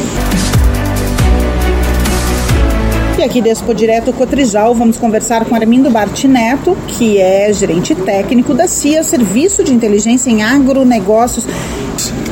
E 3.21 3.23
aqui 3.23 3.39
desse 3.39 3.63
Direto 3.75 4.12
Cotrijal 4.12 4.73
vamos 4.73 4.97
conversar 4.97 5.45
com 5.45 5.53
Armindo 5.53 5.91
Bartineto, 5.91 6.75
que 6.88 7.19
é 7.19 7.53
gerente 7.53 7.93
técnico 7.93 8.51
da 8.51 8.67
CIA, 8.67 9.03
Serviço 9.03 9.63
de 9.63 9.71
Inteligência 9.71 10.31
em 10.31 10.41
Agronegócios 10.41 11.45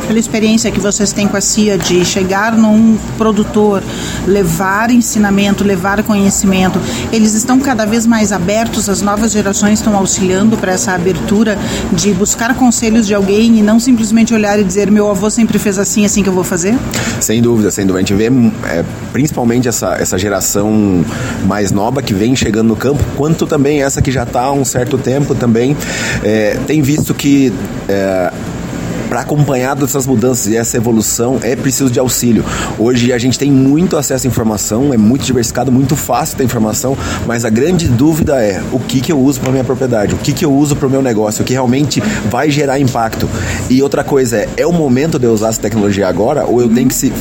pela 0.09 0.17
experiência 0.17 0.71
que 0.71 0.79
vocês 0.79 1.13
têm 1.13 1.27
com 1.27 1.37
a 1.37 1.41
CIA 1.41 1.77
de 1.77 2.03
chegar 2.03 2.57
num 2.57 2.97
produtor, 3.15 3.83
levar 4.25 4.89
ensinamento, 4.89 5.63
levar 5.63 6.01
conhecimento, 6.01 6.79
eles 7.13 7.35
estão 7.35 7.59
cada 7.59 7.85
vez 7.85 8.07
mais 8.07 8.31
abertos, 8.31 8.89
as 8.89 9.03
novas 9.03 9.31
gerações 9.31 9.77
estão 9.77 9.95
auxiliando 9.95 10.57
para 10.57 10.71
essa 10.71 10.93
abertura 10.93 11.59
de 11.93 12.11
buscar 12.11 12.55
conselhos 12.55 13.05
de 13.05 13.13
alguém 13.13 13.59
e 13.59 13.61
não 13.61 13.79
simplesmente 13.79 14.33
olhar 14.33 14.59
e 14.59 14.63
dizer 14.63 14.89
meu 14.89 15.07
avô 15.11 15.29
sempre 15.29 15.59
fez 15.59 15.77
assim, 15.77 16.03
assim 16.05 16.23
que 16.23 16.29
eu 16.29 16.33
vou 16.33 16.43
fazer? 16.43 16.75
Sem 17.21 17.39
dúvida, 17.39 17.69
sem 17.69 17.85
dúvida. 17.85 17.99
A 17.99 18.01
gente 18.01 18.15
vê 18.15 18.31
é, 18.67 18.83
principalmente 19.13 19.67
essa, 19.67 19.93
essa 19.93 20.17
geração 20.17 20.71
mais 21.45 21.71
nova 21.71 22.01
que 22.01 22.13
vem 22.13 22.35
chegando 22.35 22.67
no 22.69 22.75
campo, 22.75 23.03
quanto 23.15 23.45
também 23.45 23.83
essa 23.83 24.01
que 24.01 24.11
já 24.11 24.23
está 24.23 24.43
há 24.43 24.51
um 24.51 24.65
certo 24.65 24.97
tempo 24.97 25.35
também, 25.35 25.75
é, 26.23 26.57
tem 26.67 26.81
visto 26.81 27.13
que 27.13 27.53
é, 27.87 28.31
para 29.09 29.21
acompanhar 29.21 29.75
dessas 29.75 30.05
mudanças 30.05 30.47
e 30.47 30.55
essa 30.55 30.77
evolução 30.77 31.39
é 31.41 31.55
preciso 31.55 31.89
de 31.89 31.99
auxílio. 31.99 32.45
Hoje 32.77 33.11
a 33.11 33.17
gente 33.17 33.39
tem 33.39 33.51
muito 33.51 33.97
acesso 33.97 34.27
à 34.27 34.29
informação, 34.29 34.93
é 34.93 34.97
muito 34.97 35.25
diversificado, 35.25 35.71
muito 35.71 35.95
fácil 35.95 36.37
ter 36.37 36.43
informação, 36.43 36.95
mas 37.25 37.43
a 37.43 37.49
grande 37.49 37.87
dúvida 37.87 38.41
é 38.41 38.61
o 38.71 38.79
que, 38.79 39.01
que 39.01 39.11
eu 39.11 39.19
uso 39.19 39.41
para 39.41 39.51
minha 39.51 39.63
propriedade, 39.63 40.13
o 40.13 40.17
que, 40.19 40.31
que 40.31 40.45
eu 40.45 40.53
uso 40.53 40.75
para 40.75 40.87
o 40.87 40.89
meu 40.89 41.01
negócio, 41.01 41.41
o 41.41 41.45
que 41.45 41.53
realmente 41.53 42.01
vai 42.29 42.51
gerar 42.51 42.79
impacto. 42.79 43.27
E 43.69 43.81
outra 43.81 44.03
coisa 44.03 44.37
é, 44.37 44.49
é 44.57 44.67
o 44.67 44.71
momento 44.71 45.17
de 45.17 45.25
eu 45.25 45.33
usar 45.33 45.49
essa 45.49 45.61
tecnologia 45.61 46.07
agora 46.07 46.45
ou 46.45 46.61
eu 46.61 46.69
tenho 46.69 46.87
que 46.87 46.93
se 46.93 47.11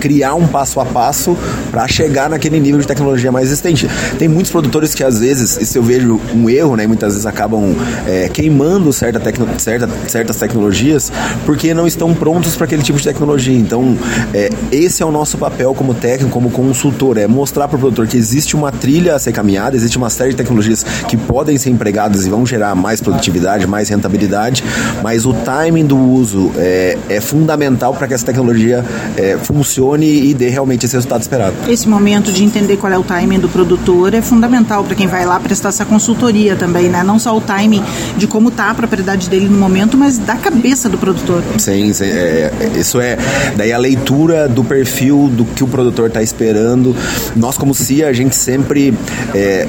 criar 0.00 0.34
um 0.34 0.46
passo 0.46 0.78
a 0.80 0.84
passo 0.84 1.36
para 1.70 1.88
chegar 1.88 2.28
naquele 2.28 2.60
nível 2.60 2.80
de 2.80 2.86
tecnologia 2.86 3.32
mais 3.32 3.46
existente? 3.46 3.88
Tem 4.18 4.28
muitos 4.28 4.52
produtores 4.52 4.94
que 4.94 5.02
às 5.02 5.18
vezes, 5.18 5.56
isso 5.56 5.78
eu 5.78 5.82
vejo 5.82 6.20
um 6.34 6.50
erro, 6.50 6.76
né, 6.76 6.86
muitas 6.86 7.14
vezes 7.14 7.24
acabam 7.24 7.74
é, 8.06 8.28
queimando 8.28 8.92
certa 8.92 9.18
tecno, 9.18 9.48
certa, 9.58 9.88
certas 10.06 10.36
tecnologias 10.36 11.10
porque 11.44 11.72
não 11.74 11.86
estão 11.86 12.14
prontos 12.14 12.56
para 12.56 12.64
aquele 12.64 12.82
tipo 12.82 12.98
de 12.98 13.04
tecnologia. 13.04 13.56
Então, 13.56 13.96
é, 14.32 14.50
esse 14.70 15.02
é 15.02 15.06
o 15.06 15.10
nosso 15.10 15.38
papel 15.38 15.74
como 15.74 15.94
técnico, 15.94 16.32
como 16.32 16.50
consultor, 16.50 17.16
é 17.18 17.26
mostrar 17.26 17.68
para 17.68 17.76
o 17.76 17.80
produtor 17.80 18.06
que 18.06 18.16
existe 18.16 18.56
uma 18.56 18.70
trilha 18.70 19.14
a 19.14 19.18
ser 19.18 19.32
caminhada, 19.32 19.76
existe 19.76 19.96
uma 19.96 20.10
série 20.10 20.30
de 20.30 20.36
tecnologias 20.36 20.84
que 21.06 21.16
podem 21.16 21.58
ser 21.58 21.70
empregadas 21.70 22.26
e 22.26 22.30
vão 22.30 22.44
gerar 22.44 22.74
mais 22.74 23.00
produtividade, 23.00 23.66
mais 23.66 23.88
rentabilidade, 23.88 24.62
mas 25.02 25.26
o 25.26 25.32
timing 25.32 25.86
do 25.86 25.98
uso 25.98 26.50
é, 26.56 26.96
é 27.08 27.20
fundamental 27.20 27.94
para 27.94 28.06
que 28.08 28.14
essa 28.14 28.26
tecnologia 28.26 28.84
é, 29.16 29.36
funcione 29.38 30.06
e 30.06 30.34
dê 30.34 30.48
realmente 30.48 30.86
esse 30.86 30.94
resultado 30.94 31.22
esperado. 31.22 31.54
Esse 31.68 31.88
momento 31.88 32.32
de 32.32 32.44
entender 32.44 32.76
qual 32.76 32.92
é 32.92 32.98
o 32.98 33.02
timing 33.02 33.38
do 33.38 33.48
produtor 33.48 34.14
é 34.14 34.22
fundamental 34.22 34.84
para 34.84 34.94
quem 34.94 35.06
vai 35.06 35.24
lá 35.24 35.38
prestar 35.38 35.70
essa 35.70 35.84
consultoria 35.84 36.56
também, 36.56 36.88
né? 36.88 37.02
Não 37.02 37.18
só 37.18 37.36
o 37.36 37.40
timing 37.40 37.82
de 38.16 38.26
como 38.26 38.48
está 38.48 38.70
a 38.70 38.74
propriedade 38.74 39.28
dele 39.28 39.48
no 39.48 39.58
momento, 39.58 39.96
mas 39.96 40.18
da 40.18 40.36
cabeça 40.36 40.88
do 40.88 40.98
produtor 40.98 41.27
produtor. 41.28 41.42
Sim, 41.58 41.92
sim 41.92 42.04
é, 42.04 42.50
isso 42.76 43.00
é. 43.00 43.16
Daí 43.56 43.72
a 43.72 43.78
leitura 43.78 44.48
do 44.48 44.64
perfil 44.64 45.28
do 45.28 45.44
que 45.44 45.62
o 45.62 45.68
produtor 45.68 46.08
está 46.08 46.22
esperando. 46.22 46.96
Nós, 47.36 47.56
como 47.56 47.74
CIA, 47.74 48.08
a 48.08 48.12
gente 48.12 48.34
sempre 48.34 48.94
é, 49.34 49.66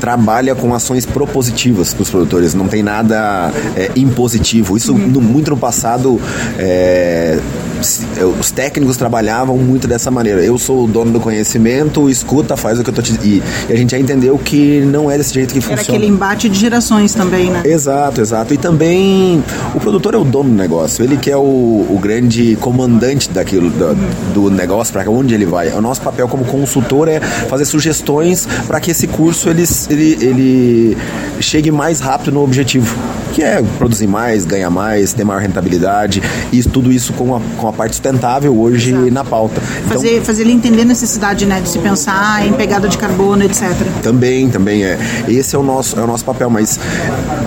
trabalha 0.00 0.54
com 0.54 0.74
ações 0.74 1.06
propositivas 1.06 1.94
para 1.94 2.02
os 2.02 2.10
produtores, 2.10 2.54
não 2.54 2.68
tem 2.68 2.82
nada 2.82 3.52
é, 3.76 3.90
impositivo. 3.96 4.76
Isso 4.76 4.92
uhum. 4.92 5.08
no, 5.08 5.20
muito 5.20 5.50
no 5.50 5.56
passado. 5.56 6.20
É, 6.58 7.38
os 8.40 8.50
técnicos 8.50 8.96
trabalhavam 8.96 9.56
muito 9.56 9.86
dessa 9.86 10.10
maneira. 10.10 10.42
Eu 10.42 10.58
sou 10.58 10.84
o 10.84 10.88
dono 10.88 11.12
do 11.12 11.20
conhecimento, 11.20 12.10
escuta, 12.10 12.56
faz 12.56 12.78
o 12.78 12.82
que 12.82 12.90
eu 12.90 12.94
tô 12.94 13.00
te 13.02 13.12
e, 13.22 13.42
e 13.68 13.72
a 13.72 13.76
gente 13.76 13.90
já 13.90 13.98
entendeu 13.98 14.36
que 14.38 14.80
não 14.80 15.10
é 15.10 15.16
desse 15.16 15.34
jeito 15.34 15.54
que 15.54 15.60
funciona. 15.60 15.82
Era 15.82 15.92
aquele 15.92 16.06
embate 16.06 16.48
de 16.48 16.58
gerações 16.58 17.14
também, 17.14 17.50
né? 17.50 17.62
Exato, 17.64 18.20
exato. 18.20 18.52
E 18.52 18.56
também 18.56 19.42
o 19.74 19.80
produtor 19.80 20.14
é 20.14 20.18
o 20.18 20.24
dono 20.24 20.50
do 20.50 20.56
negócio, 20.56 20.97
ele 21.02 21.16
que 21.16 21.30
é 21.30 21.36
o, 21.36 21.40
o 21.40 21.98
grande 22.00 22.56
comandante 22.56 23.30
daquilo 23.30 23.70
do, 23.70 23.94
do 24.34 24.50
negócio 24.50 24.92
para 24.92 25.08
onde 25.10 25.34
ele 25.34 25.46
vai. 25.46 25.68
O 25.72 25.80
nosso 25.80 26.00
papel 26.00 26.28
como 26.28 26.44
consultor 26.44 27.08
é 27.08 27.20
fazer 27.20 27.64
sugestões 27.64 28.46
para 28.66 28.80
que 28.80 28.90
esse 28.90 29.06
curso 29.06 29.48
ele, 29.48 29.64
ele, 29.90 30.24
ele 30.24 30.98
chegue 31.40 31.70
mais 31.70 32.00
rápido 32.00 32.32
no 32.32 32.42
objetivo, 32.42 32.96
que 33.32 33.42
é 33.42 33.62
produzir 33.78 34.06
mais, 34.06 34.44
ganhar 34.44 34.70
mais, 34.70 35.12
ter 35.12 35.24
maior 35.24 35.40
rentabilidade 35.40 36.22
e 36.52 36.62
tudo 36.62 36.92
isso 36.92 37.12
com 37.12 37.36
a, 37.36 37.40
com 37.56 37.68
a 37.68 37.72
parte 37.72 37.94
sustentável 37.94 38.58
hoje 38.58 38.92
Exato. 38.92 39.10
na 39.10 39.24
pauta. 39.24 39.60
Então, 39.84 39.96
fazer, 39.96 40.22
fazer 40.22 40.42
ele 40.42 40.52
entender 40.52 40.82
a 40.82 40.86
necessidade 40.86 41.46
né, 41.46 41.60
de 41.60 41.68
se 41.68 41.78
pensar 41.78 42.46
em 42.46 42.52
pegada 42.52 42.88
de 42.88 42.98
carbono, 42.98 43.42
etc. 43.44 43.68
Também, 44.02 44.48
também 44.48 44.84
é. 44.84 44.98
Esse 45.28 45.54
é 45.54 45.58
o 45.58 45.62
nosso, 45.62 45.98
é 45.98 46.02
o 46.02 46.06
nosso 46.06 46.24
papel, 46.24 46.50
mas 46.50 46.78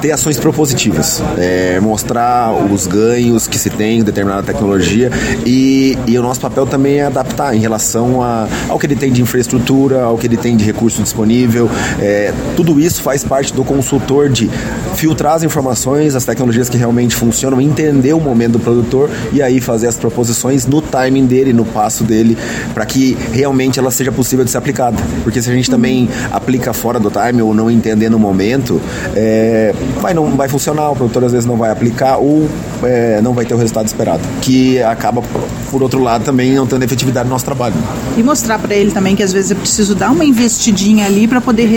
ter 0.02 0.12
ações 0.12 0.38
propositivas, 0.38 1.22
é, 1.38 1.80
mostrar 1.80 2.54
os 2.72 2.88
ganhos 2.88 3.41
que 3.48 3.58
se 3.58 3.70
tem 3.70 4.00
em 4.00 4.04
determinada 4.04 4.44
tecnologia 4.44 5.12
e, 5.46 5.98
e 6.08 6.18
o 6.18 6.22
nosso 6.22 6.40
papel 6.40 6.66
também 6.66 7.00
é 7.00 7.04
adaptar 7.04 7.56
em 7.56 7.60
relação 7.60 8.22
a, 8.22 8.48
ao 8.70 8.80
que 8.80 8.86
ele 8.86 8.96
tem 8.96 9.12
de 9.12 9.22
infraestrutura, 9.22 10.04
ao 10.04 10.18
que 10.18 10.28
ele 10.28 10.38
tem 10.38 10.56
de 10.56 10.64
recurso 10.64 11.02
disponível. 11.02 11.70
É, 12.00 12.34
tudo 12.56 12.80
isso 12.80 13.02
faz 13.02 13.24
parte 13.24 13.54
do 13.54 13.64
consultor 13.64 14.30
de 14.30 14.50
filtrar 14.96 15.34
as 15.36 15.44
informações, 15.44 16.16
as 16.16 16.26
tecnologias 16.26 16.70
que 16.70 16.78
realmente 16.78 17.16
funcionam, 17.16 17.60
entender 17.62 18.14
o 18.14 18.20
momento 18.20 18.54
do 18.54 18.60
produtor 18.60 19.10
e 19.32 19.42
aí 19.42 19.62
fazer 19.62 19.88
as 19.88 19.98
proposições 19.98 20.66
no 20.66 20.82
timing 20.82 21.26
dele, 21.26 21.54
no 21.54 21.66
passo 21.66 22.04
dele, 22.04 22.38
para 22.74 22.86
que 22.86 23.18
realmente 23.32 23.80
ela 23.80 23.92
seja 23.92 24.12
possível 24.12 24.46
de 24.46 24.52
ser 24.52 24.58
aplicada. 24.58 24.98
Porque 25.24 25.42
se 25.42 25.50
a 25.50 25.54
gente 25.54 25.70
também 25.70 26.10
aplica 26.32 26.74
fora 26.74 27.00
do 27.00 27.10
time 27.10 27.42
ou 27.42 27.54
não 27.54 27.70
entender 27.70 28.10
no 28.10 28.20
momento, 28.20 28.82
é, 29.16 29.74
vai 30.00 30.14
não 30.14 30.36
vai 30.36 30.48
funcionar, 30.48 30.92
o 30.92 30.96
produtor 30.96 31.26
às 31.26 31.32
vezes 31.32 31.46
não 31.46 31.58
vai 31.58 31.72
aplicar 31.72 32.18
ou 32.18 32.50
é, 32.84 33.22
não 33.22 33.31
vai 33.34 33.46
ter 33.46 33.54
o 33.54 33.58
resultado 33.58 33.88
esperado, 33.88 34.22
que 34.42 34.82
acaba 34.82 35.22
por 35.70 35.82
outro 35.82 36.02
lado 36.02 36.24
também 36.24 36.54
não 36.54 36.68
tendo 36.68 36.84
efetividade 36.84 37.28
no 37.28 37.34
nosso 37.34 37.46
trabalho. 37.46 37.76
E 38.18 38.24
mostrar 38.24 38.60
para 38.60 38.76
ele 38.76 38.92
também 38.92 39.16
que 39.16 39.24
às 39.24 39.32
vezes 39.32 39.52
é 39.52 39.56
preciso 39.56 39.96
dar 39.96 40.12
uma 40.12 40.26
investidinha 40.26 41.06
ali 41.06 41.28
para 41.28 41.40
poder 41.40 41.70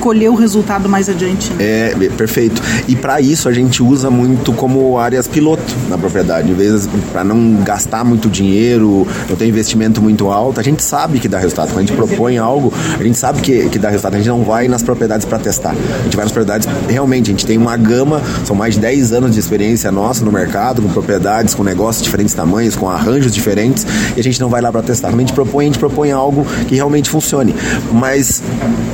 colher 0.00 0.30
o 0.30 0.34
resultado 0.34 0.88
mais 0.88 1.08
adiante. 1.08 1.52
Né? 1.54 1.64
É, 1.64 2.08
perfeito. 2.16 2.62
E 2.86 2.94
para 2.94 3.20
isso 3.20 3.48
a 3.48 3.52
gente 3.52 3.82
usa 3.82 4.10
muito 4.10 4.52
como 4.52 4.98
áreas 4.98 5.26
piloto 5.26 5.62
na 5.88 5.98
propriedade, 5.98 6.50
em 6.50 6.54
vez 6.54 6.88
para 7.10 7.24
não 7.24 7.62
gastar 7.62 8.04
muito 8.04 8.28
dinheiro, 8.28 9.06
não 9.28 9.36
ter 9.36 9.46
investimento 9.46 10.00
muito 10.00 10.30
alto, 10.30 10.60
a 10.60 10.62
gente 10.62 10.82
sabe 10.82 11.18
que 11.18 11.28
dá 11.28 11.38
resultado. 11.38 11.68
Quando 11.68 11.78
a 11.78 11.82
gente 11.82 11.96
propõe 11.96 12.38
algo, 12.38 12.72
a 12.98 13.02
gente 13.02 13.18
sabe 13.18 13.40
que, 13.40 13.68
que 13.68 13.78
dá 13.78 13.88
resultado. 13.88 14.14
A 14.14 14.18
gente 14.18 14.28
não 14.28 14.44
vai 14.44 14.68
nas 14.68 14.82
propriedades 14.82 15.26
para 15.26 15.38
testar. 15.38 15.70
A 15.70 16.02
gente 16.04 16.16
vai 16.16 16.24
nas 16.24 16.32
propriedades, 16.32 16.68
realmente, 16.88 17.30
a 17.30 17.32
gente 17.32 17.46
tem 17.46 17.58
uma 17.58 17.76
gama, 17.76 18.20
são 18.44 18.54
mais 18.54 18.74
de 18.74 18.80
10 18.80 19.12
anos 19.12 19.32
de 19.32 19.40
experiência 19.40 19.90
nossa 19.90 20.24
no 20.24 20.32
mercado, 20.32 20.82
com 20.82 20.88
propriedades, 20.92 21.54
com 21.54 21.62
negócios 21.62 22.02
de 22.02 22.04
diferentes 22.04 22.34
tamanhos, 22.34 22.76
com 22.76 22.88
arranjos 22.88 23.32
diferentes, 23.32 23.86
e 24.16 24.20
a 24.20 24.22
gente 24.22 24.40
não 24.40 24.48
vai 24.48 24.60
lá 24.60 24.70
para 24.70 24.82
testar. 24.82 25.08
A 25.08 25.16
gente 25.16 25.32
propõe, 25.32 25.64
a 25.64 25.68
gente 25.68 25.78
propõe 25.78 26.10
algo 26.10 26.46
que 26.68 26.74
realmente 26.74 27.08
funcione. 27.08 27.54
Mas 27.92 28.42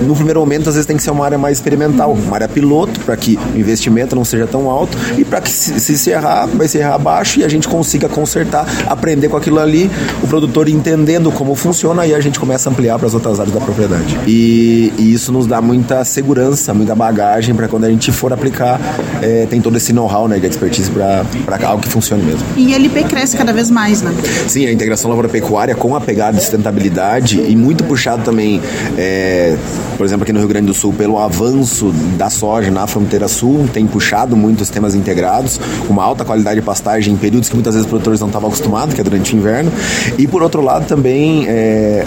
no 0.02 0.14
primeiro 0.14 0.40
momento, 0.40 0.68
às 0.68 0.74
vezes 0.74 0.86
tem 0.86 0.96
que 0.96 1.02
ser 1.02 1.10
uma 1.10 1.24
área 1.24 1.38
mais 1.38 1.58
experimental, 1.58 2.12
uma 2.12 2.34
área 2.34 2.48
piloto, 2.48 3.00
para 3.00 3.16
que 3.16 3.38
o 3.54 3.58
investimento 3.58 4.14
não 4.14 4.24
seja 4.24 4.46
tão 4.46 4.70
alto 4.70 4.96
e 5.16 5.24
para 5.24 5.40
que 5.40 5.50
se, 5.50 5.98
se 5.98 6.10
errar, 6.10 6.46
vai 6.46 6.68
se 6.68 6.78
errar 6.78 6.98
baixo 6.98 7.40
e 7.40 7.44
a 7.44 7.48
gente 7.48 7.68
consiga 7.68 8.08
consertar 8.08 8.66
aprender 8.86 9.28
com 9.28 9.36
aquilo 9.36 9.58
ali, 9.58 9.90
o 10.22 10.26
produtor 10.26 10.68
entendendo 10.68 11.30
como 11.32 11.54
funciona 11.54 12.06
e 12.06 12.14
a 12.14 12.20
gente 12.20 12.38
começa 12.38 12.68
a 12.68 12.72
ampliar 12.72 12.98
para 12.98 13.06
as 13.06 13.14
outras 13.14 13.38
áreas 13.40 13.54
da 13.54 13.60
propriedade. 13.60 14.18
E, 14.26 14.92
e, 14.98 15.12
isso 15.12 15.32
nos 15.32 15.46
dá 15.46 15.60
muita 15.60 16.04
segurança, 16.04 16.72
muita 16.72 16.94
bagagem 16.94 17.54
para 17.54 17.68
quando 17.68 17.84
a 17.84 17.90
gente 17.90 18.12
for 18.12 18.32
aplicar, 18.32 18.80
é, 19.22 19.46
tem 19.46 19.60
todo 19.60 19.76
esse 19.76 19.92
know-how 19.92 20.28
né, 20.28 20.38
de 20.38 20.46
expertise 20.46 20.90
para 20.90 21.24
algo 21.66 21.82
que 21.82 21.87
funcione 21.88 22.22
mesmo. 22.22 22.46
E 22.56 22.72
a 22.72 22.76
LP 22.76 23.04
cresce 23.04 23.36
cada 23.36 23.52
vez 23.52 23.70
mais, 23.70 24.00
né? 24.00 24.14
Sim, 24.46 24.66
a 24.66 24.72
integração 24.72 25.10
lavoura-pecuária 25.10 25.74
com 25.74 25.96
a 25.96 26.00
pegada 26.00 26.36
de 26.36 26.42
sustentabilidade 26.42 27.40
e 27.40 27.56
muito 27.56 27.82
puxado 27.84 28.22
também, 28.22 28.60
é, 28.96 29.56
por 29.96 30.06
exemplo, 30.06 30.22
aqui 30.22 30.32
no 30.32 30.38
Rio 30.38 30.48
Grande 30.48 30.66
do 30.66 30.74
Sul, 30.74 30.92
pelo 30.92 31.18
avanço 31.18 31.92
da 32.16 32.28
da 32.28 32.30
soja 32.30 32.70
na 32.70 32.86
fronteira 32.86 33.26
sul, 33.26 33.66
tem 33.72 33.86
puxado 33.86 34.36
muito 34.36 34.60
os 34.60 34.68
temas 34.68 34.94
integrados, 34.94 35.58
com 35.86 35.92
uma 35.92 36.04
alta 36.04 36.26
qualidade 36.26 36.60
de 36.60 36.66
pastagem 36.66 37.14
em 37.14 37.16
períodos 37.16 37.48
que 37.48 37.54
muitas 37.54 37.74
vezes 37.74 37.86
os 37.86 37.90
produtores 37.90 38.20
não 38.20 38.28
estavam 38.28 38.48
acostumados, 38.48 38.94
que 38.94 39.00
é 39.00 39.04
durante 39.04 39.34
o 39.34 39.38
inverno. 39.38 39.72
E 40.18 40.26
por 40.26 40.42
outro 40.42 40.60
lado 40.60 40.86
também 40.86 41.46
é, 41.48 42.06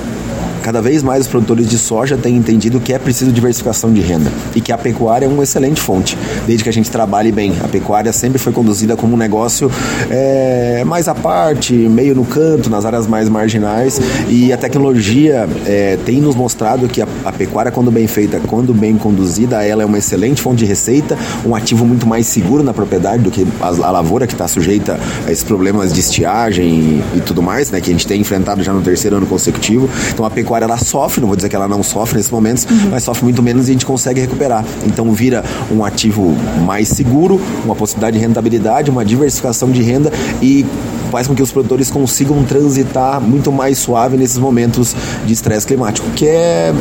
cada 0.62 0.82
vez 0.82 1.04
mais 1.04 1.22
os 1.22 1.28
produtores 1.28 1.68
de 1.68 1.78
soja 1.78 2.18
têm 2.18 2.36
entendido 2.36 2.80
que 2.80 2.94
é 2.94 3.00
preciso 3.00 3.32
diversificação 3.32 3.92
de 3.92 4.02
renda 4.02 4.32
e 4.56 4.62
que 4.62 4.72
a 4.72 4.78
pecuária 4.78 5.26
é 5.26 5.30
uma 5.30 5.44
excelente 5.44 5.82
fonte, 5.82 6.18
desde 6.46 6.64
que 6.64 6.70
a 6.70 6.74
gente 6.74 6.90
trabalhe 6.90 7.32
bem. 7.32 7.54
A 7.64 7.68
pecuária 7.68 8.12
sempre 8.14 8.38
foi 8.38 8.54
conduzida 8.54 8.96
como 8.96 9.14
um 9.14 9.18
negócio 9.18 9.72
é, 10.10 10.84
mais 10.86 11.08
à 11.08 11.16
parte, 11.16 11.74
meio 11.74 12.16
no 12.16 12.26
canto, 12.26 12.70
nas 12.70 12.86
áreas 12.86 13.08
mais 13.08 13.30
marginais 13.30 14.00
e 14.30 14.52
a 14.52 14.58
tecnologia 14.58 15.48
é, 15.66 15.98
tem 16.06 16.22
nos 16.22 16.36
mostrado 16.36 16.88
que 16.88 17.02
a, 17.02 17.08
a, 17.26 17.32
pecuária, 17.32 17.72
quando 17.72 17.92
bem 17.92 18.08
feita, 18.08 18.40
quando 18.48 18.74
bem 18.74 18.98
conduzida, 18.98 19.64
ela 19.64 19.84
é 19.84 19.86
uma 19.86 19.98
excelente 19.98 20.42
fonte 20.42 20.60
de 20.60 20.66
receita, 20.66 21.18
um 21.46 21.56
ativo 21.56 21.86
muito 21.86 22.06
mais 22.06 22.28
seguro 22.28 22.64
na 22.64 22.74
propriedade 22.74 23.24
do 23.24 23.32
que 23.32 23.48
a, 23.60 23.68
a 23.68 23.92
lavoura 23.92 24.28
que 24.28 24.34
está 24.34 24.48
sujeita 24.48 25.00
a 25.26 25.32
esses 25.32 25.44
problemas 25.44 25.94
de 25.94 26.00
estiagem 26.00 26.68
e, 26.68 27.18
e 27.18 27.22
tudo 27.22 27.42
mais, 27.42 27.72
né, 27.72 27.80
que 27.82 27.90
a 27.90 27.94
gente 27.94 28.06
tem 28.06 28.22
enfrentado 28.22 28.64
já 28.64 28.74
no 28.74 28.82
terceiro 28.82 29.18
ano 29.18 29.26
consecutivo. 29.26 29.90
Então 30.14 30.26
a 30.26 30.30
pecuária 30.30 30.51
pecuária 30.52 30.66
ela 30.66 30.78
sofre, 30.78 31.22
não 31.22 31.28
vou 31.28 31.36
dizer 31.36 31.48
que 31.48 31.56
ela 31.56 31.68
não 31.68 31.82
sofre 31.82 32.18
nesses 32.18 32.32
momentos, 32.32 32.66
uhum. 32.66 32.90
mas 32.92 33.04
sofre 33.04 33.24
muito 33.24 33.42
menos 33.42 33.68
e 33.68 33.72
a 33.72 33.74
gente 33.74 33.86
consegue 33.86 34.20
recuperar. 34.20 34.66
Então 34.86 35.10
vira 35.14 35.44
um 35.72 35.84
ativo 35.86 36.36
mais 36.66 36.90
seguro, 36.90 37.40
uma 37.64 37.76
possibilidade 37.76 38.18
de 38.18 38.26
rentabilidade, 38.26 38.92
uma 38.92 39.06
diversificação 39.06 39.72
de 39.72 39.82
renda 39.82 40.12
e 40.42 40.66
faz 41.12 41.28
com 41.28 41.36
que 41.36 41.44
os 41.44 41.52
produtores 41.52 41.92
consigam 41.92 42.44
transitar 42.44 43.22
muito 43.22 43.52
mais 43.52 43.78
suave 43.78 44.18
nesses 44.18 44.38
momentos 44.38 44.96
de 45.26 45.34
estresse 45.34 45.68
climático, 45.68 46.10
que 46.12 46.26
é 46.28 46.74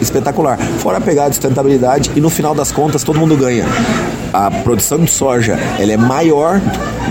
espetacular. 0.00 0.58
Fora 0.78 0.98
a 0.98 1.00
pegada 1.00 1.30
de 1.30 1.36
sustentabilidade 1.36 2.10
e 2.14 2.20
no 2.20 2.28
final 2.28 2.54
das 2.54 2.72
contas 2.72 3.04
todo 3.04 3.18
mundo 3.18 3.36
ganha. 3.36 3.64
A 4.32 4.50
produção 4.50 4.98
de 4.98 5.10
soja 5.10 5.58
ela 5.78 5.92
é 5.92 5.96
maior 5.96 6.60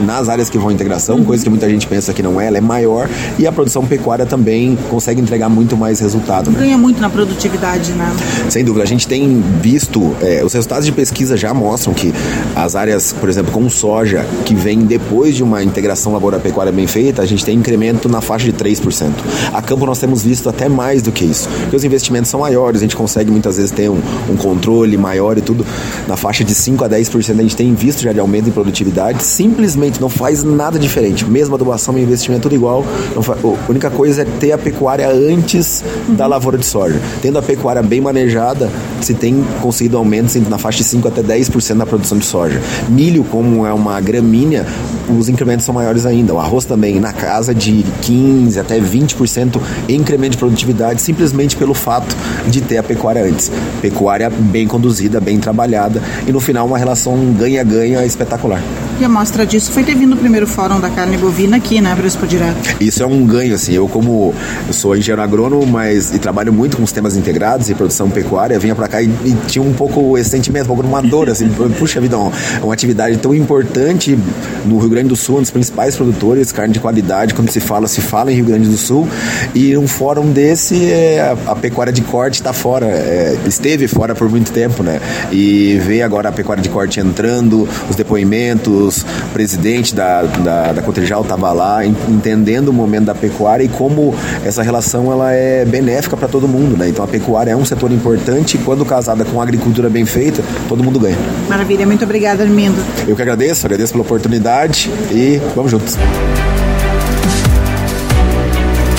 nas 0.06 0.28
áreas 0.30 0.50
que 0.50 0.58
vão 0.58 0.72
integração, 0.72 1.24
coisa 1.24 1.44
que 1.44 1.50
muita 1.50 1.70
gente 1.70 1.88
pensa 1.88 2.14
que 2.14 2.22
não 2.22 2.40
é, 2.40 2.48
ela 2.48 2.58
é 2.58 2.62
maior 2.62 3.10
e 3.40 3.48
a 3.48 3.52
produção 3.52 3.86
pecuária 3.86 4.26
também 4.26 4.78
consegue 4.90 5.22
entregar 5.22 5.50
muito 5.50 5.78
mais 5.78 6.00
resultado. 6.00 6.52
Né? 6.52 6.60
Ganha 6.60 6.78
muito 6.78 7.02
na 7.02 7.10
produtividade, 7.10 7.94
né? 7.94 8.14
Sem 8.50 8.64
dúvida, 8.64 8.84
a 8.84 8.88
gente 8.88 9.08
tem 9.08 9.42
visto, 9.62 10.16
é, 10.22 10.44
os 10.44 10.54
resultados 10.54 10.86
de 10.86 10.92
pesquisa 10.92 11.38
já 11.38 11.54
mostram 11.54 11.94
que 11.94 12.14
as 12.56 12.76
áreas, 12.76 13.14
por 13.14 13.30
exemplo, 13.30 13.52
com 13.52 13.70
soja, 13.70 14.26
que 14.46 14.54
vem 14.54 14.80
depois 14.80 15.36
de 15.36 15.44
uma 15.44 15.64
integração 15.64 16.14
lavoura-pecuária 16.14 16.65
pecuária 16.66 16.72
bem 16.72 16.88
feita, 16.88 17.22
a 17.22 17.26
gente 17.26 17.46
tem 17.46 17.58
incremento 17.58 18.10
na 18.10 18.22
faixa 18.22 18.46
de 18.46 18.54
3%. 18.54 19.12
A 19.54 19.62
campo 19.62 19.86
nós 19.86 20.00
temos 20.00 20.24
visto 20.24 20.50
até 20.50 20.68
mais 20.68 21.02
do 21.02 21.12
que 21.12 21.26
isso, 21.26 21.48
porque 21.62 21.76
os 21.76 21.84
investimentos 21.84 22.30
são 22.30 22.40
maiores, 22.40 22.82
a 22.82 22.84
gente 22.84 22.96
consegue 22.96 23.32
muitas 23.32 23.58
vezes 23.58 23.72
ter 23.72 23.90
um, 23.90 24.00
um 24.30 24.36
controle 24.36 24.98
maior 24.98 25.38
e 25.38 25.42
tudo. 25.42 25.66
Na 26.08 26.16
faixa 26.18 26.44
de 26.44 26.54
5 26.56 26.84
a 26.84 26.90
10% 26.90 27.40
a 27.40 27.42
gente 27.42 27.56
tem 27.56 27.74
visto 27.74 28.02
já 28.02 28.12
de 28.12 28.20
aumento 28.20 28.50
em 28.50 28.52
produtividade, 28.52 29.24
simplesmente 29.24 30.02
não 30.02 30.10
faz 30.10 30.44
nada 30.44 30.80
diferente. 30.80 31.26
Mesma 31.26 31.56
adubação 31.56 31.98
e 31.98 32.02
investimento 32.02 32.44
tudo 32.44 32.56
igual. 32.56 32.84
Faz, 33.22 33.40
a 33.44 33.70
única 33.72 33.90
coisa 33.90 34.22
é 34.22 34.26
ter 34.26 34.52
a 34.52 34.58
pecuária 34.58 35.10
antes 35.10 35.84
uhum. 36.08 36.16
da 36.16 36.28
lavoura 36.28 36.58
de 36.58 36.66
soja. 36.66 37.00
Tendo 37.22 37.38
a 37.38 37.42
pecuária 37.42 37.82
bem 37.82 38.02
manejada, 38.02 38.70
se 39.02 39.14
tem 39.14 39.44
conseguido 39.62 39.98
aumentos 39.98 40.36
na 40.50 40.58
faixa 40.58 40.80
de 40.80 40.84
5 40.86 41.08
até 41.08 41.22
10% 41.22 41.74
na 41.76 41.86
produção 41.86 42.18
de 42.18 42.26
soja. 42.26 42.62
Milho, 42.90 43.24
como 43.26 43.66
é 43.66 43.74
uma 43.74 44.00
gramínea, 44.02 44.66
os 45.10 45.30
incrementos 45.30 45.66
são 45.66 45.74
maiores 45.74 46.06
ainda. 46.06 46.34
O 46.34 46.40
arroz 46.40 46.66
também 46.66 47.00
na 47.00 47.14
casa 47.14 47.54
de 47.54 47.86
15 48.02 48.60
até 48.60 48.80
20% 48.80 49.62
em 49.90 49.96
incremento 49.96 50.32
de 50.32 50.38
produtividade, 50.38 51.02
simplesmente 51.02 51.56
pelo 51.56 51.74
fato 51.74 52.16
de 52.48 52.62
ter 52.62 52.78
a 52.78 52.84
pecuária 52.84 53.24
antes. 53.24 53.52
Pecuária 53.82 54.30
bem 54.30 54.68
conduzida, 54.68 55.20
bem 55.20 55.40
trabalhada 55.40 56.02
e 56.28 56.32
no 56.32 56.40
final 56.40 56.66
uma 56.66 56.78
relação 56.78 57.34
ganha-ganha 57.34 58.06
espetacular. 58.06 58.62
E 59.00 59.04
a 59.04 59.10
mostra 59.10 59.46
disso 59.46 59.74
foi 59.74 59.84
ter 59.84 59.94
vindo 59.94 60.12
no 60.12 60.18
primeiro 60.18 60.48
fórum 60.48 60.80
da 60.80 60.90
carne 60.90 61.18
bovina 61.18 61.58
aqui, 61.58 61.82
né, 61.82 61.94
para 61.94 62.08
Expo 62.08 62.26
Direto. 62.26 62.78
Isso 62.80 63.04
é 63.04 63.06
um 63.06 63.26
ganho, 63.26 63.54
assim. 63.54 63.74
Eu, 63.74 63.90
como 63.90 64.34
eu 64.66 64.74
sou 64.74 64.96
engenheiro 64.96 65.22
agrônomo, 65.22 65.66
mas 65.68 66.14
e 66.14 66.20
trabalho 66.20 66.54
muito 66.54 66.78
com 66.78 66.86
sistemas 66.86 67.18
integrados 67.18 67.70
e 67.70 67.76
produção 67.76 68.10
pecuária, 68.10 68.58
vinha 68.58 68.74
para 68.74 68.88
cá 68.88 69.02
e, 69.02 69.08
e, 69.08 69.36
tinha 69.48 69.62
um 69.62 69.74
pouco 69.74 70.18
esse 70.18 70.30
sentimento, 70.30 70.64
um 70.64 70.68
pouco 70.68 70.88
uma 70.88 71.02
dor, 71.02 71.30
assim. 71.30 71.50
puxa 71.78 72.00
vida, 72.00 72.18
uma, 72.18 72.32
uma 72.64 72.74
atividade 72.74 73.18
tão 73.18 73.36
importante 73.36 74.18
no 74.66 74.78
Rio 74.80 74.90
Grande 74.90 74.95
do 75.04 75.16
Sul, 75.16 75.38
um 75.38 75.42
dos 75.42 75.52
principais 75.52 75.96
produtores, 75.96 76.52
carne 76.52 76.74
de 76.74 76.80
qualidade, 76.80 77.34
quando 77.34 77.50
se 77.50 77.60
fala, 77.60 77.88
se 77.88 78.02
fala 78.02 78.32
em 78.32 78.36
Rio 78.36 78.46
Grande 78.46 78.70
do 78.70 78.78
Sul. 78.78 79.08
E 79.54 79.76
um 79.78 79.88
fórum 79.88 80.32
desse, 80.32 80.92
é, 80.92 81.22
a, 81.22 81.52
a, 81.52 81.56
pecuária 81.56 81.92
de 81.92 82.02
corte 82.02 82.36
está 82.36 82.54
fora, 82.54 82.86
é, 82.86 83.38
esteve 83.46 83.88
fora 83.88 84.16
por 84.16 84.30
muito 84.30 84.52
tempo, 84.52 84.84
né? 84.84 85.00
E 85.32 85.80
ver 85.84 86.02
agora 86.02 86.30
a 86.30 86.32
pecuária 86.32 86.62
de 86.62 86.70
corte 86.70 87.00
entrando, 87.00 87.68
os 87.90 87.96
depoimentos, 87.96 89.02
o 89.02 89.34
presidente 89.34 89.94
da, 89.94 90.24
da, 90.24 90.74
da 90.74 90.82
Cotrijal 90.82 91.22
estava 91.22 91.52
lá 91.52 91.86
entendendo 91.86 92.70
o 92.70 92.74
momento 92.74 93.06
da 93.06 93.16
pecuária 93.16 93.64
e 93.64 93.68
como 93.68 94.16
essa 94.44 94.62
relação 94.64 95.12
ela 95.12 95.32
é 95.32 95.66
benéfica 95.66 96.16
para 96.16 96.28
todo 96.28 96.48
mundo, 96.48 96.78
né? 96.78 96.90
Então 96.90 97.04
a 97.04 97.08
pecuária 97.08 97.52
é 97.52 97.56
um 97.56 97.66
setor 97.66 97.92
importante 97.92 98.56
e 98.56 98.58
quando 98.60 98.86
casada 98.86 99.26
com 99.26 99.40
a 99.40 99.44
agricultura 99.44 99.90
bem 99.90 100.06
feita, 100.06 100.44
todo 100.68 100.84
mundo 100.84 101.00
ganha. 101.00 101.18
Maravilha, 101.50 101.86
muito 101.86 102.04
obrigada, 102.04 102.44
Armindo. 102.44 102.78
Eu 103.08 103.16
que 103.16 103.22
agradeço, 103.22 103.66
agradeço 103.66 103.94
pela 103.94 104.04
oportunidade 104.04 104.85
e 105.12 105.38
vamos 105.56 105.72
juntos. 105.72 105.98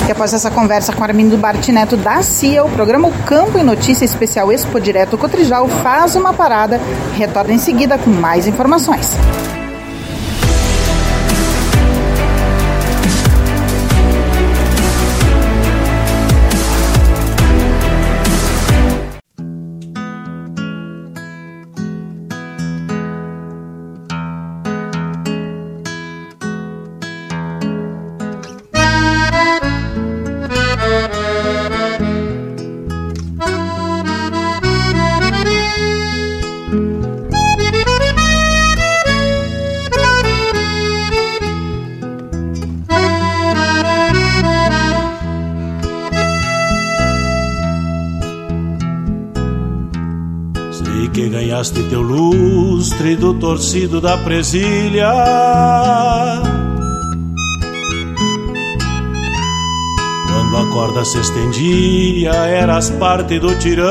E 0.07 0.11
após 0.11 0.33
essa 0.33 0.49
conversa 0.49 0.93
com 0.93 1.03
Armindo 1.03 1.35
Bartineto 1.37 1.97
da 1.97 2.21
CIA, 2.21 2.63
o 2.63 2.69
programa 2.69 3.09
o 3.09 3.13
Campo 3.25 3.57
em 3.57 3.63
Notícia 3.63 4.05
Especial 4.05 4.51
Expo 4.51 4.79
Direto 4.79 5.17
Cotrijal 5.17 5.67
faz 5.67 6.15
uma 6.15 6.33
parada 6.33 6.79
e 7.13 7.17
retorna 7.17 7.53
em 7.53 7.57
seguida 7.57 7.97
com 7.97 8.09
mais 8.09 8.47
informações. 8.47 9.17
Torcido 53.47 54.01
da 54.01 54.17
presilha. 54.17 55.09
Quando 60.27 60.57
a 60.57 60.73
corda 60.73 61.05
se 61.05 61.17
estendia, 61.17 62.33
eras 62.33 62.89
parte 62.89 63.39
do 63.39 63.57
tirão. 63.57 63.87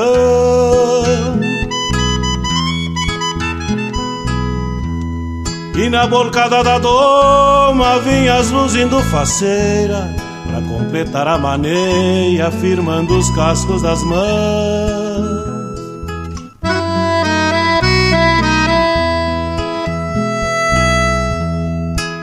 E 5.74 5.88
na 5.88 6.06
bolcada 6.06 6.62
da 6.62 6.78
doma 6.78 7.98
vinhas 8.00 8.50
luzindo 8.50 8.98
faceira 9.04 10.16
Pra 10.48 10.62
completar 10.62 11.28
a 11.28 11.36
maneia, 11.36 12.50
firmando 12.50 13.16
os 13.18 13.28
cascos 13.30 13.82
das 13.82 14.02
mãos 14.02 15.05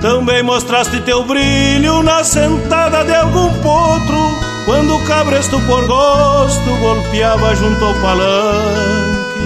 Também 0.03 0.43
mostraste 0.43 0.99
teu 1.03 1.23
brilho 1.23 2.03
na 2.03 2.25
sentada 2.25 3.05
de 3.05 3.15
algum 3.15 3.47
potro, 3.61 4.37
quando 4.65 4.97
o 4.97 5.03
cabresto 5.05 5.57
por 5.61 5.87
gosto 5.87 6.77
golpeava 6.81 7.55
junto 7.55 7.85
ao 7.85 7.93
palanque. 7.93 9.39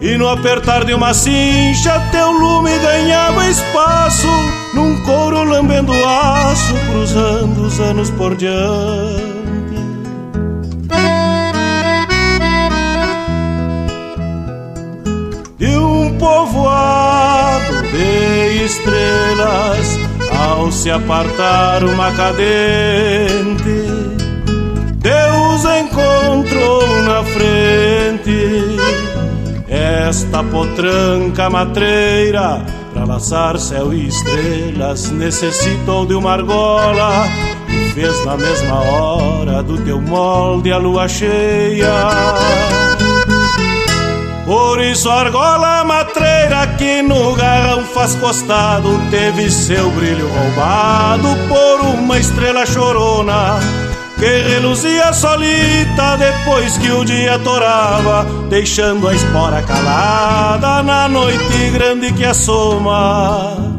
E 0.00 0.16
no 0.16 0.30
apertar 0.30 0.86
de 0.86 0.94
uma 0.94 1.12
cincha, 1.12 2.00
teu 2.10 2.30
lume 2.30 2.70
ganhava 2.78 3.46
espaço, 3.50 4.28
num 4.72 4.98
couro 5.04 5.44
lambendo 5.44 5.92
aço, 5.92 6.72
cruzando 6.90 7.66
os 7.66 7.78
anos 7.80 8.10
por 8.12 8.34
diante. 8.34 9.31
Estrelas 18.72 19.98
ao 20.38 20.70
se 20.72 20.90
apartar 20.90 21.84
uma 21.84 22.10
cadente. 22.12 23.86
Deus 24.98 25.64
encontrou 25.64 27.02
na 27.02 27.22
frente 27.24 28.72
Nesta 30.12 30.44
potranca 30.44 31.48
matreira, 31.48 32.62
pra 32.92 33.06
laçar 33.06 33.58
céu 33.58 33.94
e 33.94 34.08
estrelas, 34.08 35.10
necessitou 35.10 36.04
de 36.04 36.12
uma 36.12 36.32
argola. 36.32 37.26
E 37.66 37.90
fez 37.92 38.22
na 38.26 38.36
mesma 38.36 38.80
hora 38.82 39.62
do 39.62 39.78
teu 39.78 39.98
molde 39.98 40.70
a 40.70 40.76
lua 40.76 41.08
cheia. 41.08 42.10
Por 44.44 44.82
isso 44.82 45.08
argola 45.08 45.82
matreira 45.82 46.66
que 46.82 47.00
no 47.00 47.32
garrão 47.34 47.84
faz 47.84 48.16
costado 48.16 48.88
Teve 49.08 49.48
seu 49.48 49.88
brilho 49.92 50.28
roubado 50.28 51.28
por 51.48 51.80
uma 51.86 52.18
estrela 52.18 52.66
chorona 52.66 53.60
Que 54.18 54.42
reluzia 54.54 55.12
solita 55.12 56.16
depois 56.16 56.76
que 56.78 56.90
o 56.90 57.04
dia 57.04 57.38
torava 57.38 58.26
Deixando 58.48 59.06
a 59.06 59.14
espora 59.14 59.62
calada 59.62 60.82
na 60.82 61.08
noite 61.08 61.70
grande 61.72 62.12
que 62.12 62.24
assoma 62.24 63.71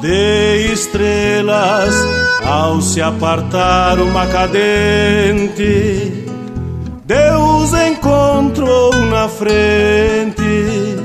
de 0.00 0.72
estrelas 0.72 1.94
ao 2.44 2.80
se 2.80 3.02
apartar 3.02 3.98
uma 3.98 4.26
cadente. 4.26 6.24
Deus 7.04 7.72
encontrou 7.72 8.94
na 9.06 9.28
frente 9.28 10.96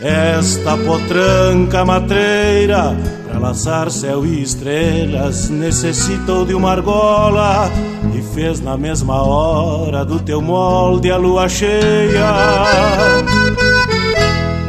esta 0.00 0.76
potranca 0.76 1.84
matreira 1.84 2.96
para 3.26 3.38
laçar 3.38 3.90
céu 3.90 4.24
e 4.24 4.42
estrelas. 4.42 5.48
Necessitou 5.48 6.44
de 6.44 6.54
uma 6.54 6.70
argola 6.72 7.70
e 8.14 8.22
fez 8.34 8.60
na 8.60 8.76
mesma 8.76 9.22
hora 9.22 10.04
do 10.04 10.20
teu 10.20 10.40
molde 10.40 11.10
a 11.10 11.16
lua 11.16 11.48
cheia. 11.48 13.43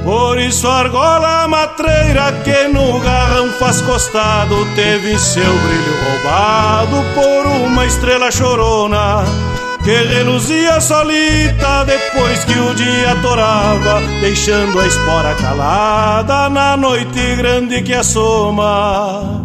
Por 0.06 0.40
isso 0.40 0.68
a 0.68 0.82
argola 0.82 1.48
matreira 1.48 2.32
que 2.44 2.68
no 2.68 3.00
garrão 3.00 3.50
faz 3.54 3.82
costado 3.82 4.56
Teve 4.76 5.18
seu 5.18 5.44
brilho 5.44 5.96
roubado 6.06 6.98
por 7.16 7.48
uma 7.48 7.88
estrela 7.88 8.30
chorona 8.30 9.24
Que 9.84 9.96
reluzia 9.96 10.80
solita 10.80 11.84
depois 11.86 12.46
que 12.46 12.54
o 12.54 12.76
dia 12.76 13.16
torava 13.24 14.00
Deixando 14.22 14.80
a 14.80 14.86
espora 14.86 15.34
calada 15.34 16.50
na 16.50 16.78
noite 16.78 17.36
grande 17.36 17.82
que 17.82 17.94
assoma 17.96 19.45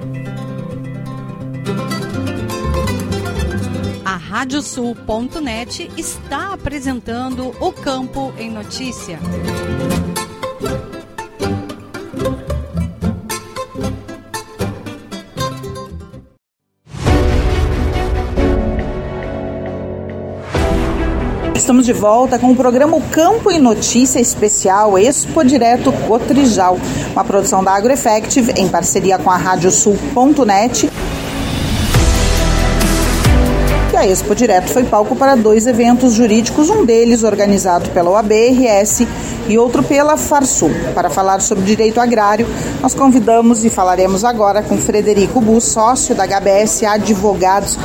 Radiosul.net 4.31 5.91
está 5.97 6.53
apresentando 6.53 7.53
o 7.59 7.69
Campo 7.73 8.33
em 8.37 8.49
Notícia. 8.49 9.19
Estamos 21.53 21.85
de 21.85 21.91
volta 21.91 22.39
com 22.39 22.51
o 22.51 22.55
programa 22.55 23.01
Campo 23.11 23.51
em 23.51 23.59
Notícia 23.59 24.21
Especial 24.21 24.97
Expo 24.97 25.43
Direto 25.43 25.91
Cotrijal, 26.07 26.79
uma 27.11 27.25
produção 27.25 27.61
da 27.61 27.73
AgroEffective 27.73 28.53
em 28.55 28.69
parceria 28.69 29.17
com 29.17 29.29
a 29.29 29.35
Radiosul.net 29.35 30.89
a 34.01 34.07
Expo 34.07 34.33
Direto 34.33 34.71
foi 34.71 34.83
palco 34.83 35.15
para 35.15 35.35
dois 35.35 35.67
eventos 35.67 36.13
jurídicos, 36.13 36.71
um 36.71 36.83
deles 36.83 37.21
organizado 37.21 37.87
pela 37.91 38.09
OAB-RS 38.09 39.05
e 39.47 39.59
outro 39.59 39.83
pela 39.83 40.17
Farsul. 40.17 40.71
Para 40.95 41.07
falar 41.07 41.39
sobre 41.39 41.65
direito 41.65 41.99
agrário, 41.99 42.47
nós 42.81 42.95
convidamos 42.95 43.63
e 43.63 43.69
falaremos 43.69 44.23
agora 44.23 44.63
com 44.63 44.75
Frederico 44.75 45.39
Bu, 45.39 45.61
sócio 45.61 46.15
da 46.15 46.25
HBS 46.25 46.83
Advogados. 46.83 47.77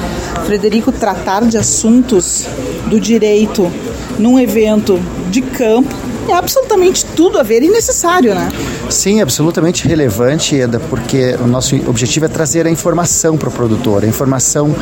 Frederico, 0.46 0.90
tratar 0.90 1.44
de 1.44 1.58
assuntos 1.58 2.46
do 2.86 2.98
direito 2.98 3.70
num 4.18 4.40
evento 4.40 4.98
de 5.28 5.42
campo 5.42 5.94
é 6.32 6.34
absolutamente 6.34 7.04
tudo 7.04 7.38
a 7.38 7.42
ver 7.42 7.62
e 7.62 7.68
necessário, 7.68 8.34
né? 8.34 8.48
Sim, 8.88 9.20
absolutamente 9.20 9.86
relevante, 9.86 10.58
Eda, 10.58 10.80
porque 10.80 11.36
o 11.40 11.46
nosso 11.46 11.76
objetivo 11.88 12.26
é 12.26 12.28
trazer 12.28 12.66
a 12.66 12.70
informação 12.70 13.36
para 13.36 13.48
o 13.48 13.52
produtor, 13.52 14.04
a 14.04 14.06
informação 14.06 14.74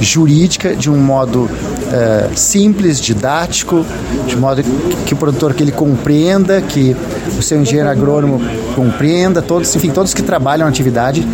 jurídica 0.00 0.74
de 0.74 0.90
um 0.90 0.96
modo 0.96 1.44
uh, 1.44 2.36
simples, 2.36 3.00
didático, 3.00 3.84
de 4.26 4.36
modo 4.36 4.62
que, 5.06 5.14
o 5.14 5.16
produtor 5.16 5.54
que 5.54 5.62
ele 5.62 5.72
compreenda, 5.72 6.60
que 6.60 6.96
o 7.38 7.42
seu 7.42 7.60
engenheiro 7.60 7.88
agrônomo 7.88 8.40
compreenda, 8.74 9.40
todos, 9.40 9.74
enfim, 9.74 9.90
todos 9.90 10.12
que 10.12 10.22
trabalham 10.22 10.64
na 10.64 10.70
atividade 10.70 11.26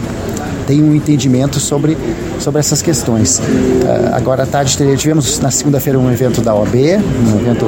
tem 0.71 0.81
um 0.85 0.95
entendimento 0.95 1.59
sobre, 1.59 1.99
sobre 2.39 2.61
essas 2.61 2.81
questões. 2.81 3.41
Uh, 3.41 4.15
agora 4.15 4.45
à 4.45 4.47
tarde 4.47 4.77
tivemos 4.97 5.41
na 5.41 5.51
segunda-feira 5.51 5.99
um 5.99 6.09
evento 6.13 6.41
da 6.41 6.55
OAB, 6.55 6.77
um 6.77 7.41
evento 7.41 7.67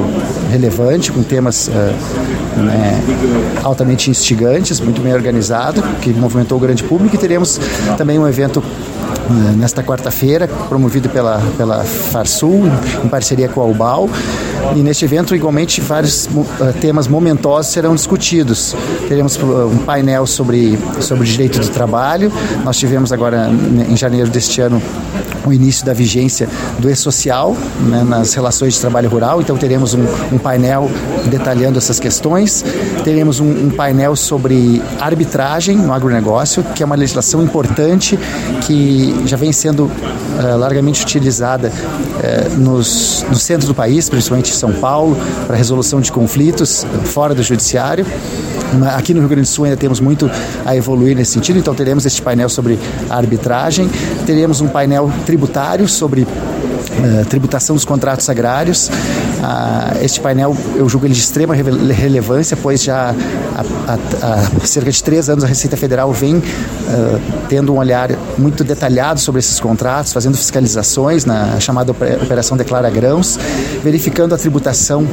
relevante, 0.49 1.11
com 1.11 1.21
temas 1.21 1.67
uh, 1.67 1.71
né, 2.61 3.03
altamente 3.61 4.09
instigantes, 4.09 4.79
muito 4.79 5.01
bem 5.01 5.13
organizado, 5.13 5.83
que 6.01 6.13
movimentou 6.13 6.57
o 6.57 6.61
grande 6.61 6.81
público, 6.81 7.13
e 7.13 7.19
teremos 7.19 7.59
também 7.97 8.17
um 8.17 8.25
evento 8.25 8.63
nesta 9.55 9.83
quarta-feira, 9.83 10.47
promovido 10.47 11.09
pela, 11.09 11.41
pela 11.57 11.83
Farsul, 11.83 12.63
em 13.03 13.07
parceria 13.07 13.47
com 13.47 13.61
a 13.61 13.65
UBAL. 13.65 14.09
E 14.75 14.79
neste 14.79 15.05
evento, 15.05 15.35
igualmente, 15.35 15.81
vários 15.81 16.25
uh, 16.27 16.73
temas 16.79 17.07
momentosos 17.07 17.71
serão 17.71 17.93
discutidos. 17.93 18.75
Teremos 19.07 19.35
uh, 19.35 19.67
um 19.67 19.79
painel 19.79 20.25
sobre, 20.25 20.79
sobre 21.01 21.27
direito 21.27 21.59
do 21.59 21.67
trabalho. 21.69 22.31
Nós 22.63 22.77
tivemos 22.77 23.11
agora, 23.11 23.49
em 23.89 23.95
janeiro 23.95 24.29
deste 24.29 24.61
ano, 24.61 24.81
o 25.45 25.53
início 25.53 25.85
da 25.85 25.93
vigência 25.93 26.47
do 26.79 26.89
e-social 26.89 27.55
né, 27.87 28.03
nas 28.03 28.33
relações 28.33 28.73
de 28.73 28.79
trabalho 28.79 29.09
rural. 29.09 29.41
Então, 29.41 29.57
teremos 29.57 29.93
um, 29.93 30.03
um 30.31 30.37
painel 30.37 30.89
detalhando 31.25 31.77
essas 31.77 31.99
questões. 31.99 32.63
Teremos 33.03 33.39
um, 33.39 33.67
um, 33.67 33.69
painel 33.69 34.15
sobre 34.15 34.81
arbitragem 34.99 35.77
no 35.77 35.93
agronegócio, 35.93 36.63
que 36.75 36.83
é 36.83 36.85
uma 36.85 36.95
legislação 36.95 37.43
importante 37.43 38.17
que 38.65 39.23
já 39.25 39.37
vem 39.37 39.51
sendo 39.51 39.85
uh, 39.85 40.57
largamente 40.57 41.03
utilizada 41.03 41.69
uh, 41.69 42.59
nos, 42.59 43.25
no 43.29 43.35
centro 43.35 43.67
do 43.67 43.75
país, 43.75 44.09
principalmente 44.09 44.51
em 44.51 44.55
São 44.55 44.73
Paulo, 44.73 45.17
para 45.47 45.55
resolução 45.55 45.99
de 45.99 46.11
conflitos 46.11 46.85
fora 47.05 47.33
do 47.33 47.43
judiciário. 47.43 48.05
Aqui 48.95 49.13
no 49.13 49.19
Rio 49.19 49.29
Grande 49.29 49.47
do 49.47 49.51
Sul 49.51 49.65
ainda 49.65 49.77
temos 49.77 49.99
muito 49.99 50.29
a 50.65 50.75
evoluir 50.75 51.15
nesse 51.15 51.31
sentido, 51.31 51.59
então 51.59 51.73
teremos 51.73 52.05
este 52.05 52.21
painel 52.21 52.49
sobre 52.49 52.79
arbitragem, 53.09 53.89
teremos 54.25 54.61
um 54.61 54.67
painel 54.67 55.11
tributário 55.25 55.87
sobre 55.87 56.27
Uh, 56.93 57.25
tributação 57.25 57.75
dos 57.75 57.85
contratos 57.85 58.29
agrários. 58.29 58.89
Ah, 59.45 59.97
este 60.01 60.21
painel, 60.21 60.55
eu 60.73 60.87
julgo 60.87 61.05
ele 61.05 61.13
de 61.13 61.19
extrema 61.19 61.53
relevância, 61.53 62.55
pois 62.55 62.81
já 62.81 63.13
há, 63.53 63.63
há, 63.91 63.97
há 64.21 64.65
cerca 64.65 64.89
de 64.89 65.03
três 65.03 65.27
anos 65.27 65.43
a 65.43 65.47
Receita 65.47 65.75
Federal 65.75 66.13
vem 66.13 66.37
uh, 66.37 66.43
tendo 67.49 67.73
um 67.73 67.77
olhar 67.77 68.09
muito 68.37 68.63
detalhado 68.63 69.19
sobre 69.19 69.39
esses 69.39 69.59
contratos, 69.59 70.13
fazendo 70.13 70.37
fiscalizações 70.37 71.25
na 71.25 71.59
chamada 71.59 71.91
Operação 71.91 72.55
Declara 72.55 72.89
Grãos, 72.89 73.37
verificando 73.83 74.33
a 74.33 74.37
tributação, 74.37 75.05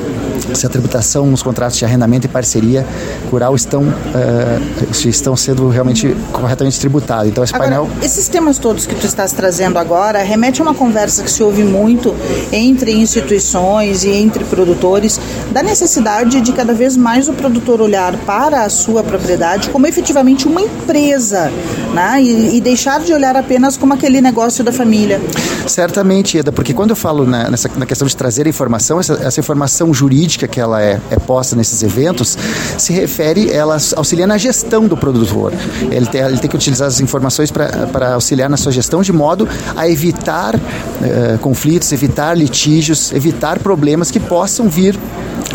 se 0.55 0.65
a 0.65 0.69
tributação 0.69 1.27
nos 1.27 1.43
contratos 1.43 1.77
de 1.77 1.85
arrendamento 1.85 2.27
e 2.27 2.29
parceria 2.29 2.87
rural 3.33 3.57
estão, 3.57 3.83
uh, 3.83 5.09
estão 5.09 5.35
sendo 5.35 5.69
realmente 5.71 6.17
corretamente 6.31 6.79
tributados. 6.79 7.27
Então, 7.29 7.43
esse 7.43 7.53
agora, 7.53 7.69
painel. 7.69 7.91
Esses 8.01 8.29
temas 8.29 8.59
todos 8.59 8.87
que 8.87 8.95
tu 8.95 9.07
estás 9.07 9.33
trazendo 9.33 9.77
agora 9.77 10.23
remete 10.23 10.61
a 10.61 10.65
uma 10.65 10.75
conversa 10.75 11.25
que 11.25 11.31
se 11.33 11.43
ouve 11.43 11.65
muito 11.65 12.15
entre 12.53 12.93
instituições 12.93 14.05
e 14.05 14.20
entre 14.21 14.45
produtores 14.45 15.21
da 15.51 15.63
necessidade 15.63 16.41
de 16.41 16.53
cada 16.53 16.73
vez 16.73 16.97
mais 16.97 17.29
o 17.29 17.33
produtor 17.33 17.81
olhar 17.81 18.17
para 18.19 18.65
a 18.65 18.69
sua 18.69 19.03
propriedade 19.03 19.71
como 19.71 19.87
efetivamente 19.87 20.47
uma 20.47 20.61
empresa, 20.61 21.51
né? 21.95 22.23
E, 22.23 22.57
e 22.57 22.61
deixar 22.61 23.01
de 23.01 23.13
olhar 23.13 23.37
apenas 23.37 23.77
como 23.77 23.95
aquele 23.95 24.21
negócio 24.21 24.63
da 24.63 24.73
família. 24.73 25.21
Certamente, 25.67 26.39
Eda, 26.39 26.53
porque 26.53 26.73
quando 26.75 26.91
eu 26.91 26.97
falo 26.97 27.25
na, 27.27 27.51
nessa, 27.51 27.71
na 27.77 27.87
questão 27.87 28.07
de 28.07 28.17
trazer 28.17 28.47
informação, 28.47 29.01
essa, 29.01 29.15
essa 29.23 29.41
informação 29.41 29.93
jurídica 29.93 30.47
que 30.47 30.61
ela 30.61 30.83
é, 30.83 31.01
é, 31.11 31.17
posta 31.17 31.57
nesses 31.57 31.83
eventos 31.83 32.37
se 32.77 32.93
refere, 32.93 33.51
ela 33.51 33.77
auxilia 33.97 34.27
na 34.27 34.39
gestão 34.39 34.87
do 34.87 34.97
produtor. 34.97 35.53
Ele 35.91 36.07
tem, 36.07 36.21
ele 36.21 36.39
tem 36.39 36.51
que 36.51 36.57
utilizar 36.57 36.89
as 36.89 37.01
informações 37.01 37.51
para 37.51 38.15
auxiliar 38.15 38.49
na 38.49 38.57
sua 38.57 38.73
gestão 38.73 39.03
de 39.03 39.13
modo 39.13 39.49
a 39.77 39.89
evitar 39.89 40.55
uh, 40.57 41.39
conflitos, 41.41 41.93
evitar 41.93 42.37
litígios, 42.37 43.13
evitar 43.13 43.59
problemas 43.59 44.10
que 44.11 44.21
possam 44.21 44.69
vir 44.69 44.99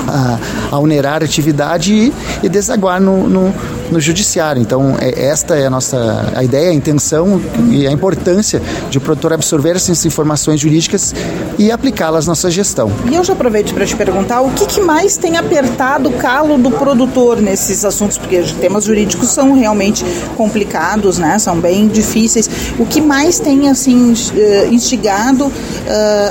a, 0.07 0.39
a 0.75 0.79
onerar 0.79 1.21
a 1.21 1.25
atividade 1.25 1.93
e, 1.93 2.13
e 2.43 2.49
desaguar 2.49 2.99
no, 2.99 3.27
no, 3.27 3.53
no, 3.91 3.99
judiciário. 3.99 4.61
Então, 4.61 4.95
é, 4.99 5.25
esta 5.25 5.55
é 5.55 5.65
a 5.65 5.69
nossa 5.69 6.31
a 6.35 6.43
ideia, 6.43 6.71
a 6.71 6.73
intenção 6.73 7.41
e 7.69 7.87
a 7.87 7.91
importância 7.91 8.61
de 8.89 8.97
o 8.97 9.01
produtor 9.01 9.33
absorver 9.33 9.75
essas 9.75 10.05
informações 10.05 10.59
jurídicas 10.59 11.13
e 11.57 11.71
aplicá-las 11.71 12.25
na 12.25 12.31
nossa 12.31 12.51
gestão. 12.51 12.91
E 13.09 13.15
eu 13.15 13.23
já 13.23 13.33
aproveito 13.33 13.73
para 13.73 13.85
te 13.85 13.95
perguntar 13.95 14.41
o 14.41 14.51
que, 14.51 14.65
que 14.65 14.81
mais 14.81 15.17
tem 15.17 15.37
apertado 15.37 16.09
o 16.09 16.13
calo 16.13 16.57
do 16.57 16.71
produtor 16.71 17.41
nesses 17.41 17.85
assuntos, 17.85 18.17
porque 18.17 18.39
os 18.39 18.51
temas 18.51 18.83
jurídicos 18.85 19.29
são 19.29 19.53
realmente 19.53 20.05
complicados, 20.35 21.17
né? 21.17 21.39
são 21.39 21.59
bem 21.59 21.87
difíceis. 21.87 22.49
O 22.77 22.85
que 22.85 23.01
mais 23.01 23.39
tem 23.39 23.69
assim 23.69 24.13
eh, 24.35 24.67
instigado 24.71 25.45
uh, 25.45 25.51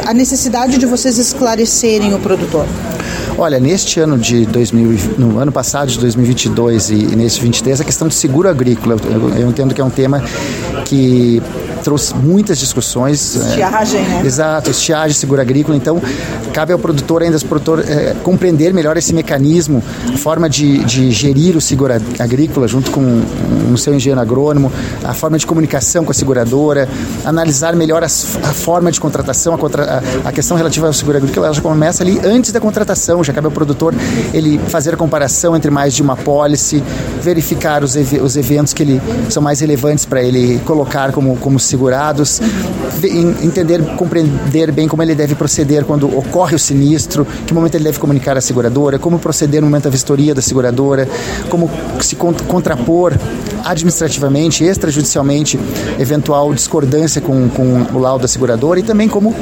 a 0.07 0.15
necessidade 0.15 0.79
de 0.79 0.87
vocês 0.87 1.19
esclarecerem 1.19 2.15
o 2.15 2.19
produtor? 2.19 2.67
Olha, 3.37 3.59
neste 3.59 3.99
ano 3.99 4.17
de 4.17 4.47
2000, 4.47 5.19
no 5.19 5.41
ano 5.41 5.51
passado 5.51 5.89
de 5.89 5.99
2022 5.99 6.91
e, 6.91 6.95
e 6.95 7.17
nesse 7.17 7.41
23, 7.41 7.81
a 7.81 7.85
questão 7.85 8.07
de 8.07 8.15
seguro 8.15 8.49
agrícola, 8.49 8.97
eu, 9.11 9.29
eu 9.41 9.49
entendo 9.49 9.75
que 9.75 9.81
é 9.81 9.85
um 9.85 9.91
tema 9.91 10.23
que 10.85 11.43
trouxe 11.83 12.15
muitas 12.15 12.59
discussões. 12.59 13.37
É, 13.37 13.49
estiagem, 13.51 14.03
né? 14.03 14.23
Exato, 14.25 14.71
estiagem, 14.71 15.15
seguro 15.17 15.41
agrícola. 15.41 15.77
Então, 15.77 16.01
cabe 16.53 16.73
ao 16.73 16.79
produtor 16.79 17.23
ainda, 17.23 17.37
ao 17.37 17.43
produtor, 17.43 17.85
é, 17.87 18.15
compreender 18.23 18.73
melhor 18.73 18.97
esse 18.97 19.13
mecanismo, 19.13 19.83
a 20.13 20.17
forma 20.17 20.49
de, 20.49 20.79
de 20.85 21.11
gerir 21.11 21.57
o 21.57 21.61
seguro 21.61 21.93
agrícola 22.19 22.67
junto 22.69 22.91
com 22.91 23.23
o 23.73 23.77
seu 23.77 23.95
engenheiro 23.95 24.21
agrônomo, 24.21 24.73
a 25.03 25.13
forma 25.13 25.39
de 25.39 25.47
comunicação 25.47 26.05
com 26.05 26.11
a 26.11 26.15
seguradora, 26.15 26.89
analisar 27.25 27.75
melhor 27.75 28.03
as, 28.03 28.39
a 28.43 28.53
forma 28.53 28.91
de 28.91 29.01
contratação, 29.01 29.55
a, 29.55 29.59
contra, 29.59 30.03
a, 30.25 30.29
a, 30.29 30.33
questão 30.33 30.57
relativa 30.57 30.87
ao 30.87 30.93
seguro 30.93 31.19
agrícola, 31.19 31.47
ela 31.47 31.55
já 31.55 31.63
começa 31.63 32.03
ali 32.03 32.21
antes 32.25 32.53
da 32.53 32.61
contratação, 32.61 33.23
já 33.23 33.33
cabe 33.33 33.47
ao 33.47 33.53
produtor 33.53 33.95
ele 34.33 34.59
fazer 34.69 34.95
a 34.95 34.97
comparação 34.97 35.57
entre 35.57 35.71
mais 35.71 35.95
de 35.95 36.03
uma 36.03 36.17
pólice, 36.17 36.83
verificar 37.21 37.83
os, 37.83 37.97
os 37.97 38.37
eventos 38.37 38.73
que 38.73 38.83
ele, 38.83 39.03
são 39.29 39.43
mais 39.43 39.61
relevantes 39.61 40.05
para 40.05 40.23
ele 40.23 40.61
colocar 40.75 41.13
como, 41.13 41.37
como 41.37 41.61
segurados, 41.61 42.41
entender, 43.41 43.81
compreender 43.97 44.73
bem 44.73 44.89
como 44.89 45.05
ele 45.05 45.15
deve 45.15 45.37
proceder 45.37 45.85
quando 45.85 46.07
ocorre 46.19 46.57
o 46.57 46.59
sinistro, 46.59 47.25
que 47.47 47.55
momento 47.55 47.77
ele 47.77 47.85
deve 47.85 48.01
comunicar 48.01 48.37
à 48.37 48.41
seguradora, 48.41 48.99
como 48.99 49.21
proceder 49.21 49.61
no 49.61 49.69
momento 49.69 49.85
da 49.85 49.91
vistoria 49.91 50.35
da 50.35 50.43
seguradora, 50.43 51.09
como 51.49 51.71
se 52.01 52.17
contrapor 52.17 53.13
administrativamente, 53.65 54.65
extrajudicialmente, 54.65 55.59
eventual 55.99 56.53
discordância 56.53 57.21
com, 57.21 57.49
com 57.49 57.87
o 57.97 57.99
laudo 58.01 58.23
da 58.23 58.29
seguradora 58.29 58.81
e 58.81 58.83
também 58.83 59.09
como 59.09 59.33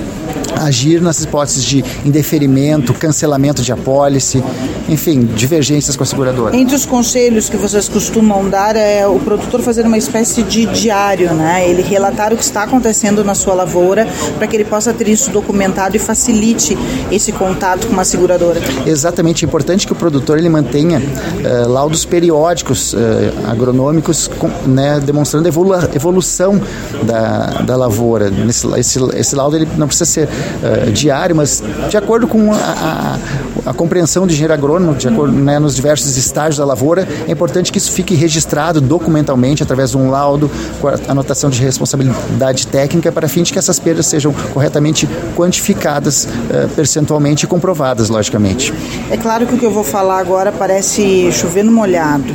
agir 0.64 1.00
nas 1.00 1.22
hipóteses 1.22 1.64
de 1.64 1.84
indeferimento, 2.04 2.94
cancelamento 2.94 3.62
de 3.62 3.72
apólice, 3.72 4.42
enfim, 4.88 5.20
divergências 5.24 5.96
com 5.96 6.02
a 6.02 6.06
seguradora. 6.06 6.56
Entre 6.56 6.74
os 6.74 6.86
conselhos 6.86 7.48
que 7.48 7.56
vocês 7.56 7.88
costumam 7.88 8.48
dar 8.48 8.76
é 8.76 9.06
o 9.06 9.18
produtor 9.18 9.60
fazer 9.60 9.86
uma 9.86 9.98
espécie 9.98 10.42
de 10.42 10.66
diário, 10.66 11.32
né? 11.34 11.68
Ele 11.68 11.82
relatar 11.82 12.32
o 12.32 12.36
que 12.36 12.44
está 12.44 12.62
acontecendo 12.64 13.24
na 13.24 13.34
sua 13.34 13.54
lavoura 13.54 14.06
para 14.36 14.46
que 14.46 14.56
ele 14.56 14.64
possa 14.64 14.92
ter 14.92 15.08
isso 15.08 15.30
documentado 15.30 15.96
e 15.96 15.98
facilite 15.98 16.76
esse 17.10 17.32
contato 17.32 17.86
com 17.86 17.92
uma 17.92 18.04
seguradora. 18.04 18.60
Exatamente, 18.86 19.44
é 19.44 19.48
importante 19.48 19.86
que 19.86 19.92
o 19.92 19.96
produtor 19.96 20.38
ele 20.38 20.48
mantenha 20.48 21.00
uh, 21.00 21.68
laudos 21.68 22.04
periódicos 22.04 22.92
uh, 22.92 22.98
agronômicos, 23.46 24.28
com, 24.28 24.48
né, 24.66 25.00
demonstrando 25.00 25.48
a 25.48 25.94
evolução 25.94 26.60
da, 27.02 27.62
da 27.62 27.76
lavoura. 27.76 28.32
Esse, 28.48 28.66
esse, 28.78 28.98
esse 29.16 29.34
laudo 29.34 29.56
ele 29.56 29.68
não 29.76 29.86
precisa 29.86 30.04
ser 30.04 30.28
uh, 30.62 30.90
diário, 30.92 31.34
mas 31.34 31.62
de 31.88 31.96
acordo 31.96 32.26
com 32.26 32.52
a, 32.52 32.56
a, 32.56 33.70
a 33.70 33.74
compreensão 33.74 34.26
do 34.26 34.32
engenheiro 34.32 34.54
agrônomo, 34.54 34.94
de 34.94 35.08
acordo 35.08 35.32
né, 35.32 35.58
nos 35.58 35.74
diversos 35.74 36.16
estágios 36.16 36.58
da 36.58 36.64
lavoura, 36.64 37.06
é 37.26 37.32
importante 37.32 37.72
que 37.72 37.78
isso 37.78 37.92
fique 37.92 38.14
registrado 38.14 38.80
documentalmente 38.80 39.62
através 39.62 39.90
de 39.90 39.96
um 39.96 40.10
laudo 40.10 40.50
com 40.80 40.88
a 40.88 40.94
anotação 41.08 41.50
de 41.50 41.60
responsabilidade 41.62 42.66
técnica 42.66 43.10
para 43.10 43.28
fim 43.28 43.42
de 43.42 43.52
que 43.52 43.58
essas 43.58 43.78
perdas 43.78 44.06
sejam 44.06 44.32
corretamente 44.52 45.08
quantificadas 45.36 46.24
uh, 46.24 46.68
percentualmente 46.74 47.44
e 47.44 47.48
comprovadas, 47.48 48.08
logicamente. 48.08 48.72
É 49.10 49.16
claro 49.16 49.46
que 49.46 49.54
o 49.54 49.58
que 49.58 49.66
eu 49.66 49.72
vou 49.72 49.84
falar 49.84 50.18
agora 50.18 50.52
parece 50.52 51.30
chover 51.32 51.64
no 51.64 51.72
molhado, 51.72 52.32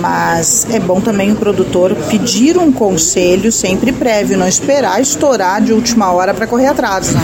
mas 0.00 0.66
é 0.70 0.78
bom 0.78 1.00
também 1.00 1.32
o 1.32 1.36
produtor 1.36 1.94
pedir 2.08 2.56
um 2.56 2.72
conselho 2.72 3.50
sempre 3.52 3.92
prévio, 3.92 4.38
não 4.38 4.46
esperar 4.46 5.00
estourar 5.00 5.60
de 5.60 5.72
última 5.72 6.10
hora 6.12 6.32
para 6.32 6.46
correr 6.46 6.66
atrás. 6.66 7.12
Né? 7.12 7.20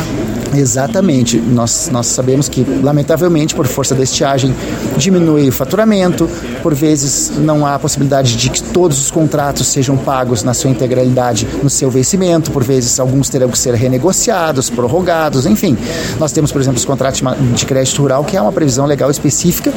Exatamente. 0.54 1.38
Nós, 1.38 1.88
nós 1.92 2.06
sabemos 2.06 2.48
que, 2.48 2.64
lamentavelmente, 2.82 3.54
por 3.54 3.66
força 3.66 3.94
da 3.94 4.02
estiagem, 4.02 4.54
diminui 4.96 5.48
o 5.48 5.52
faturamento, 5.52 6.28
por 6.62 6.74
vezes 6.74 7.32
não 7.38 7.66
há 7.66 7.78
possibilidade 7.78 8.36
de 8.36 8.50
que 8.50 8.62
todos 8.62 8.98
os 8.98 9.10
contratos 9.10 9.66
sejam 9.66 9.96
pagos 9.96 10.42
na 10.42 10.54
sua 10.54 10.70
integralidade 10.70 11.46
no 11.62 11.70
seu 11.70 11.90
vencimento, 11.90 12.50
por 12.50 12.64
vezes 12.64 12.98
alguns 12.98 13.28
terão 13.28 13.48
que 13.48 13.58
ser 13.58 13.74
renegociados, 13.74 14.70
prorrogados, 14.70 15.46
enfim. 15.46 15.76
Nós 16.18 16.32
temos, 16.32 16.50
por 16.50 16.60
exemplo, 16.60 16.78
os 16.78 16.84
contratos 16.84 17.22
de 17.54 17.66
crédito 17.66 18.00
rural, 18.00 18.24
que 18.24 18.36
é 18.36 18.42
uma 18.42 18.52
previsão 18.52 18.86
legal 18.86 19.10
específica 19.10 19.72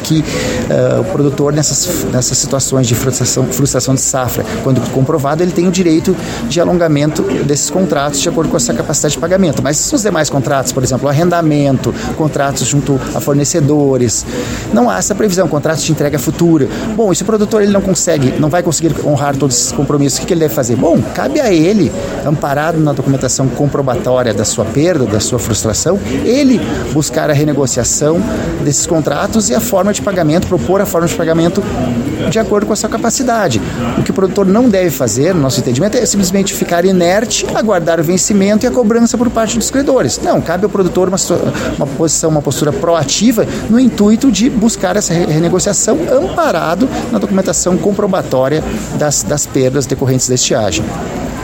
que 0.00 0.20
uh, 0.20 1.00
o 1.00 1.04
produtor 1.04 1.52
nessas, 1.52 2.04
nessas 2.04 2.38
situações 2.38 2.86
de 2.86 2.94
frustração, 2.94 3.46
frustração 3.46 3.94
de 3.94 4.00
safra, 4.00 4.44
quando 4.62 4.80
comprovado, 4.90 5.42
ele 5.42 5.52
tem 5.52 5.68
o 5.68 5.70
direito 5.70 6.16
de 6.48 6.60
alongamento 6.60 7.22
desses 7.44 7.70
contratos 7.70 8.20
de 8.20 8.28
acordo 8.28 8.50
com 8.50 8.56
essa 8.56 8.74
capacidade 8.74 9.14
de 9.14 9.20
pagamento. 9.20 9.62
Mas 9.62 9.92
os 9.92 10.02
demais 10.02 10.30
contratos, 10.30 10.72
por 10.72 10.82
exemplo, 10.82 11.08
arrendamento, 11.08 11.94
contratos 12.16 12.66
junto 12.66 13.00
a 13.14 13.20
fornecedores, 13.20 14.24
não 14.72 14.88
há 14.88 14.98
essa 14.98 15.14
previsão, 15.14 15.48
contratos 15.48 15.84
de 15.84 15.92
entrega 15.92 16.18
futura. 16.18 16.68
Bom, 16.96 17.12
e 17.12 17.16
se 17.16 17.22
o 17.22 17.26
produtor 17.26 17.62
ele 17.62 17.72
não 17.72 17.80
consegue, 17.80 18.32
não 18.38 18.48
vai 18.48 18.62
conseguir 18.62 18.94
honrar 19.04 19.36
todos 19.36 19.56
esses 19.56 19.72
compromissos, 19.72 20.18
o 20.18 20.20
que, 20.22 20.28
que 20.28 20.34
ele 20.34 20.40
deve 20.40 20.54
fazer? 20.54 20.76
Bom, 20.76 21.00
cabe 21.14 21.40
a 21.40 21.52
ele, 21.52 21.92
amparado 22.24 22.78
na 22.78 22.92
documentação 22.92 23.48
comprobatória 23.48 24.32
da 24.32 24.44
sua 24.44 24.64
perda, 24.64 25.04
da 25.06 25.20
sua 25.20 25.38
frustração, 25.38 25.98
ele 26.24 26.60
buscar 26.92 27.30
a 27.30 27.32
renegociação 27.32 28.20
desses 28.64 28.86
contratos 28.86 29.48
e 29.48 29.54
a 29.54 29.60
forma 29.60 29.89
de 29.92 30.00
de 30.00 30.02
pagamento, 30.02 30.46
propor 30.48 30.80
a 30.80 30.86
forma 30.86 31.06
de 31.06 31.14
pagamento 31.14 31.62
de 32.28 32.38
acordo 32.38 32.66
com 32.66 32.72
a 32.72 32.76
sua 32.76 32.88
capacidade. 32.88 33.60
O 33.98 34.02
que 34.02 34.10
o 34.10 34.14
produtor 34.14 34.46
não 34.46 34.68
deve 34.68 34.90
fazer, 34.90 35.34
no 35.34 35.40
nosso 35.40 35.60
entendimento, 35.60 35.96
é 35.96 36.04
simplesmente 36.04 36.52
ficar 36.54 36.84
inerte, 36.84 37.46
aguardar 37.54 38.00
o 38.00 38.02
vencimento 38.02 38.64
e 38.64 38.68
a 38.68 38.70
cobrança 38.70 39.16
por 39.16 39.30
parte 39.30 39.56
dos 39.56 39.70
credores. 39.70 40.20
Não, 40.22 40.40
cabe 40.40 40.64
ao 40.64 40.70
produtor 40.70 41.08
uma, 41.08 41.18
uma 41.76 41.86
posição, 41.86 42.30
uma 42.30 42.42
postura 42.42 42.72
proativa 42.72 43.46
no 43.68 43.78
intuito 43.78 44.32
de 44.32 44.50
buscar 44.50 44.96
essa 44.96 45.12
renegociação 45.12 45.98
amparado 46.10 46.88
na 47.12 47.18
documentação 47.18 47.76
comprobatória 47.76 48.62
das, 48.98 49.22
das 49.22 49.46
perdas 49.46 49.86
decorrentes 49.86 50.28
da 50.28 50.34
estiagem. 50.34 50.84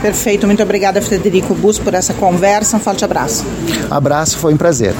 Perfeito, 0.01 0.45
muito 0.45 0.61
obrigada, 0.61 1.01
Frederico 1.01 1.55
Bus, 1.55 1.79
por 1.79 1.93
essa 1.93 2.13
conversa. 2.13 2.77
Um 2.77 2.79
forte 2.79 3.03
abraço. 3.03 3.43
Abraço, 3.89 4.37
foi 4.37 4.53
um 4.53 4.57
prazer. 4.57 4.93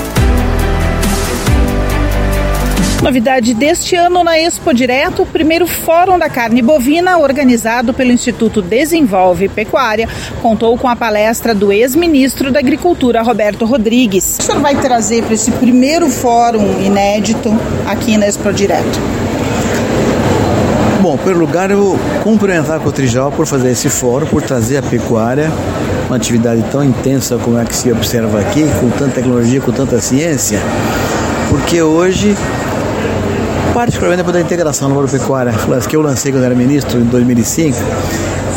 Novidade 3.01 3.53
deste 3.53 3.95
ano 3.95 4.23
na 4.23 4.39
Expo 4.39 4.73
Direto, 4.73 5.21
o 5.21 5.25
primeiro 5.25 5.67
Fórum 5.67 6.17
da 6.17 6.29
Carne 6.29 6.61
Bovina, 6.63 7.17
organizado 7.17 7.93
pelo 7.93 8.11
Instituto 8.11 8.61
Desenvolve 8.61 9.47
Pecuária, 9.47 10.09
contou 10.41 10.75
com 10.77 10.87
a 10.87 10.95
palestra 10.95 11.53
do 11.53 11.71
ex-ministro 11.71 12.51
da 12.51 12.59
Agricultura, 12.59 13.21
Roberto 13.21 13.65
Rodrigues. 13.65 14.37
O 14.39 14.43
senhor 14.43 14.61
vai 14.61 14.75
trazer 14.75 15.23
para 15.23 15.35
esse 15.35 15.51
primeiro 15.51 16.09
fórum 16.09 16.81
inédito 16.81 17.55
aqui 17.85 18.17
na 18.17 18.27
Expo 18.27 18.51
Direto? 18.51 18.99
Bom, 20.99 21.15
pelo 21.17 21.39
lugar 21.39 21.69
eu 21.69 21.97
cumprimentar 22.23 22.77
a 22.77 22.79
Cotrijal 22.79 23.31
por 23.31 23.45
fazer 23.45 23.71
esse 23.71 23.89
fórum, 23.89 24.25
por 24.25 24.41
trazer 24.41 24.77
a 24.77 24.81
pecuária, 24.81 25.51
uma 26.07 26.15
atividade 26.15 26.65
tão 26.71 26.83
intensa 26.83 27.37
como 27.37 27.59
é 27.59 27.63
que 27.63 27.75
se 27.75 27.91
observa 27.91 28.39
aqui, 28.39 28.67
com 28.79 28.89
tanta 28.89 29.11
tecnologia, 29.11 29.61
com 29.61 29.71
tanta 29.71 30.01
ciência, 30.01 30.59
porque 31.49 31.81
hoje 31.81 32.35
particularmente 33.77 34.23
depois 34.23 34.33
da 34.33 34.41
integração 34.41 34.89
no 34.89 35.07
pecuária, 35.07 35.53
que 35.87 35.95
eu 35.95 36.01
lancei 36.01 36.31
quando 36.31 36.43
era 36.43 36.55
ministro 36.55 36.99
em 36.99 37.03
2005, 37.03 37.77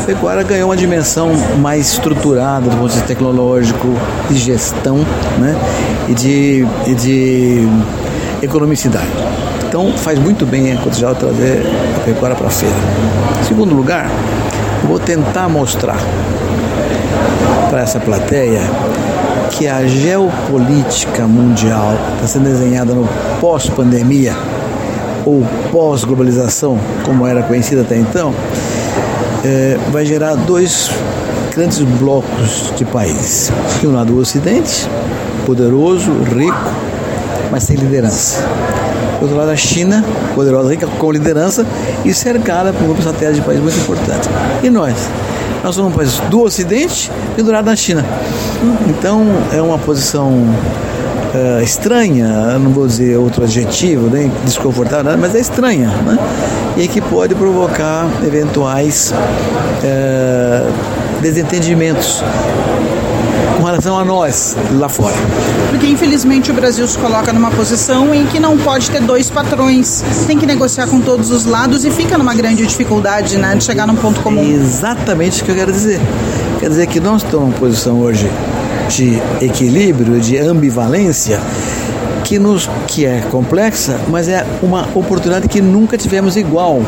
a 0.00 0.06
pecuária 0.06 0.42
ganhou 0.42 0.70
uma 0.70 0.76
dimensão 0.78 1.30
mais 1.58 1.92
estruturada 1.92 2.62
do 2.62 2.70
ponto 2.70 2.88
de 2.88 2.94
vista 2.94 3.06
tecnológico, 3.06 3.86
de 4.30 4.38
gestão 4.38 4.96
né? 5.38 5.54
e, 6.08 6.14
de, 6.14 6.66
e 6.86 6.94
de 6.94 7.68
economicidade. 8.40 9.10
Então 9.68 9.92
faz 9.92 10.18
muito 10.18 10.46
bem 10.46 10.72
a 10.72 10.78
Cotijal 10.78 11.14
trazer 11.14 11.66
a 11.98 12.00
pecuária 12.00 12.34
para 12.34 12.46
a 12.46 12.50
feira. 12.50 12.74
Em 13.42 13.44
segundo 13.44 13.74
lugar, 13.74 14.06
vou 14.88 14.98
tentar 14.98 15.50
mostrar 15.50 15.98
para 17.68 17.82
essa 17.82 18.00
plateia 18.00 18.62
que 19.50 19.68
a 19.68 19.86
geopolítica 19.86 21.26
mundial 21.26 21.94
está 22.14 22.26
sendo 22.26 22.44
desenhada 22.44 22.94
no 22.94 23.06
pós-pandemia 23.38 24.34
ou 25.24 25.42
pós-globalização, 25.70 26.78
como 27.04 27.26
era 27.26 27.42
conhecida 27.42 27.82
até 27.82 27.96
então, 27.96 28.34
é, 29.44 29.78
vai 29.90 30.04
gerar 30.04 30.34
dois 30.34 30.90
grandes 31.54 31.78
blocos 31.78 32.72
de 32.76 32.84
países. 32.84 33.50
De 33.80 33.86
um 33.86 33.92
lado 33.92 34.12
o 34.12 34.18
Ocidente, 34.18 34.88
poderoso, 35.46 36.10
rico, 36.34 36.70
mas 37.50 37.64
sem 37.64 37.76
liderança. 37.76 38.42
Do 39.18 39.24
outro 39.24 39.36
lado 39.36 39.50
a 39.50 39.56
China, 39.56 40.04
poderosa, 40.34 40.70
rica, 40.70 40.86
com 40.86 41.12
liderança 41.12 41.66
e 42.04 42.14
cercada 42.14 42.72
por 42.72 42.84
um 42.84 42.94
grupo 42.94 43.02
de 43.02 43.40
países 43.42 43.62
muito 43.62 43.78
importante. 43.78 44.28
E 44.62 44.70
nós? 44.70 44.96
Nós 45.62 45.74
somos 45.74 45.92
um 45.92 45.94
país 45.94 46.18
do 46.30 46.40
Ocidente 46.40 47.10
pendurado 47.36 47.66
na 47.66 47.76
China. 47.76 48.04
Então 48.88 49.26
é 49.52 49.60
uma 49.60 49.78
posição 49.78 50.32
uh, 51.34 51.62
estranha, 51.62 52.58
não 52.58 52.70
vou 52.70 52.86
dizer 52.86 53.16
outro 53.16 53.44
adjetivo, 53.44 54.08
nem 54.10 54.30
desconfortável, 54.44 55.16
mas 55.18 55.34
é 55.34 55.40
estranha, 55.40 55.88
né? 55.88 56.18
E 56.76 56.88
que 56.88 57.00
pode 57.00 57.34
provocar 57.34 58.08
eventuais 58.24 59.12
uh, 59.12 61.20
desentendimentos 61.20 62.22
com 63.56 63.64
relação 63.64 63.98
a 63.98 64.04
nós 64.04 64.56
lá 64.78 64.88
fora. 64.88 65.14
Porque 65.68 65.86
infelizmente 65.86 66.50
o 66.50 66.54
Brasil 66.54 66.86
se 66.88 66.96
coloca 66.96 67.32
numa 67.32 67.50
posição 67.50 68.14
em 68.14 68.26
que 68.26 68.40
não 68.40 68.56
pode 68.56 68.90
ter 68.90 69.02
dois 69.02 69.28
patrões, 69.28 70.02
tem 70.26 70.38
que 70.38 70.46
negociar 70.46 70.86
com 70.86 71.00
todos 71.00 71.30
os 71.30 71.44
lados 71.44 71.84
e 71.84 71.90
fica 71.90 72.16
numa 72.16 72.34
grande 72.34 72.66
dificuldade 72.66 73.36
né, 73.36 73.54
de 73.54 73.64
chegar 73.64 73.86
num 73.86 73.96
ponto 73.96 74.20
comum. 74.20 74.40
É 74.40 74.46
exatamente 74.46 75.42
o 75.42 75.44
que 75.44 75.50
eu 75.50 75.54
quero 75.54 75.72
dizer. 75.72 76.00
Quer 76.58 76.70
dizer 76.70 76.86
que 76.86 77.00
nós 77.00 77.22
estamos 77.22 77.48
numa 77.48 77.58
posição 77.58 78.00
hoje 78.00 78.30
de 78.90 79.20
equilíbrio, 79.40 80.20
de 80.20 80.36
ambivalência, 80.38 81.40
que, 82.24 82.38
nos, 82.38 82.68
que 82.86 83.06
é 83.06 83.22
complexa, 83.30 83.98
mas 84.08 84.28
é 84.28 84.44
uma 84.62 84.86
oportunidade 84.94 85.48
que 85.48 85.60
nunca 85.60 85.96
tivemos 85.96 86.36
igual 86.36 86.82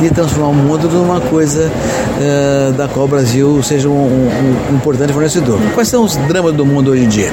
de 0.00 0.10
transformar 0.10 0.48
o 0.48 0.54
mundo 0.54 0.88
numa 0.88 1.20
coisa 1.20 1.70
uh, 1.70 2.72
da 2.72 2.86
qual 2.88 3.06
o 3.06 3.08
Brasil 3.08 3.62
seja 3.62 3.88
um, 3.88 3.92
um, 3.92 4.72
um, 4.72 4.76
importante 4.76 5.12
fornecedor. 5.12 5.58
Quais 5.74 5.88
são 5.88 6.04
os 6.04 6.16
dramas 6.16 6.54
do 6.54 6.64
mundo 6.64 6.90
hoje 6.90 7.04
em 7.04 7.08
dia? 7.08 7.32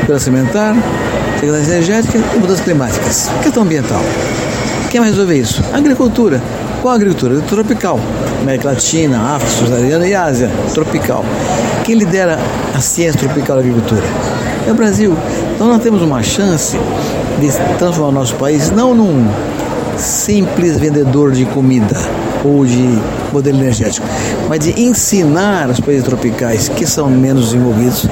Segurança 0.00 0.30
alimentar, 0.30 0.76
segurança 1.40 1.70
energética 1.70 2.18
e 2.18 2.38
mudanças 2.38 2.60
climáticas. 2.60 3.30
Questão 3.42 3.62
ambiental. 3.62 4.02
Quem 4.90 5.00
vai 5.00 5.10
resolver 5.10 5.38
isso? 5.38 5.62
A 5.72 5.78
agricultura. 5.78 6.42
Qual 6.82 6.94
a 6.94 6.96
agricultura? 6.96 7.40
tropical. 7.42 8.00
América 8.40 8.70
Latina, 8.70 9.36
África, 9.36 9.52
Subsaariana 9.52 10.04
e 10.04 10.16
Ásia. 10.16 10.50
Tropical. 10.74 11.24
Quem 11.84 11.94
lidera 11.94 12.36
a 12.74 12.80
ciência 12.80 13.20
tropical 13.20 13.54
da 13.54 13.62
agricultura? 13.62 14.02
É 14.66 14.72
o 14.72 14.74
Brasil. 14.74 15.16
Então 15.54 15.68
nós 15.68 15.80
temos 15.80 16.02
uma 16.02 16.24
chance 16.24 16.76
de 17.38 17.78
transformar 17.78 18.08
o 18.08 18.12
nosso 18.12 18.34
país 18.34 18.68
não 18.72 18.96
num 18.96 19.28
simples 19.96 20.76
vendedor 20.76 21.30
de 21.30 21.44
comida 21.44 21.96
ou 22.44 22.66
de 22.66 22.98
modelo 23.32 23.58
energético, 23.58 24.04
mas 24.48 24.58
de 24.58 24.82
ensinar 24.82 25.70
os 25.70 25.78
países 25.78 26.02
tropicais 26.02 26.68
que 26.68 26.84
são 26.84 27.08
menos 27.08 27.44
desenvolvidos 27.44 28.08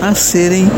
a 0.00 0.14
serem 0.14 0.70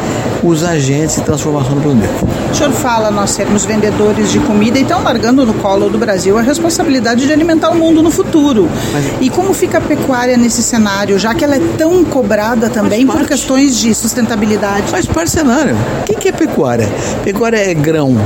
os 0.43 0.65
agentes 0.65 1.17
de 1.17 1.23
transformação 1.23 1.75
do 1.75 1.81
planeta. 1.81 2.13
O 2.51 2.55
senhor 2.55 2.73
fala 2.73 3.11
nós 3.11 3.31
sermos 3.31 3.65
vendedores 3.65 4.31
de 4.31 4.41
comida 4.41 4.79
e 4.79 4.83
estão 4.83 5.03
largando 5.03 5.47
no 5.47 5.55
colo 5.55 5.89
do 5.89 5.99
Brasil 5.99 6.37
a 6.39 6.43
responsabilidade 6.43 7.27
de 7.27 7.33
alimentar 7.33 7.71
o 7.71 7.77
mundo 7.77 8.03
no 8.03 8.11
futuro. 8.11 8.69
Mas... 8.93 9.05
E 9.21 9.31
como 9.31 9.55
fica 9.55 9.79
a 9.79 9.81
pecuária 9.81 10.37
nesse 10.37 10.63
cenário, 10.63 11.19
já 11.19 11.35
que 11.35 11.45
ela 11.45 11.57
é 11.57 11.61
tão 11.79 12.05
cobrada 12.05 12.69
também 12.69 13.07
por 13.07 13.27
questões 13.27 13.77
de 13.79 13.95
sustentabilidade? 13.95 14.89
Faz 14.89 15.07
parte 15.07 15.29
do 15.29 15.31
cenário. 15.31 15.77
O 16.03 16.05
que 16.05 16.29
é 16.29 16.33
pecuária? 16.33 16.89
Pecuária 17.25 17.59
é 17.59 17.75
grão 17.75 18.17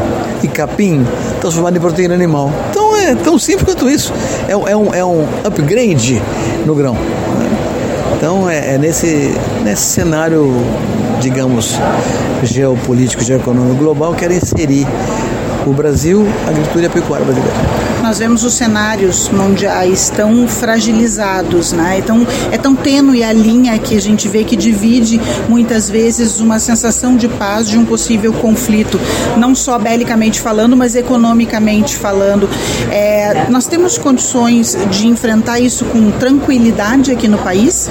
e 0.43 0.49
capim 0.49 1.07
transformado 1.41 1.77
em 1.77 1.81
proteína 1.81 2.15
animal. 2.15 2.53
Então 2.71 2.97
é 2.97 3.15
tão 3.15 3.39
simples 3.39 3.65
quanto 3.65 3.89
isso. 3.89 4.13
É, 4.49 4.53
é, 4.53 4.77
um, 4.77 4.95
é 4.95 5.05
um 5.05 5.27
upgrade 5.45 6.21
no 6.65 6.75
grão. 6.75 6.97
Então 8.17 8.49
é, 8.49 8.75
é 8.75 8.79
nesse, 8.79 9.35
nesse 9.63 9.83
cenário 9.83 10.51
digamos, 11.21 11.79
geopolítico, 12.43 13.23
geoeconômico 13.23 13.77
global, 13.77 14.15
quer 14.15 14.31
inserir 14.31 14.87
o 15.67 15.73
Brasil, 15.73 16.27
a 16.47 16.51
agricultura 16.51 16.85
e 16.85 16.87
a 16.87 16.91
pecuária 16.91 17.25
brasileira. 17.25 17.86
Nós 18.07 18.21
vemos 18.21 18.45
os 18.45 18.55
cenários 18.55 19.29
mundiais 19.31 20.11
tão 20.11 20.47
fragilizados, 20.47 21.73
né? 21.73 21.99
Então, 21.99 22.25
é 22.53 22.57
tão 22.57 22.77
tênue 22.77 23.25
a 23.25 23.33
linha 23.33 23.77
que 23.81 23.97
a 23.97 24.01
gente 24.01 24.29
vê 24.29 24.45
que 24.45 24.55
divide 24.55 25.21
muitas 25.49 25.91
vezes 25.91 26.39
uma 26.39 26.61
sensação 26.61 27.17
de 27.17 27.27
paz 27.27 27.69
de 27.69 27.77
um 27.77 27.85
possível 27.85 28.33
conflito, 28.33 29.01
não 29.37 29.57
só 29.57 29.77
belicamente 29.77 30.41
falando, 30.41 30.77
mas 30.77 30.95
economicamente 30.95 31.97
falando. 31.97 32.49
É, 32.93 33.49
nós 33.51 33.67
temos 33.67 33.99
condições 33.99 34.79
de 34.89 35.09
enfrentar 35.09 35.59
isso 35.59 35.85
com 35.87 36.13
tranquilidade 36.13 37.11
aqui 37.11 37.27
no 37.27 37.39
país? 37.39 37.91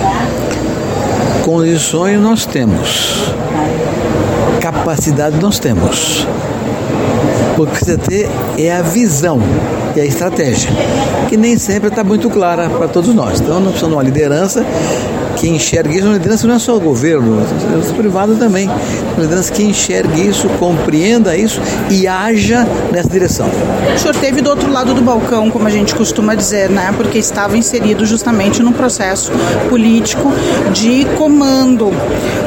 Condições 1.43 2.22
nós 2.22 2.45
temos, 2.45 3.34
capacidade 4.61 5.36
nós 5.41 5.59
temos. 5.59 6.26
O 7.57 7.66
que 7.66 7.72
precisa 7.72 7.97
ter 7.97 8.30
é 8.57 8.74
a 8.74 8.82
visão 8.82 9.41
e 9.95 10.01
a 10.01 10.05
estratégia, 10.05 10.69
que 11.29 11.37
nem 11.37 11.57
sempre 11.57 11.89
está 11.89 12.03
muito 12.03 12.29
clara 12.29 12.69
para 12.69 12.87
todos 12.87 13.13
nós. 13.13 13.39
Então, 13.39 13.59
nós 13.59 13.71
precisamos 13.71 13.89
de 13.89 13.95
uma 13.95 14.03
liderança 14.03 14.65
que 15.45 15.49
enxergue 15.49 15.97
isso, 15.97 16.07
uma 16.07 16.13
liderança 16.13 16.47
não 16.47 16.55
é 16.55 16.59
só 16.59 16.75
o 16.75 16.79
governo, 16.79 17.39
a 17.39 17.53
liderança 17.53 17.93
privada 17.93 18.33
também, 18.33 18.67
uma 18.67 19.21
liderança 19.21 19.53
que 19.53 19.61
enxergue 19.61 20.27
isso, 20.27 20.49
compreenda 20.57 21.37
isso 21.37 21.61
e 21.91 22.07
haja 22.07 22.67
nessa 22.91 23.09
direção. 23.09 23.47
O 23.95 23.99
senhor 23.99 24.15
teve 24.15 24.41
do 24.41 24.49
outro 24.49 24.71
lado 24.71 24.95
do 24.95 25.01
balcão, 25.03 25.51
como 25.51 25.67
a 25.67 25.69
gente 25.69 25.93
costuma 25.93 26.33
dizer, 26.33 26.69
né? 26.71 26.91
Porque 26.97 27.19
estava 27.19 27.55
inserido 27.55 28.07
justamente 28.07 28.63
num 28.63 28.71
processo 28.71 29.31
político 29.69 30.31
de 30.73 31.05
comando. 31.15 31.91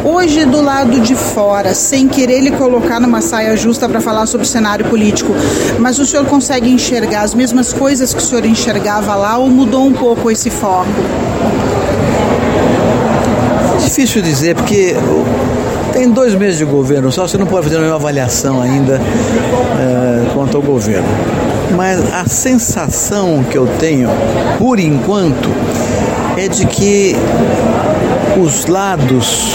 Hoje, 0.05 0.45
do 0.45 0.61
lado 0.61 0.99
de 0.99 1.15
fora, 1.15 1.75
sem 1.75 2.09
querer 2.09 2.41
lhe 2.41 2.51
colocar 2.51 2.99
numa 2.99 3.21
saia 3.21 3.57
justa 3.57 3.89
para 3.89 4.01
falar 4.01 4.27
sobre 4.27 4.45
o 4.45 4.49
cenário 4.49 4.87
político, 4.87 5.33
mas 5.79 6.01
o 6.01 6.07
senhor 6.07 6.27
consegue 6.27 6.69
enxergar 6.69 7.23
as 7.23 7.33
mesmas 7.33 7.73
coisas 7.73 8.13
que 8.13 8.21
o 8.21 8.25
senhor 8.25 8.45
enxergava 8.45 9.15
lá 9.15 9.39
ou 9.39 9.49
mudou 9.49 9.87
um 9.87 9.93
pouco 9.93 10.33
esse 10.33 10.51
foco? 10.51 10.89
Difícil 13.89 14.21
dizer, 14.21 14.55
porque 14.55 14.95
tem 15.95 16.11
dois 16.11 16.35
meses 16.35 16.59
de 16.59 16.65
governo 16.67 17.11
só, 17.11 17.27
você 17.27 17.39
não 17.39 17.47
pode 17.47 17.65
fazer 17.65 17.79
nenhuma 17.79 17.97
avaliação 17.97 18.61
ainda 18.61 19.01
é, 19.01 20.31
quanto 20.35 20.59
ao 20.59 20.63
governo. 20.63 21.09
Mas 21.75 21.99
a 22.13 22.27
sensação 22.27 23.43
que 23.51 23.57
eu 23.57 23.67
tenho, 23.79 24.11
por 24.59 24.79
enquanto, 24.79 25.49
é 26.37 26.49
de 26.49 26.67
que 26.67 27.17
os 28.41 28.67
lados 28.67 29.53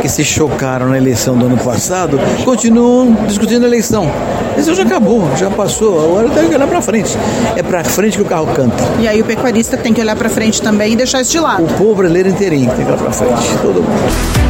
que 0.00 0.08
se 0.08 0.24
chocaram 0.24 0.88
na 0.88 0.96
eleição 0.96 1.36
do 1.36 1.46
ano 1.46 1.58
passado 1.58 2.18
continuam 2.44 3.12
discutindo 3.26 3.64
a 3.64 3.66
eleição. 3.66 4.10
Isso 4.56 4.74
já 4.74 4.82
acabou, 4.82 5.28
já 5.36 5.50
passou, 5.50 6.04
agora 6.04 6.28
tem 6.30 6.48
que 6.48 6.54
olhar 6.54 6.66
para 6.66 6.80
frente. 6.80 7.16
É 7.56 7.62
para 7.62 7.82
frente 7.84 8.16
que 8.16 8.22
o 8.22 8.26
carro 8.26 8.46
canta. 8.54 8.82
E 9.00 9.08
aí 9.08 9.20
o 9.20 9.24
pecuarista 9.24 9.76
tem 9.76 9.92
que 9.92 10.00
olhar 10.00 10.16
para 10.16 10.28
frente 10.28 10.60
também 10.62 10.92
e 10.92 10.96
deixar 10.96 11.20
isso 11.20 11.32
de 11.32 11.40
lado. 11.40 11.64
O 11.64 11.68
povo 11.68 11.96
brasileiro 11.96 12.28
inteirinho 12.28 12.70
tem 12.70 12.84
que 12.84 12.90
olhar 12.90 12.98
para 12.98 13.12
frente, 13.12 13.58
todo 13.60 13.82
mundo. 13.82 14.42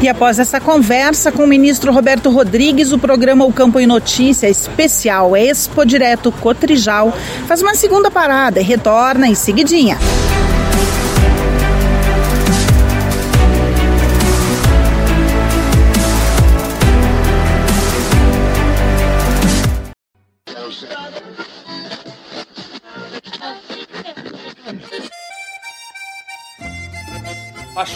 E 0.00 0.08
após 0.08 0.40
essa 0.40 0.60
conversa 0.60 1.30
com 1.30 1.44
o 1.44 1.46
ministro 1.46 1.92
Roberto 1.92 2.28
Rodrigues, 2.28 2.90
o 2.90 2.98
programa 2.98 3.44
O 3.44 3.52
Campo 3.52 3.78
em 3.78 3.86
Notícia 3.86 4.48
especial 4.48 5.36
Expo 5.36 5.84
Direto 5.84 6.32
Cotrijal 6.32 7.12
faz 7.46 7.62
uma 7.62 7.76
segunda 7.76 8.10
parada 8.10 8.58
e 8.58 8.64
retorna 8.64 9.28
em 9.28 9.34
seguidinha. 9.36 9.96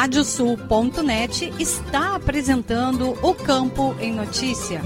Radiosul.net 0.00 1.52
está 1.58 2.14
apresentando 2.14 3.18
o 3.20 3.34
Campo 3.34 3.96
em 3.98 4.14
Notícia. 4.14 4.80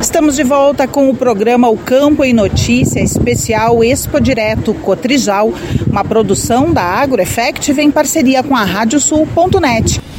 Estamos 0.00 0.34
de 0.34 0.42
volta 0.42 0.88
com 0.88 1.10
o 1.10 1.14
programa 1.14 1.68
O 1.68 1.76
Campo 1.76 2.24
em 2.24 2.32
Notícia, 2.32 3.00
especial 3.00 3.84
Expo 3.84 4.18
Direto 4.18 4.72
Cotrijal, 4.72 5.52
uma 5.86 6.02
produção 6.02 6.72
da 6.72 6.82
AgroEffective 6.82 7.82
em 7.82 7.90
parceria 7.90 8.42
com 8.42 8.56
a 8.56 8.64
Radiosul.net. 8.64 10.11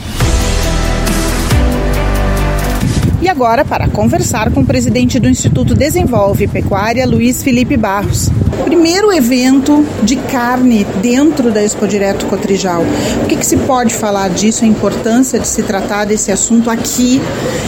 agora, 3.34 3.66
para 3.66 3.88
conversar 3.88 4.52
com 4.52 4.62
o 4.62 4.66
presidente 4.66 5.20
do 5.20 5.28
Instituto 5.28 5.74
Desenvolve 5.74 6.48
Pecuária, 6.48 7.04
Luiz 7.08 7.42
Felipe 7.42 7.76
Barros. 7.76 8.30
Primeiro 8.64 9.12
evento 9.12 9.84
de 10.04 10.18
carne 10.18 10.86
dentro 11.02 11.50
da 11.52 11.64
Expo 11.64 11.88
Direto 11.88 12.28
Cotrijal. 12.28 12.84
O 13.24 13.26
que, 13.26 13.36
que 13.36 13.44
se 13.46 13.58
pode 13.58 13.92
falar 13.96 14.30
disso, 14.30 14.64
a 14.64 14.68
importância 14.68 15.40
de 15.40 15.48
se 15.48 15.64
tratar 15.64 16.06
desse 16.06 16.32
assunto 16.32 16.70
aqui? 16.70 17.20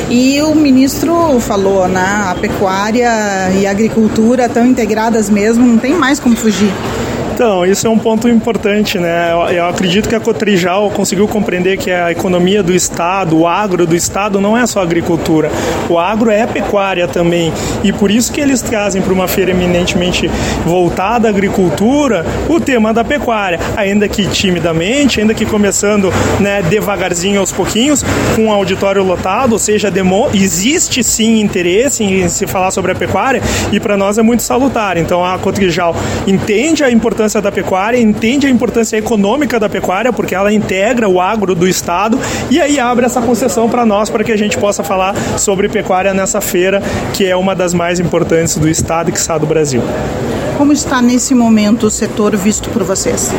E 0.08 0.40
o 0.44 0.54
ministro 0.54 1.40
falou, 1.40 1.88
né? 1.88 2.26
A 2.28 2.36
pecuária 2.40 3.10
e 3.60 3.66
a 3.66 3.72
agricultura 3.72 4.46
estão 4.46 4.68
integradas 4.68 5.32
mesmo, 5.32 5.66
não 5.66 5.80
tem 5.80 5.96
mais 5.96 6.20
como 6.20 6.36
fugir. 6.36 6.72
Então, 7.36 7.66
isso 7.66 7.86
é 7.86 7.90
um 7.90 8.00
ponto 8.00 8.30
importante, 8.30 8.98
né? 8.98 9.34
Eu, 9.34 9.58
eu, 9.58 9.66
acredito 9.66 10.08
que 10.08 10.16
a 10.16 10.22
Cotrijal 10.22 10.90
conseguiu 10.92 11.28
compreender 11.28 11.76
que 11.76 11.92
a 11.92 12.10
economia 12.10 12.64
do 12.64 12.74
Estado, 12.74 13.38
o 13.38 13.46
agro 13.46 13.86
do 13.86 13.94
Estado, 13.94 14.40
não 14.40 14.58
é 14.58 14.66
só 14.66 14.82
agricultura. 14.82 15.52
O 15.90 16.00
agro 16.00 16.32
é 16.32 16.48
pecuária 16.48 17.10
também. 17.10 17.52
E 17.84 17.92
por 17.92 18.10
isso 18.10 18.32
que 18.32 18.40
eles 18.40 18.62
trazem 18.62 19.02
para 19.02 19.12
uma 19.12 19.28
feira 19.28 19.52
eminentemente 19.52 20.32
voltada 20.66 21.28
à 21.28 21.30
agricultura 21.30 22.26
o 22.48 22.58
tema 22.58 22.94
da 22.94 23.04
pecuária. 23.04 23.60
Ainda 23.76 24.08
que 24.08 24.26
timidamente, 24.30 25.20
ainda 25.20 25.34
que 25.34 25.46
começando 25.46 26.14
né, 26.40 26.62
devagarzinho 26.62 27.42
aos 27.42 27.52
pouquinhos, 27.52 28.02
com 28.34 28.46
um 28.46 28.52
auditório 28.54 29.04
lotado, 29.04 29.52
ou 29.52 29.60
seja, 29.60 29.92
demo, 29.92 30.30
existe 30.34 31.04
sim 31.04 31.42
interesse 31.42 32.02
em 32.02 32.30
se 32.30 32.48
falar 32.48 32.72
sobre 32.72 32.94
a 32.94 32.96
pecuária 32.96 33.42
e 33.74 33.80
para 33.80 33.98
nós 33.98 34.18
é 34.18 34.22
muito 34.22 34.42
salutar. 34.42 34.96
Então 34.96 35.22
a 35.26 35.38
Cotrijal 35.38 35.94
entende 36.26 36.82
a 36.82 36.90
importância 36.90 37.25
importância 37.26 37.42
da 37.42 37.52
pecuária, 37.52 37.98
entende 38.00 38.46
a 38.46 38.50
importância 38.50 38.98
econômica 38.98 39.60
da 39.60 39.68
pecuária, 39.68 40.14
porque 40.14 40.36
ela 40.36 40.54
integra 40.54 41.10
o 41.10 41.20
agro 41.20 41.56
do 41.56 41.68
Estado, 41.68 42.20
e 42.52 42.62
aí 42.62 42.80
abre 42.80 43.06
essa 43.06 43.22
concessão 43.22 43.68
para 43.68 43.86
nós, 43.86 44.10
para 44.10 44.24
que 44.24 44.32
a 44.32 44.38
gente 44.38 44.58
possa 44.58 44.84
falar 44.84 45.16
sobre 45.38 45.68
pecuária 45.68 46.14
nessa 46.14 46.40
feira, 46.40 46.82
que 47.14 47.26
é 47.26 47.36
uma 47.36 47.56
das 47.56 47.74
mais 47.74 48.00
importantes 48.00 48.58
do 48.58 48.70
Estado 48.70 49.10
e 49.10 49.12
que 49.12 49.18
está 49.18 49.38
do 49.38 49.48
Brasil. 49.48 49.82
Como 50.58 50.72
está 50.72 51.02
nesse 51.02 51.36
momento 51.36 51.88
o 51.88 51.92
setor 51.92 52.36
visto 52.38 52.70
por 52.70 52.82
vocês? 52.84 53.30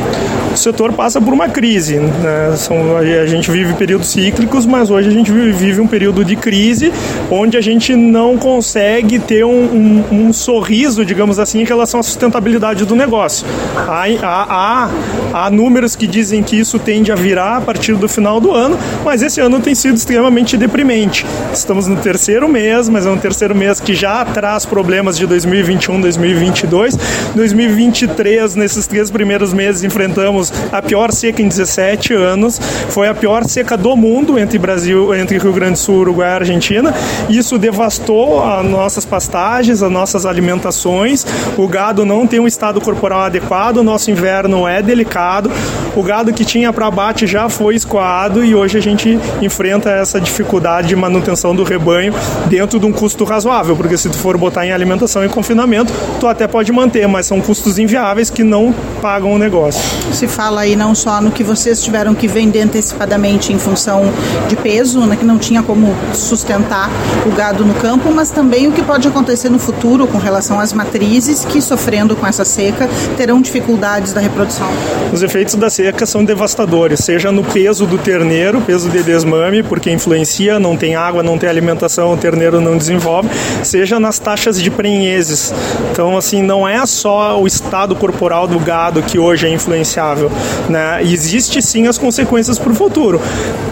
O 0.53 0.57
setor 0.57 0.93
passa 0.93 1.21
por 1.21 1.33
uma 1.33 1.49
crise. 1.49 1.99
Né? 1.99 2.55
São, 2.57 2.97
a 2.97 3.27
gente 3.27 3.51
vive 3.51 3.73
períodos 3.75 4.09
cíclicos, 4.09 4.67
mas 4.67 4.91
hoje 4.91 5.09
a 5.09 5.12
gente 5.12 5.33
vive 5.33 5.81
um 5.81 5.87
período 5.87 6.25
de 6.25 6.37
crise 6.37 6.93
onde 7.31 7.57
a 7.57 7.61
gente 7.61 7.97
não 7.97 8.37
consegue 8.37 9.19
ter 9.19 9.45
um, 9.45 9.51
um, 9.51 10.05
um 10.12 10.33
sorriso, 10.33 11.05
digamos 11.05 11.39
assim, 11.39 11.62
em 11.62 11.64
relação 11.64 12.01
à 12.01 12.03
sustentabilidade 12.03 12.85
do 12.85 12.95
negócio. 12.95 13.47
Há, 13.77 14.05
há, 14.23 14.47
há, 14.49 14.91
há 15.33 15.51
números 15.51 15.97
que 15.97 16.07
dizem 16.07 16.43
que 16.43 16.57
isso 16.57 16.79
tende 16.79 17.11
a 17.11 17.14
virar 17.14 17.57
a 17.57 17.61
partir 17.62 17.95
do 17.97 18.09
final 18.09 18.41
do 18.41 18.53
ano, 18.53 18.79
mas 19.05 19.23
esse 19.23 19.41
ano 19.41 19.59
tem 19.61 19.75
sido 19.75 19.97
extremamente 19.97 20.57
deprimente. 20.57 21.25
Estamos 21.53 21.87
no 21.87 21.97
terceiro 21.97 22.47
mês, 22.49 22.89
mas 22.91 23.07
é 23.07 23.11
um 23.11 23.19
terceiro 23.19 23.55
mês 23.55 23.81
que 23.81 23.95
já 23.95 24.25
traz 24.25 24.67
problemas 24.67 25.17
de 25.17 25.27
2021, 25.27 26.01
2022 26.01 27.06
2023, 27.35 28.55
nesses 28.55 28.87
três 28.87 29.11
primeiros 29.11 29.53
meses, 29.53 29.85
enfrentamos 29.85 30.53
a 30.73 30.81
pior 30.81 31.13
seca 31.13 31.43
em 31.43 31.49
17 31.49 32.15
anos. 32.15 32.59
Foi 32.89 33.09
a 33.09 33.15
pior 33.15 33.45
seca 33.45 33.77
do 33.77 33.97
mundo 33.97 34.39
entre 34.39 34.59
Brasil, 34.59 35.15
entre 35.15 35.39
Rio 35.39 35.53
Grande 35.53 35.73
do 35.73 35.79
Sul, 35.79 36.01
Uruguai 36.01 36.29
e 36.29 36.35
Argentina. 36.35 36.95
Isso 37.29 37.59
devastou 37.59 38.43
as 38.43 38.65
nossas 38.65 39.05
pastagens, 39.05 39.83
as 39.83 39.91
nossas 39.91 40.25
alimentações. 40.27 41.27
O 41.57 41.67
gado 41.69 42.05
não 42.05 42.27
tem 42.27 42.41
um 42.41 42.47
estado 42.47 42.81
corporal 42.81 43.21
adequado, 43.21 43.79
o 43.79 43.83
nosso 43.83 44.11
inverno 44.11 44.67
é 44.67 44.83
delicado. 44.83 45.51
O 45.95 46.03
gado 46.03 46.33
que 46.33 46.45
tinha 46.45 46.73
para 46.73 46.87
abate 46.87 47.27
já 47.27 47.49
foi 47.49 47.75
escoado 47.75 48.45
e 48.45 48.55
hoje 48.55 48.77
a 48.77 48.81
gente 48.83 49.19
enfrenta 49.41 49.91
essa 49.91 50.21
dificuldade 50.21 50.89
de 50.89 50.97
manutenção 50.97 51.55
do 51.55 51.65
rebanho 51.65 52.13
dentro 52.49 52.79
de 52.79 52.87
um 52.87 52.93
custo 52.93 53.25
razoável, 53.25 53.77
porque 53.77 53.97
se 53.97 54.09
tu 54.09 54.19
for 54.19 54.37
botar 54.37 54.67
em 54.67 54.73
alimentação 54.73 55.25
e 55.25 55.29
confinamento, 55.29 55.93
tu 56.21 56.27
até 56.27 56.47
pode 56.47 56.71
manter 56.71 56.96
manter, 56.97 57.07
mas 57.07 57.27
são 57.27 57.41
custos 57.41 57.79
inviáveis 57.79 58.31
que 58.31 58.43
não 58.43 58.75
pagam 59.03 59.33
o 59.33 59.39
negócio. 59.39 59.83
Se 60.13 60.27
fala 60.27 60.63
aí 60.63 60.75
não 60.75 60.95
só 60.95 61.21
no 61.21 61.31
que 61.31 61.45
vocês 61.45 61.83
tiveram 61.83 62.15
que 62.15 62.27
vender 62.27 62.63
antecipadamente 62.63 63.53
em 63.53 63.59
função 63.59 64.05
de 64.49 64.57
peso, 64.57 65.01
né, 65.01 65.17
que 65.17 65.25
não 65.25 65.39
tinha 65.39 65.63
como 65.63 65.95
sustentar 66.15 66.91
o 67.27 67.31
gado 67.31 67.65
no 67.65 67.75
campo, 67.75 68.11
mas 68.11 68.31
também 68.31 68.67
o 68.67 68.73
que 68.73 68.83
pode 68.83 69.07
acontecer 69.07 69.51
no 69.51 69.59
futuro 69.59 70.07
com 70.07 70.19
relação 70.19 70.59
às 70.59 70.73
matrizes 70.73 71.45
que, 71.45 71.61
sofrendo 71.61 72.17
com 72.17 72.27
essa 72.27 72.45
seca, 72.45 72.89
terão 73.17 73.41
dificuldades 73.41 74.13
da 74.13 74.21
reprodução. 74.21 74.69
Os 75.13 75.23
efeitos 75.23 75.55
da 75.55 75.69
seca 75.69 76.07
são 76.07 76.25
devastadores, 76.25 77.01
seja 77.01 77.31
no 77.31 77.45
peso 77.45 77.87
do 77.87 77.99
terneiro, 77.99 78.61
peso 78.61 78.89
de 78.89 79.03
desmame, 79.03 79.63
porque 79.63 79.91
influencia, 79.91 80.59
não 80.59 80.77
tem 80.77 80.97
água, 80.97 81.23
não 81.23 81.37
tem 81.37 81.49
alimentação, 81.49 82.13
o 82.13 82.17
terneiro 82.17 82.61
não 82.61 82.77
desenvolve, 82.77 83.29
seja 83.63 84.01
nas 84.01 84.19
taxas 84.19 84.61
de 84.61 84.71
prenheses. 84.71 85.53
Então, 85.91 86.17
assim, 86.17 86.43
não 86.43 86.67
é 86.67 86.86
só 86.87 87.41
o 87.41 87.47
estado 87.47 87.95
corporal 87.95 88.47
do 88.47 88.59
gado 88.59 89.03
que 89.03 89.18
hoje 89.18 89.47
é 89.47 89.51
influenciável, 89.51 90.30
né? 90.68 91.03
Existe 91.03 91.61
sim 91.61 91.87
as 91.87 91.99
consequências 91.99 92.59
para 92.59 92.72
o 92.72 92.74
futuro. 92.74 93.20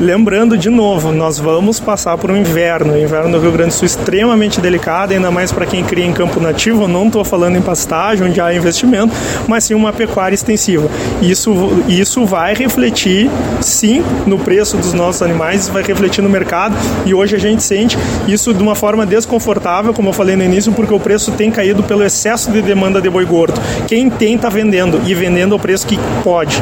Lembrando 0.00 0.56
de 0.56 0.68
novo, 0.68 1.12
nós 1.12 1.38
vamos 1.38 1.78
passar 1.80 2.18
por 2.18 2.30
um 2.30 2.36
inverno, 2.36 2.94
o 2.94 2.98
inverno 2.98 3.32
do 3.32 3.40
Rio 3.40 3.52
Grande 3.52 3.70
do 3.70 3.74
Sul 3.74 3.86
extremamente 3.86 4.60
delicado, 4.60 5.12
ainda 5.12 5.30
mais 5.30 5.52
para 5.52 5.66
quem 5.66 5.84
cria 5.84 6.04
em 6.04 6.12
campo 6.12 6.40
nativo. 6.40 6.88
não 6.88 7.06
estou 7.06 7.24
falando 7.24 7.56
em 7.56 7.62
pastagem, 7.62 8.26
onde 8.26 8.40
há 8.40 8.52
investimento, 8.52 9.14
mas 9.46 9.64
sim 9.64 9.74
uma 9.74 9.92
pecuária 9.92 10.34
extensiva. 10.34 10.88
Isso, 11.22 11.52
isso 11.88 12.24
vai 12.24 12.54
refletir, 12.54 13.30
sim, 13.60 14.02
no 14.26 14.38
preço 14.38 14.76
dos 14.76 14.92
nossos 14.92 15.22
animais, 15.22 15.68
vai 15.68 15.82
refletir 15.82 16.22
no 16.22 16.28
mercado 16.28 16.76
e 17.06 17.14
hoje 17.14 17.36
a 17.36 17.38
gente 17.38 17.62
sente 17.62 17.96
isso 18.26 18.52
de 18.52 18.62
uma 18.62 18.74
forma 18.74 19.06
desconfortável, 19.06 19.92
como 19.92 20.08
eu 20.08 20.12
falei 20.12 20.36
no 20.36 20.42
início, 20.42 20.72
porque 20.72 20.92
o 20.92 21.00
preço 21.00 21.32
tem 21.32 21.50
caído 21.50 21.82
pelo 21.82 22.02
excesso 22.02 22.50
de 22.50 22.62
demanda 22.62 23.00
de 23.05 23.11
boi 23.11 23.24
gordo. 23.24 23.61
Quem 23.86 24.11
tem 24.11 24.34
está 24.34 24.48
vendendo 24.48 25.00
e 25.07 25.14
vendendo 25.14 25.52
ao 25.52 25.59
preço 25.59 25.86
que 25.86 25.98
pode. 26.22 26.61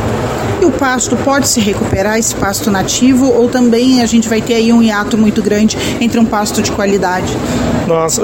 E 0.61 0.65
o 0.65 0.71
pasto 0.71 1.17
pode 1.17 1.49
se 1.49 1.61
recuperar, 1.61 2.19
esse 2.19 2.35
pasto 2.35 2.71
nativo, 2.71 3.27
ou 3.27 3.49
também 3.49 4.03
a 4.03 4.07
gente 4.07 4.29
vai 4.29 4.41
ter 4.41 4.55
aí 4.55 4.73
um 4.73 4.83
hiato 4.83 5.17
muito 5.17 5.43
grande 5.43 5.77
entre 6.01 6.21
um 6.21 6.25
pasto 6.25 6.63
de 6.63 6.71
qualidade? 6.71 7.33
Nós, 7.87 8.19
uh, 8.19 8.23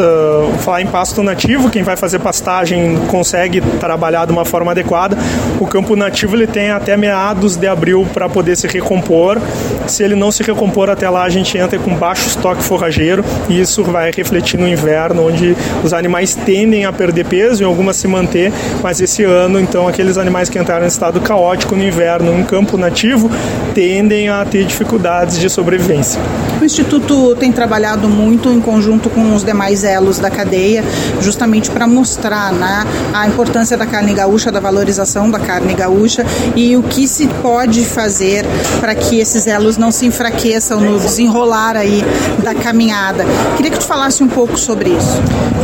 falar 0.59 0.83
em 0.83 0.87
pasto 0.87 1.23
nativo, 1.23 1.71
quem 1.71 1.83
vai 1.83 1.97
fazer 1.97 2.19
pastagem 2.19 2.97
consegue 3.09 3.61
trabalhar 3.81 4.25
de 4.25 4.33
uma 4.33 4.45
forma 4.45 4.71
adequada. 4.71 5.17
O 5.61 5.67
campo 5.67 5.97
nativo 5.97 6.37
ele 6.37 6.47
tem 6.47 6.71
até 6.71 6.97
meados 6.97 7.57
de 7.57 7.67
abril 7.67 8.07
para 8.13 8.29
poder 8.29 8.57
se 8.57 8.67
recompor. 8.67 9.41
Se 9.87 10.03
ele 10.03 10.15
não 10.15 10.31
se 10.31 10.43
recompor 10.43 10.91
até 10.91 11.09
lá, 11.09 11.25
a 11.25 11.29
gente 11.29 11.57
entra 11.59 11.79
com 11.79 11.95
baixo 11.95 12.29
estoque 12.29 12.63
forrageiro 12.63 13.25
e 13.49 13.61
isso 13.61 13.83
vai 13.83 14.11
refletir 14.11 14.59
no 14.59 14.69
inverno, 14.69 15.27
onde 15.27 15.57
os 15.83 15.93
animais 15.93 16.35
tendem 16.35 16.85
a 16.85 16.93
perder 16.93 17.25
peso 17.27 17.63
e 17.63 17.65
algumas 17.65 17.97
se 17.97 18.07
manter, 18.07 18.53
mas 18.83 19.01
esse 19.01 19.25
ano, 19.25 19.59
então, 19.59 19.89
aqueles 19.89 20.17
animais 20.17 20.49
que 20.49 20.59
entraram 20.59 20.85
em 20.85 20.89
estado 20.89 21.21
caótico 21.21 21.75
no 21.75 21.83
inverno 21.83 22.33
num 22.33 22.45
campo 22.45 22.77
nativo 22.77 23.31
tendem 23.75 24.29
a 24.29 24.45
ter 24.45 24.65
dificuldades 24.65 25.39
de 25.39 25.49
sobrevivência. 25.49 26.21
O 26.61 26.65
Instituto 26.65 27.37
tem 27.37 27.53
trabalhado 27.53 28.09
muito 28.09 28.51
em 28.51 28.61
conjunto 28.61 29.09
com 29.09 29.35
os 29.35 29.45
demais 29.49 29.83
elos 29.83 30.19
da 30.19 30.31
cadeia, 30.31 30.85
justamente 31.21 31.71
para 31.71 31.87
mostrar 31.87 32.53
né, 32.53 32.85
a 33.15 33.27
importância 33.27 33.77
da 33.77 33.87
carne 33.87 34.13
gaúcha, 34.13 34.53
da 34.53 34.61
valorização 34.61 35.31
da 35.31 35.39
carne 35.39 35.75
gaúcha 35.75 36.25
e 36.55 36.77
o 36.77 36.83
que 36.83 37.09
se 37.09 37.27
pode 37.43 37.85
fazer 37.85 38.45
para 38.79 38.95
que 38.95 39.19
esses 39.19 39.47
elos 39.47 39.77
não 39.77 39.91
se 39.91 40.05
enfraqueçam 40.05 40.81
no 40.81 40.99
desenrolar 40.99 41.77
aí 41.77 42.05
da 42.43 42.55
caminhada. 42.55 43.25
Queria 43.57 43.71
que 43.71 43.79
tu 43.79 43.87
falasse 43.87 44.23
um 44.23 44.29
pouco 44.29 44.59
sobre 44.59 44.91
isso. 44.91 45.19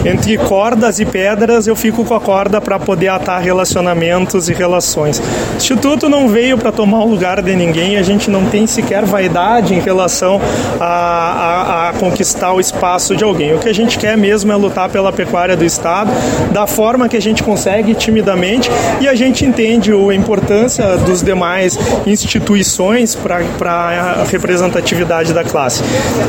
Entre 0.05 0.37
cordas 0.37 1.01
e 1.01 1.05
pedras, 1.05 1.67
eu 1.67 1.77
fico 1.77 2.05
com 2.05 2.15
a 2.15 2.21
corda 2.21 2.61
para 2.61 2.79
poder 2.79 3.09
atar 3.09 3.41
relacionamentos 3.41 4.49
e 4.49 4.55
relações. 4.55 5.19
O 5.19 5.57
Instituto 5.57 6.09
não 6.09 6.29
veio 6.29 6.59
para 6.59 6.73
tomar 6.73 7.05
o 7.05 7.09
lugar 7.09 7.43
de 7.43 7.55
ninguém, 7.55 7.97
a 7.97 8.03
gente 8.03 8.31
não 8.31 8.45
tem 8.47 8.67
sequer 8.67 9.05
vaidade 9.05 9.75
em 9.75 9.81
relação 9.81 10.41
a, 10.81 10.85
a, 10.85 11.89
a, 11.89 11.93
conquistar 11.95 12.53
o 12.53 12.61
espaço 12.61 13.17
de 13.17 13.25
alguém. 13.25 13.55
O 13.55 13.59
que 13.59 13.69
a 13.69 13.74
gente 13.75 13.99
quer 13.99 14.17
mesmo 14.17 14.51
é 14.51 14.57
lutar 14.57 14.89
pela 14.89 15.13
pecuária 15.13 15.57
do 15.57 15.65
Estado, 15.65 16.11
da 16.53 16.67
forma 16.67 17.09
que 17.09 17.17
a 17.17 17.21
gente 17.21 17.43
consegue, 17.43 17.95
timidamente, 17.95 18.71
e 19.01 19.09
a 19.09 19.15
gente 19.15 19.45
entende 19.45 19.93
a 19.93 20.15
importância 20.15 20.97
dos 20.99 21.23
demais 21.23 21.79
instituições 22.07 23.15
para 23.15 23.41
a 23.69 24.25
representatividade 24.25 25.33
da 25.33 25.45
classe. 25.45 25.83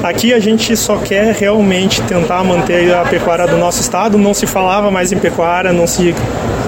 Aqui 0.04 0.34
a 0.34 0.40
gente 0.40 0.76
só 0.76 0.98
quer 0.98 1.34
realmente 1.34 2.02
tentar 2.02 2.44
manter 2.44 2.94
a 2.94 3.04
pecuária 3.04 3.48
do 3.48 3.58
nosso 3.58 3.82
Estado, 3.82 4.18
não 4.18 4.34
se 4.34 4.48
falava 4.48 4.90
mais 4.92 5.12
em 5.12 5.18
pecuária, 5.18 5.72
não 5.72 5.88
se, 5.88 6.14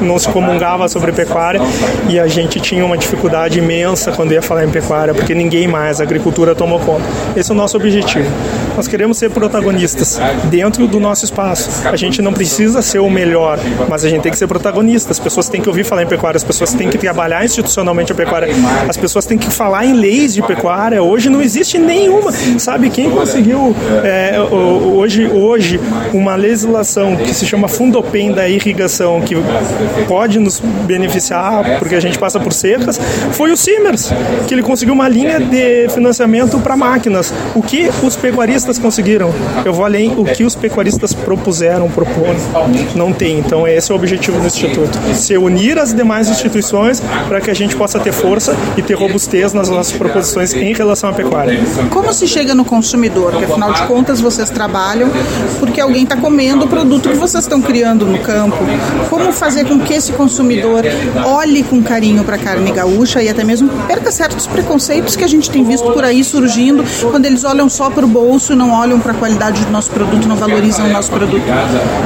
não 0.01 0.17
se 0.17 0.27
comungava 0.29 0.87
sobre 0.87 1.11
pecuária, 1.11 1.59
e 2.09 2.19
a 2.19 2.27
gente 2.27 2.59
tinha 2.59 2.85
uma 2.85 2.97
dificuldade 2.97 3.59
imensa 3.59 4.11
quando 4.11 4.31
ia 4.31 4.41
falar 4.41 4.65
em 4.65 4.69
pecuária, 4.69 5.13
porque 5.13 5.33
ninguém 5.33 5.67
mais, 5.67 5.99
a 5.99 6.03
agricultura 6.03 6.55
tomou 6.55 6.79
conta. 6.79 7.03
Esse 7.35 7.51
é 7.51 7.53
o 7.53 7.57
nosso 7.57 7.77
objetivo. 7.77 8.29
Nós 8.75 8.87
queremos 8.87 9.17
ser 9.17 9.31
protagonistas 9.31 10.19
dentro 10.45 10.87
do 10.87 10.99
nosso 10.99 11.25
espaço. 11.25 11.87
A 11.87 11.95
gente 11.95 12.21
não 12.21 12.31
precisa 12.31 12.81
ser 12.81 12.99
o 12.99 13.09
melhor, 13.09 13.59
mas 13.89 14.05
a 14.05 14.09
gente 14.09 14.21
tem 14.21 14.31
que 14.31 14.37
ser 14.37 14.47
protagonista. 14.47 15.11
As 15.11 15.19
pessoas 15.19 15.49
têm 15.49 15.61
que 15.61 15.67
ouvir 15.67 15.83
falar 15.83 16.03
em 16.03 16.07
pecuária, 16.07 16.37
as 16.37 16.43
pessoas 16.43 16.73
têm 16.73 16.87
que 16.87 16.97
trabalhar 16.97 17.43
institucionalmente 17.43 18.11
a 18.11 18.15
pecuária, 18.15 18.49
as 18.87 18.95
pessoas 18.95 19.25
têm 19.25 19.37
que 19.37 19.49
falar 19.49 19.85
em 19.85 19.93
leis 19.93 20.33
de 20.33 20.41
pecuária. 20.43 21.01
Hoje 21.01 21.29
não 21.29 21.41
existe 21.41 21.77
nenhuma. 21.77 22.31
Sabe 22.59 22.89
quem 22.89 23.09
conseguiu 23.09 23.75
é, 24.03 24.39
hoje, 24.39 25.27
hoje 25.27 25.79
uma 26.13 26.35
legislação 26.35 27.15
que 27.15 27.33
se 27.33 27.45
chama 27.45 27.67
Fundopem 27.67 28.31
da 28.31 28.47
irrigação, 28.47 29.21
que 29.21 29.35
pode 30.07 30.39
nos 30.39 30.59
beneficiar 30.59 31.79
porque 31.79 31.95
a 31.95 31.99
gente 31.99 32.17
passa 32.17 32.39
por 32.39 32.53
secas, 32.53 32.99
foi 33.31 33.51
o 33.51 33.57
Simers, 33.57 34.11
que 34.47 34.53
ele 34.53 34.63
conseguiu 34.63 34.93
uma 34.93 35.07
linha 35.07 35.39
de 35.39 35.89
financiamento 35.89 36.59
para 36.59 36.75
máquinas. 36.75 37.33
O 37.55 37.61
que 37.61 37.89
os 38.03 38.15
pecuaristas 38.15 38.77
conseguiram? 38.77 39.33
Eu 39.65 39.73
vou 39.73 39.85
além, 39.85 40.13
o 40.17 40.25
que 40.25 40.43
os 40.43 40.55
pecuaristas 40.55 41.13
propuseram, 41.13 41.89
propor, 41.89 42.35
não 42.95 43.13
tem. 43.13 43.39
Então 43.39 43.67
esse 43.67 43.91
é 43.91 43.95
o 43.95 43.97
objetivo 43.97 44.39
do 44.39 44.47
Instituto, 44.47 44.97
se 45.13 45.37
unir 45.37 45.77
as 45.77 45.93
demais 45.93 46.29
instituições 46.29 47.01
para 47.27 47.41
que 47.41 47.51
a 47.51 47.53
gente 47.53 47.75
possa 47.75 47.99
ter 47.99 48.11
força 48.11 48.55
e 48.77 48.81
ter 48.81 48.93
robustez 48.93 49.53
nas 49.53 49.69
nossas 49.69 49.97
proposições 49.97 50.53
em 50.53 50.73
relação 50.73 51.09
à 51.09 51.13
pecuária. 51.13 51.59
Como 51.89 52.11
se 52.13 52.27
chega 52.27 52.55
no 52.55 52.65
consumidor? 52.65 53.31
Porque 53.31 53.45
afinal 53.45 53.73
de 53.73 53.83
contas 53.83 54.21
vocês 54.21 54.49
trabalham 54.49 55.09
porque 55.59 55.81
alguém 55.81 56.03
está 56.03 56.15
comendo 56.15 56.65
o 56.65 56.67
produto 56.67 57.09
que 57.09 57.15
vocês 57.15 57.43
estão 57.43 57.61
criando 57.61 58.05
no 58.05 58.19
campo. 58.19 58.57
Como 59.09 59.31
fazer 59.31 59.65
com 59.65 59.76
que 59.79 59.93
esse 59.93 60.11
consumidor 60.13 60.83
olhe 61.25 61.63
com 61.63 61.81
carinho 61.81 62.23
para 62.23 62.35
a 62.35 62.39
carne 62.39 62.71
gaúcha? 62.71 63.17
e 63.21 63.29
até 63.29 63.43
mesmo 63.43 63.69
perca 63.87 64.11
certos 64.11 64.47
preconceitos 64.47 65.15
que 65.15 65.23
a 65.23 65.27
gente 65.27 65.49
tem 65.49 65.63
visto 65.63 65.91
por 65.91 66.03
aí 66.03 66.23
surgindo 66.23 66.83
quando 67.09 67.25
eles 67.25 67.43
olham 67.43 67.69
só 67.69 67.89
para 67.89 68.05
o 68.05 68.07
bolso, 68.07 68.55
não 68.55 68.71
olham 68.71 68.99
para 68.99 69.11
a 69.11 69.15
qualidade 69.15 69.63
do 69.65 69.71
nosso 69.71 69.89
produto, 69.91 70.27
não 70.27 70.35
valorizam 70.35 70.87
o 70.87 70.89
nosso 70.89 71.11
produto. 71.11 71.43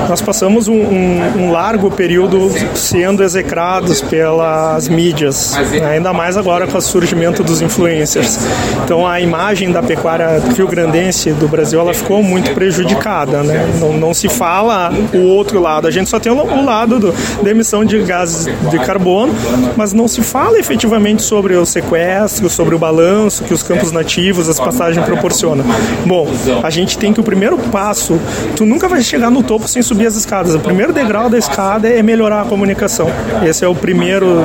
Nós 0.08 0.22
passamos 0.22 0.68
um, 0.68 0.74
um, 0.74 1.44
um 1.44 1.52
largo 1.52 1.90
período 1.92 2.52
sendo 2.76 3.24
execrados 3.24 4.02
pelas 4.02 4.88
mídias, 4.88 5.56
ainda 5.88 6.14
mais 6.14 6.38
agora 6.38 6.68
com 6.68 6.78
o 6.78 6.82
surgimento 6.82 7.44
dos 7.44 7.62
influencers. 7.62 8.40
Então 8.84 9.08
a 9.08 9.20
imagem 9.20 9.72
da 9.72 9.82
pecuária 9.82 10.42
rio-grandense 10.56 11.32
do 11.32 11.48
Brasil 11.48 11.80
ela 11.80 11.94
ficou 11.94 12.24
muito 12.24 12.54
prejudicada, 12.54 13.44
né? 13.44 13.68
Não, 13.80 13.94
não 13.94 14.14
se 14.14 14.30
fala 14.30 14.92
o 15.14 15.26
outro 15.28 15.60
lado, 15.60 15.88
a 15.88 15.92
gente 15.92 16.10
só 16.10 16.20
tem 16.20 16.32
o 16.32 16.66
lado 16.66 17.00
do, 17.00 17.14
da 17.44 17.52
emissão 17.62 17.86
de 17.86 18.00
gases 18.00 18.48
de 18.70 18.80
carbono, 18.80 19.34
mas 19.78 19.94
não 19.94 20.08
se 20.08 20.22
fala 20.22 20.58
efetivamente 20.58 21.22
sobre 21.22 21.54
o 21.54 21.66
sequestro, 21.66 22.50
sobre 22.50 22.74
o 22.74 22.80
balanço 22.80 23.44
que 23.44 23.54
os 23.54 23.62
campos 23.62 23.92
nativos, 23.92 24.50
as 24.50 24.60
passagens 24.60 25.06
proporcionam. 25.06 25.64
Bom, 26.06 26.28
a 26.64 26.70
gente 26.72 26.98
tem 26.98 27.14
que 27.14 27.20
o 27.20 27.24
primeiro 27.24 27.58
passo, 27.58 28.20
tu 28.56 28.66
nunca 28.66 28.88
vai 28.88 29.02
chegar 29.02 29.30
no 29.30 29.44
topo 29.44 29.68
sem 29.68 29.82
subir 29.84 30.08
as 30.08 30.16
escadas. 30.16 30.56
O 30.56 30.60
primeiro 30.60 30.92
degrau 30.92 31.30
da 31.30 31.38
escada 31.38 31.88
é 31.88 32.02
melhorar 32.02 32.42
a 32.42 32.46
comunicação. 32.46 33.08
Esse 33.46 33.64
é 33.64 33.68
o 33.68 33.76
primeiro, 33.76 34.42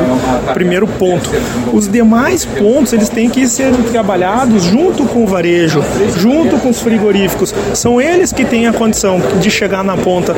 primeiro 0.53 0.87
ponto. 0.87 1.31
Os 1.73 1.89
demais 1.89 2.45
pontos, 2.45 2.93
eles 2.93 3.09
têm 3.09 3.31
que 3.31 3.49
ser 3.49 3.73
trabalhados 3.91 4.65
junto 4.65 5.07
com 5.07 5.25
o 5.25 5.27
varejo, 5.27 5.83
junto 6.19 6.59
com 6.59 6.69
os 6.69 6.81
frigoríficos. 6.81 7.55
São 7.73 8.01
eles 8.01 8.31
que 8.31 8.45
têm 8.45 8.67
a 8.67 8.73
condição 8.73 9.21
de 9.41 9.51
chegar 9.51 9.83
na 9.83 9.97
ponta. 9.97 10.35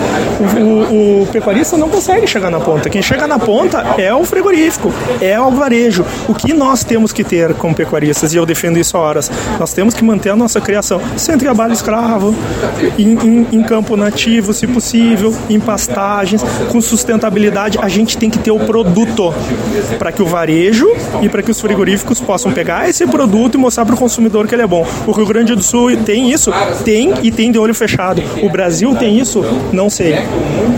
O, 0.57 0.63
o, 0.63 1.23
o 1.23 1.27
pecuarista 1.27 1.77
não 1.77 1.89
consegue 1.89 2.27
chegar 2.27 2.51
na 2.51 2.61
ponta. 2.61 2.68
Quem 2.91 3.03
chega 3.03 3.27
na 3.27 3.39
ponta 3.39 3.79
é 3.99 4.13
o 4.15 4.25
frigorífico, 4.25 4.93
é 5.21 5.41
o 5.41 5.51
varejo 5.51 6.05
o 6.29 6.35
que 6.35 6.53
nós 6.53 6.85
temos 6.85 7.13
que 7.13 7.25
ter 7.25 7.55
como 7.55 7.75
pecuaristas, 7.75 8.33
e 8.33 8.37
eu 8.37 8.45
defendo 8.45 8.79
isso 8.79 8.97
há 8.97 9.01
horas. 9.01 9.31
Nós 9.59 9.73
temos 9.73 9.95
que 9.95 10.05
manter 10.05 10.31
a 10.31 10.37
nossa 10.37 10.61
criação 10.61 11.01
sem 11.17 11.37
trabalho 11.39 11.73
escravo, 11.73 12.35
em, 12.99 13.13
em, 13.13 13.47
em 13.53 13.63
campo 13.63 13.97
nativo, 13.97 14.53
se 14.53 14.67
possível, 14.67 15.35
em 15.49 15.59
pastagens, 15.61 16.43
com 16.71 16.81
sustentabilidade. 16.81 17.79
A 17.81 17.89
gente 17.89 18.17
tem 18.17 18.29
que 18.29 18.39
ter 18.39 18.51
o 18.51 18.59
produto 18.61 19.33
para 19.99 20.13
que 20.13 20.23
o 20.23 20.27
varejo 20.27 20.89
e 21.23 21.29
para 21.29 21.43
que 21.43 21.51
os 21.51 21.61
frigoríficos 21.61 22.21
possam 22.21 22.53
pegar 22.53 22.89
esse 22.89 23.07
produto 23.07 23.55
e 23.55 23.59
mostrar 23.59 23.85
para 23.85 23.95
o 23.95 23.99
consumidor 23.99 24.47
que 24.47 24.55
ele 24.55 24.63
é 24.63 24.67
bom. 24.67 24.87
O 25.07 25.13
Rio 25.13 25.27
Grande 25.27 25.55
do 25.55 25.63
Sul 25.63 25.97
tem 26.05 26.31
isso? 26.31 26.53
Tem 26.85 27.15
e 27.23 27.31
tem 27.31 27.51
de 27.51 27.59
olho 27.59 27.75
fechado. 27.75 28.23
O 28.43 28.51
Brasil 28.51 28.95
tem 28.95 29.19
isso? 29.19 29.43
Não 29.73 29.89
sei. 29.89 30.17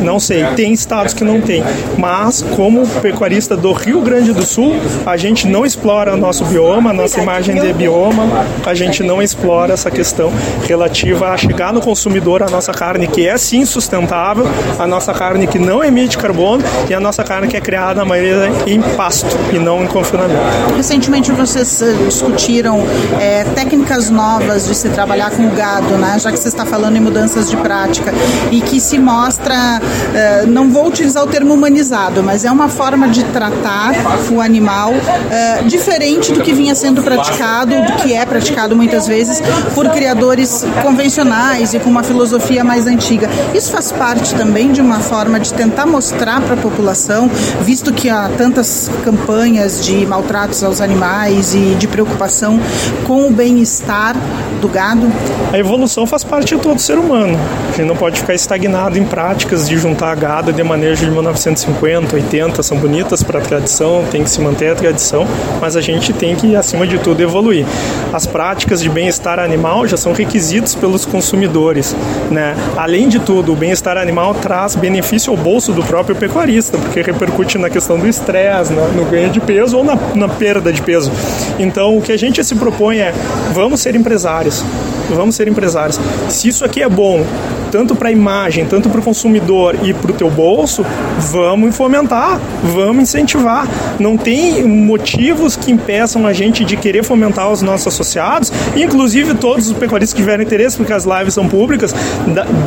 Não 0.03 0.21
sei. 0.21 0.45
Tem 0.57 0.73
estados 0.73 1.15
que 1.15 1.25
não 1.25 1.41
tem. 1.41 1.63
Mas, 1.97 2.43
como 2.43 2.87
pecuarista 3.01 3.57
do 3.57 3.73
Rio 3.73 4.01
Grande 4.01 4.33
do 4.33 4.45
Sul, 4.45 4.77
a 5.07 5.17
gente 5.17 5.47
não 5.47 5.65
explora 5.65 6.15
o 6.15 6.17
nosso 6.17 6.45
bioma, 6.45 6.91
a 6.91 6.93
nossa 6.93 7.21
imagem 7.21 7.61
de 7.61 7.73
bioma, 7.73 8.25
a 8.65 8.75
gente 8.75 9.03
não 9.03 9.23
explora 9.23 9.75
essa 9.75 9.91
questão 9.91 10.33
relativa 10.67 11.29
a 11.29 11.37
chegar 11.37 11.73
no 11.73 11.81
consumidor 11.81 12.43
a 12.43 12.49
nossa 12.49 12.73
carne 12.73 13.07
que 13.07 13.27
é 13.27 13.37
sim 13.37 13.65
sustentável, 13.65 14.47
a 14.79 14.87
nossa 14.87 15.13
carne 15.13 15.47
que 15.47 15.59
não 15.59 15.83
emite 15.85 16.17
carbono 16.17 16.63
e 16.89 16.95
a 16.95 17.01
nossa 17.01 17.23
carne 17.25 17.49
que 17.49 17.57
é 17.57 17.61
criada 17.61 17.95
na 17.95 18.05
maioria 18.05 18.51
em 18.67 18.81
pasto 18.97 19.37
e 19.53 19.59
não 19.59 19.83
em 19.83 19.87
confinamento. 19.87 20.41
Recentemente 20.77 21.33
vocês 21.33 21.83
eh, 21.83 21.93
discutiram 22.07 22.85
é, 23.21 23.45
técnicas 23.55 24.11
novas 24.11 24.67
de 24.67 24.75
se 24.75 24.89
trabalhar 24.89 25.31
com 25.31 25.47
o 25.47 25.51
gado, 25.51 25.97
né? 25.97 26.19
já 26.19 26.31
que 26.31 26.39
você 26.39 26.49
está 26.49 26.65
falando 26.65 26.97
em 26.97 27.01
mudanças 27.01 27.51
de 27.51 27.57
prática 27.57 28.13
e 28.51 28.61
que 28.61 28.81
se 28.81 28.99
mostra, 28.99 29.81
é, 30.15 30.47
não 30.47 30.71
vou 30.71 30.87
utilizar 30.87 31.23
o 31.23 31.27
termo 31.27 31.57
humanizado, 31.71 32.23
mas 32.23 32.45
é 32.45 32.51
uma 32.51 32.69
forma 32.69 33.09
de 33.09 33.23
tratar 33.27 33.93
o 34.31 34.41
animal 34.41 34.93
uh, 34.93 35.65
diferente 35.67 36.33
do 36.33 36.41
que 36.41 36.53
vinha 36.53 36.75
sendo 36.75 37.01
praticado, 37.03 37.71
do 37.83 37.93
que 38.03 38.13
é 38.13 38.27
praticado 38.27 38.75
muitas 38.75 39.07
vezes 39.07 39.41
por 39.75 39.89
criadores 39.91 40.67
convencionais 40.83 41.73
e 41.73 41.79
com 41.79 41.89
uma 41.89 42.03
filosofia 42.03 42.65
mais 42.65 42.87
antiga. 42.87 43.31
Isso 43.55 43.71
faz 43.71 43.93
parte 43.93 44.35
também 44.35 44.73
de 44.73 44.81
uma 44.81 44.99
forma 44.99 45.39
de 45.39 45.55
tentar 45.55 45.87
mostrar 45.87 46.41
para 46.41 46.55
a 46.55 46.59
população, 46.59 47.31
visto 47.63 47.93
que 47.93 48.11
há 48.11 48.29
tantas 48.37 48.91
campanhas 49.05 49.85
de 49.85 50.05
maltratos 50.05 50.65
aos 50.65 50.81
animais 50.81 51.55
e 51.55 51.77
de 51.77 51.87
preocupação 51.87 52.59
com 53.07 53.29
o 53.29 53.31
bem-estar 53.31 54.17
do 54.61 54.69
gado? 54.69 55.11
A 55.53 55.59
evolução 55.59 56.07
faz 56.07 56.25
parte 56.25 56.57
de 56.57 56.63
todo 56.63 56.81
ser 56.81 56.99
humano. 56.99 57.39
A 57.69 57.77
gente 57.77 57.87
não 57.87 57.97
pode 57.97 58.21
ficar 58.21 58.35
estagnado 58.35 58.99
em 58.99 59.05
práticas 59.05 59.69
de 59.69 59.79
juntar 59.79 60.15
gado 60.17 60.53
de 60.53 60.63
manejo 60.63 61.05
de 61.05 61.11
1950, 61.51 62.17
80, 62.17 62.63
são 62.63 62.79
bonitas 62.79 63.23
para 63.23 63.39
a 63.39 63.43
tradição, 63.43 64.05
tem 64.11 64.23
que 64.23 64.31
se 64.31 64.41
manter 64.41 64.73
a 64.73 64.75
tradição, 64.75 65.27
mas 65.61 65.77
a 65.77 65.81
gente 65.81 66.13
tem 66.13 66.37
que, 66.37 66.55
acima 66.55 66.87
de 66.87 66.99
tudo, 66.99 67.21
evoluir. 67.21 67.67
As 68.13 68.27
práticas 68.27 68.81
de 68.81 68.89
bem-estar 68.89 69.39
animal 69.39 69.87
já 69.87 69.97
são 69.97 70.13
requisitos 70.13 70.75
pelos 70.75 71.05
consumidores. 71.05 71.95
Né? 72.31 72.57
Além 72.77 73.09
de 73.09 73.19
tudo, 73.19 73.53
o 73.53 73.57
bem-estar 73.57 73.97
animal 73.97 74.35
traz 74.35 74.75
benefício 74.75 75.33
ao 75.33 75.37
bolso 75.37 75.73
do 75.73 75.83
próprio 75.83 76.15
pecuarista, 76.15 76.79
porque 76.79 77.03
repercute 77.03 77.59
na 77.59 77.69
questão 77.69 77.99
do 77.99 78.07
estresse, 78.07 78.73
no 78.73 79.05
ganho 79.07 79.31
de 79.31 79.41
peso 79.41 79.79
ou 79.79 79.85
na, 79.85 79.97
na 80.15 80.29
perda 80.29 80.73
de 80.73 80.81
peso. 80.83 81.11
Então, 81.59 81.97
o 81.97 82.03
que 82.03 82.13
a 82.13 82.17
gente 82.17 82.43
se 82.45 82.55
propõe 82.55 82.99
é: 82.99 83.13
vamos 83.53 83.81
ser 83.81 83.95
empresários, 83.97 84.65
vamos 85.09 85.35
ser 85.35 85.49
empresários. 85.49 85.99
Se 86.29 86.49
isso 86.49 86.65
aqui 86.65 86.83
é 86.83 86.89
bom 86.89 87.25
tanto 87.71 87.95
para 87.95 88.09
a 88.09 88.13
imagem, 88.13 88.65
tanto 88.65 88.89
para 88.89 89.01
o 89.01 89.03
consumidor 89.03 89.77
e 89.83 89.93
para 89.95 90.11
o 90.11 90.15
teu 90.15 90.31
bolso, 90.31 90.85
vamos 91.31 91.77
fomentar, 91.77 92.41
vamos 92.75 93.03
incentivar. 93.03 93.69
Não 93.99 94.17
tem 94.17 94.65
motivos 94.65 95.57
que 95.57 95.71
impeçam 95.71 96.27
a 96.27 96.33
gente 96.33 96.65
de 96.65 96.77
querer 96.77 97.05
fomentar 97.05 97.51
os 97.51 97.63
nossos 97.63 97.87
associados, 97.87 98.53
inclusive 98.77 99.35
todos 99.35 99.69
os 99.69 99.73
pecuaristas 99.73 100.15
que 100.15 100.21
tiverem 100.21 100.45
interesse, 100.45 100.77
porque 100.77 100.93
as 100.93 101.05
lives 101.05 101.35
são 101.35 101.49
públicas, 101.49 101.95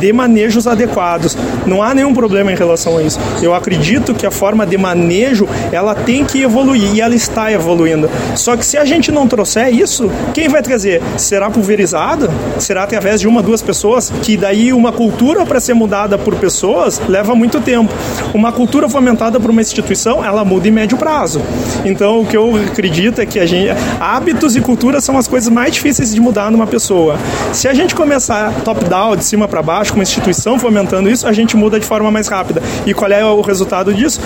de 0.00 0.12
manejos 0.12 0.66
adequados. 0.66 1.36
Não 1.66 1.82
há 1.82 1.94
nenhum 1.94 2.14
problema 2.14 2.52
em 2.52 2.56
relação 2.56 2.98
a 2.98 3.02
isso. 3.02 3.18
Eu 3.42 3.54
acredito 3.54 4.14
que 4.14 4.26
a 4.26 4.30
forma 4.30 4.66
de 4.66 4.76
manejo 4.76 5.48
ela 5.72 5.94
tem 5.94 6.24
que 6.24 6.42
evoluir 6.42 6.94
e 6.94 7.00
ela 7.00 7.14
está 7.14 7.52
evoluindo. 7.52 8.08
Só 8.34 8.56
que 8.56 8.64
se 8.64 8.76
a 8.76 8.84
gente 8.84 9.12
não 9.12 9.26
trouxer 9.26 9.74
isso, 9.74 10.10
quem 10.32 10.48
vai 10.48 10.62
trazer? 10.62 11.02
Será 11.16 11.50
pulverizado? 11.50 12.30
Será 12.58 12.84
através 12.84 13.20
de 13.20 13.28
uma, 13.28 13.42
duas 13.42 13.62
pessoas? 13.62 14.12
Que 14.22 14.36
daí 14.36 14.72
uma 14.72 14.92
cultura 14.94 15.44
para 15.44 15.60
ser 15.60 15.74
mudada 15.74 16.16
por 16.16 16.36
pessoas 16.36 17.00
leva 17.08 17.34
muito 17.34 17.60
tempo. 17.60 17.92
Uma 18.32 18.52
cultura 18.52 18.88
fomentada 18.88 19.38
por 19.38 19.50
uma 19.50 19.60
instituição, 19.60 20.24
ela 20.24 20.44
muda 20.44 20.68
em 20.68 20.70
médio 20.70 20.96
prazo. 20.96 21.42
Então, 21.84 22.20
o 22.20 22.26
que 22.26 22.36
eu 22.36 22.56
acredito 22.56 23.20
é 23.20 23.26
que 23.26 23.38
a 23.38 23.46
gente, 23.46 23.70
hábitos 24.00 24.56
e 24.56 24.60
cultura 24.60 25.00
são 25.00 25.18
as 25.18 25.28
coisas 25.28 25.48
mais 25.48 25.74
difíceis 25.74 26.14
de 26.14 26.20
mudar 26.20 26.50
numa 26.50 26.66
pessoa. 26.66 27.18
Se 27.52 27.68
a 27.68 27.74
gente 27.74 27.94
começar 27.94 28.52
top-down, 28.64 29.16
de 29.16 29.24
cima 29.24 29.46
para 29.46 29.62
baixo, 29.62 29.92
com 29.92 29.98
uma 29.98 30.02
instituição 30.02 30.58
fomentando 30.58 31.10
isso, 31.10 31.26
a 31.26 31.32
gente 31.32 31.56
muda 31.56 31.78
de 31.78 31.86
forma 31.86 32.10
mais 32.10 32.28
rápida. 32.28 32.62
E 32.86 32.94
qual 32.94 33.10
é 33.10 33.24
o 33.24 33.40
resultado 33.40 33.92
disso? 33.92 34.20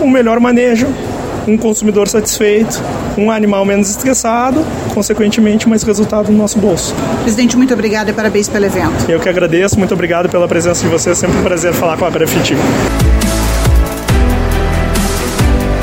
Um 0.00 0.10
melhor 0.10 0.38
manejo, 0.38 0.88
um 1.46 1.56
consumidor 1.56 2.08
satisfeito, 2.08 2.80
um 3.16 3.30
animal 3.30 3.64
menos 3.64 3.90
estressado, 3.90 4.64
consequentemente 4.94 5.68
mais 5.68 5.82
resultado 5.82 6.30
no 6.30 6.38
nosso 6.38 6.58
bolso. 6.58 6.94
Presidente, 7.22 7.56
muito 7.56 7.74
obrigado 7.74 8.08
e 8.08 8.12
parabéns 8.12 8.48
pelo 8.48 8.64
evento. 8.64 9.08
Eu 9.08 9.20
que 9.20 9.28
agradeço, 9.28 9.78
muito 9.78 9.94
obrigado 9.94 10.28
pela 10.28 10.46
presença 10.46 10.82
de 10.82 10.88
vocês, 10.88 11.18
sempre 11.18 11.36
um 11.38 11.42
prazer 11.42 11.72
falar 11.72 11.96
com 11.96 12.04
a 12.04 12.10
Grafiti. 12.10 12.54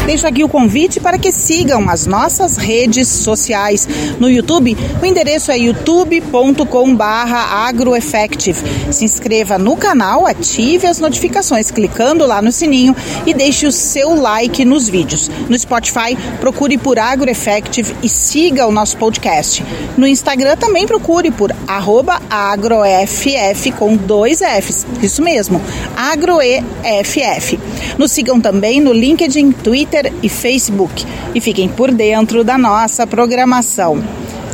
Deixo 0.10 0.26
aqui 0.26 0.43
o 0.43 0.49
convite 0.49 0.99
para 0.99 1.20
que 1.20 1.32
sigam 1.32 1.88
as 1.88 2.07
nossas 2.07 2.57
redes 2.57 3.07
sociais. 3.07 3.88
No 4.20 4.28
YouTube, 4.28 4.76
o 4.99 5.05
endereço 5.05 5.51
é 5.51 5.57
youtube.com/agroeffective. 5.60 8.60
Se 8.91 9.05
inscreva 9.05 9.60
no 9.60 9.78
canal, 9.78 10.26
ative 10.26 10.88
as 10.88 10.99
notificações 10.99 11.70
clicando 11.70 12.26
lá 12.26 12.41
no 12.41 12.51
sininho 12.51 12.95
e 13.24 13.36
deixe 13.36 13.68
o 13.68 13.72
seu 13.72 14.20
like 14.20 14.66
nos 14.66 14.89
vídeos. 14.89 15.30
No 15.47 15.60
Spotify, 15.60 16.18
procure 16.39 16.80
por 16.80 16.97
AgroEffective 16.97 17.95
e 18.01 18.10
siga 18.10 18.66
o 18.66 18.72
nosso 18.72 18.97
podcast. 18.97 19.64
No 19.95 20.07
Instagram 20.07 20.57
também 20.57 20.88
procure 20.88 21.30
por 21.30 21.55
agroeff 21.68 23.30
com 23.78 23.95
dois 23.95 24.39
Fs. 24.39 24.88
Isso 25.03 25.22
mesmo, 25.22 25.62
agroeff. 25.95 27.60
Nos 27.95 28.12
sigam 28.12 28.41
também 28.41 28.82
no 28.82 28.91
LinkedIn, 28.91 29.51
Twitter 29.51 29.99
Twitter 30.00 30.14
e 30.24 30.30
Facebook 30.30 31.06
e 31.36 31.41
fiquem 31.41 31.68
por 31.68 31.91
dentro 31.91 32.43
da 32.43 32.58
nossa 32.58 33.06
programação. 33.06 34.02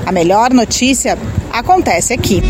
A 0.06 0.12
melhor 0.12 0.52
notícia 0.52 1.18
acontece 1.52 2.14
aqui. 2.14 2.42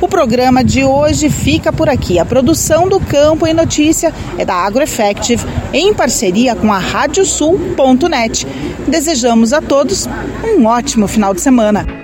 O 0.00 0.08
programa 0.08 0.62
de 0.62 0.84
hoje 0.84 1.30
fica 1.30 1.72
por 1.72 1.88
aqui. 1.88 2.18
A 2.18 2.24
produção 2.24 2.88
do 2.88 3.00
Campo 3.00 3.46
e 3.46 3.54
Notícia 3.54 4.12
é 4.38 4.44
da 4.44 4.54
AgroEffective 4.54 5.44
em 5.72 5.92
parceria 5.94 6.54
com 6.54 6.72
a 6.72 6.78
Radiosul.net. 6.78 8.46
Desejamos 8.86 9.52
a 9.52 9.60
todos 9.60 10.06
um 10.44 10.66
ótimo 10.66 11.08
final 11.08 11.32
de 11.32 11.40
semana. 11.40 12.03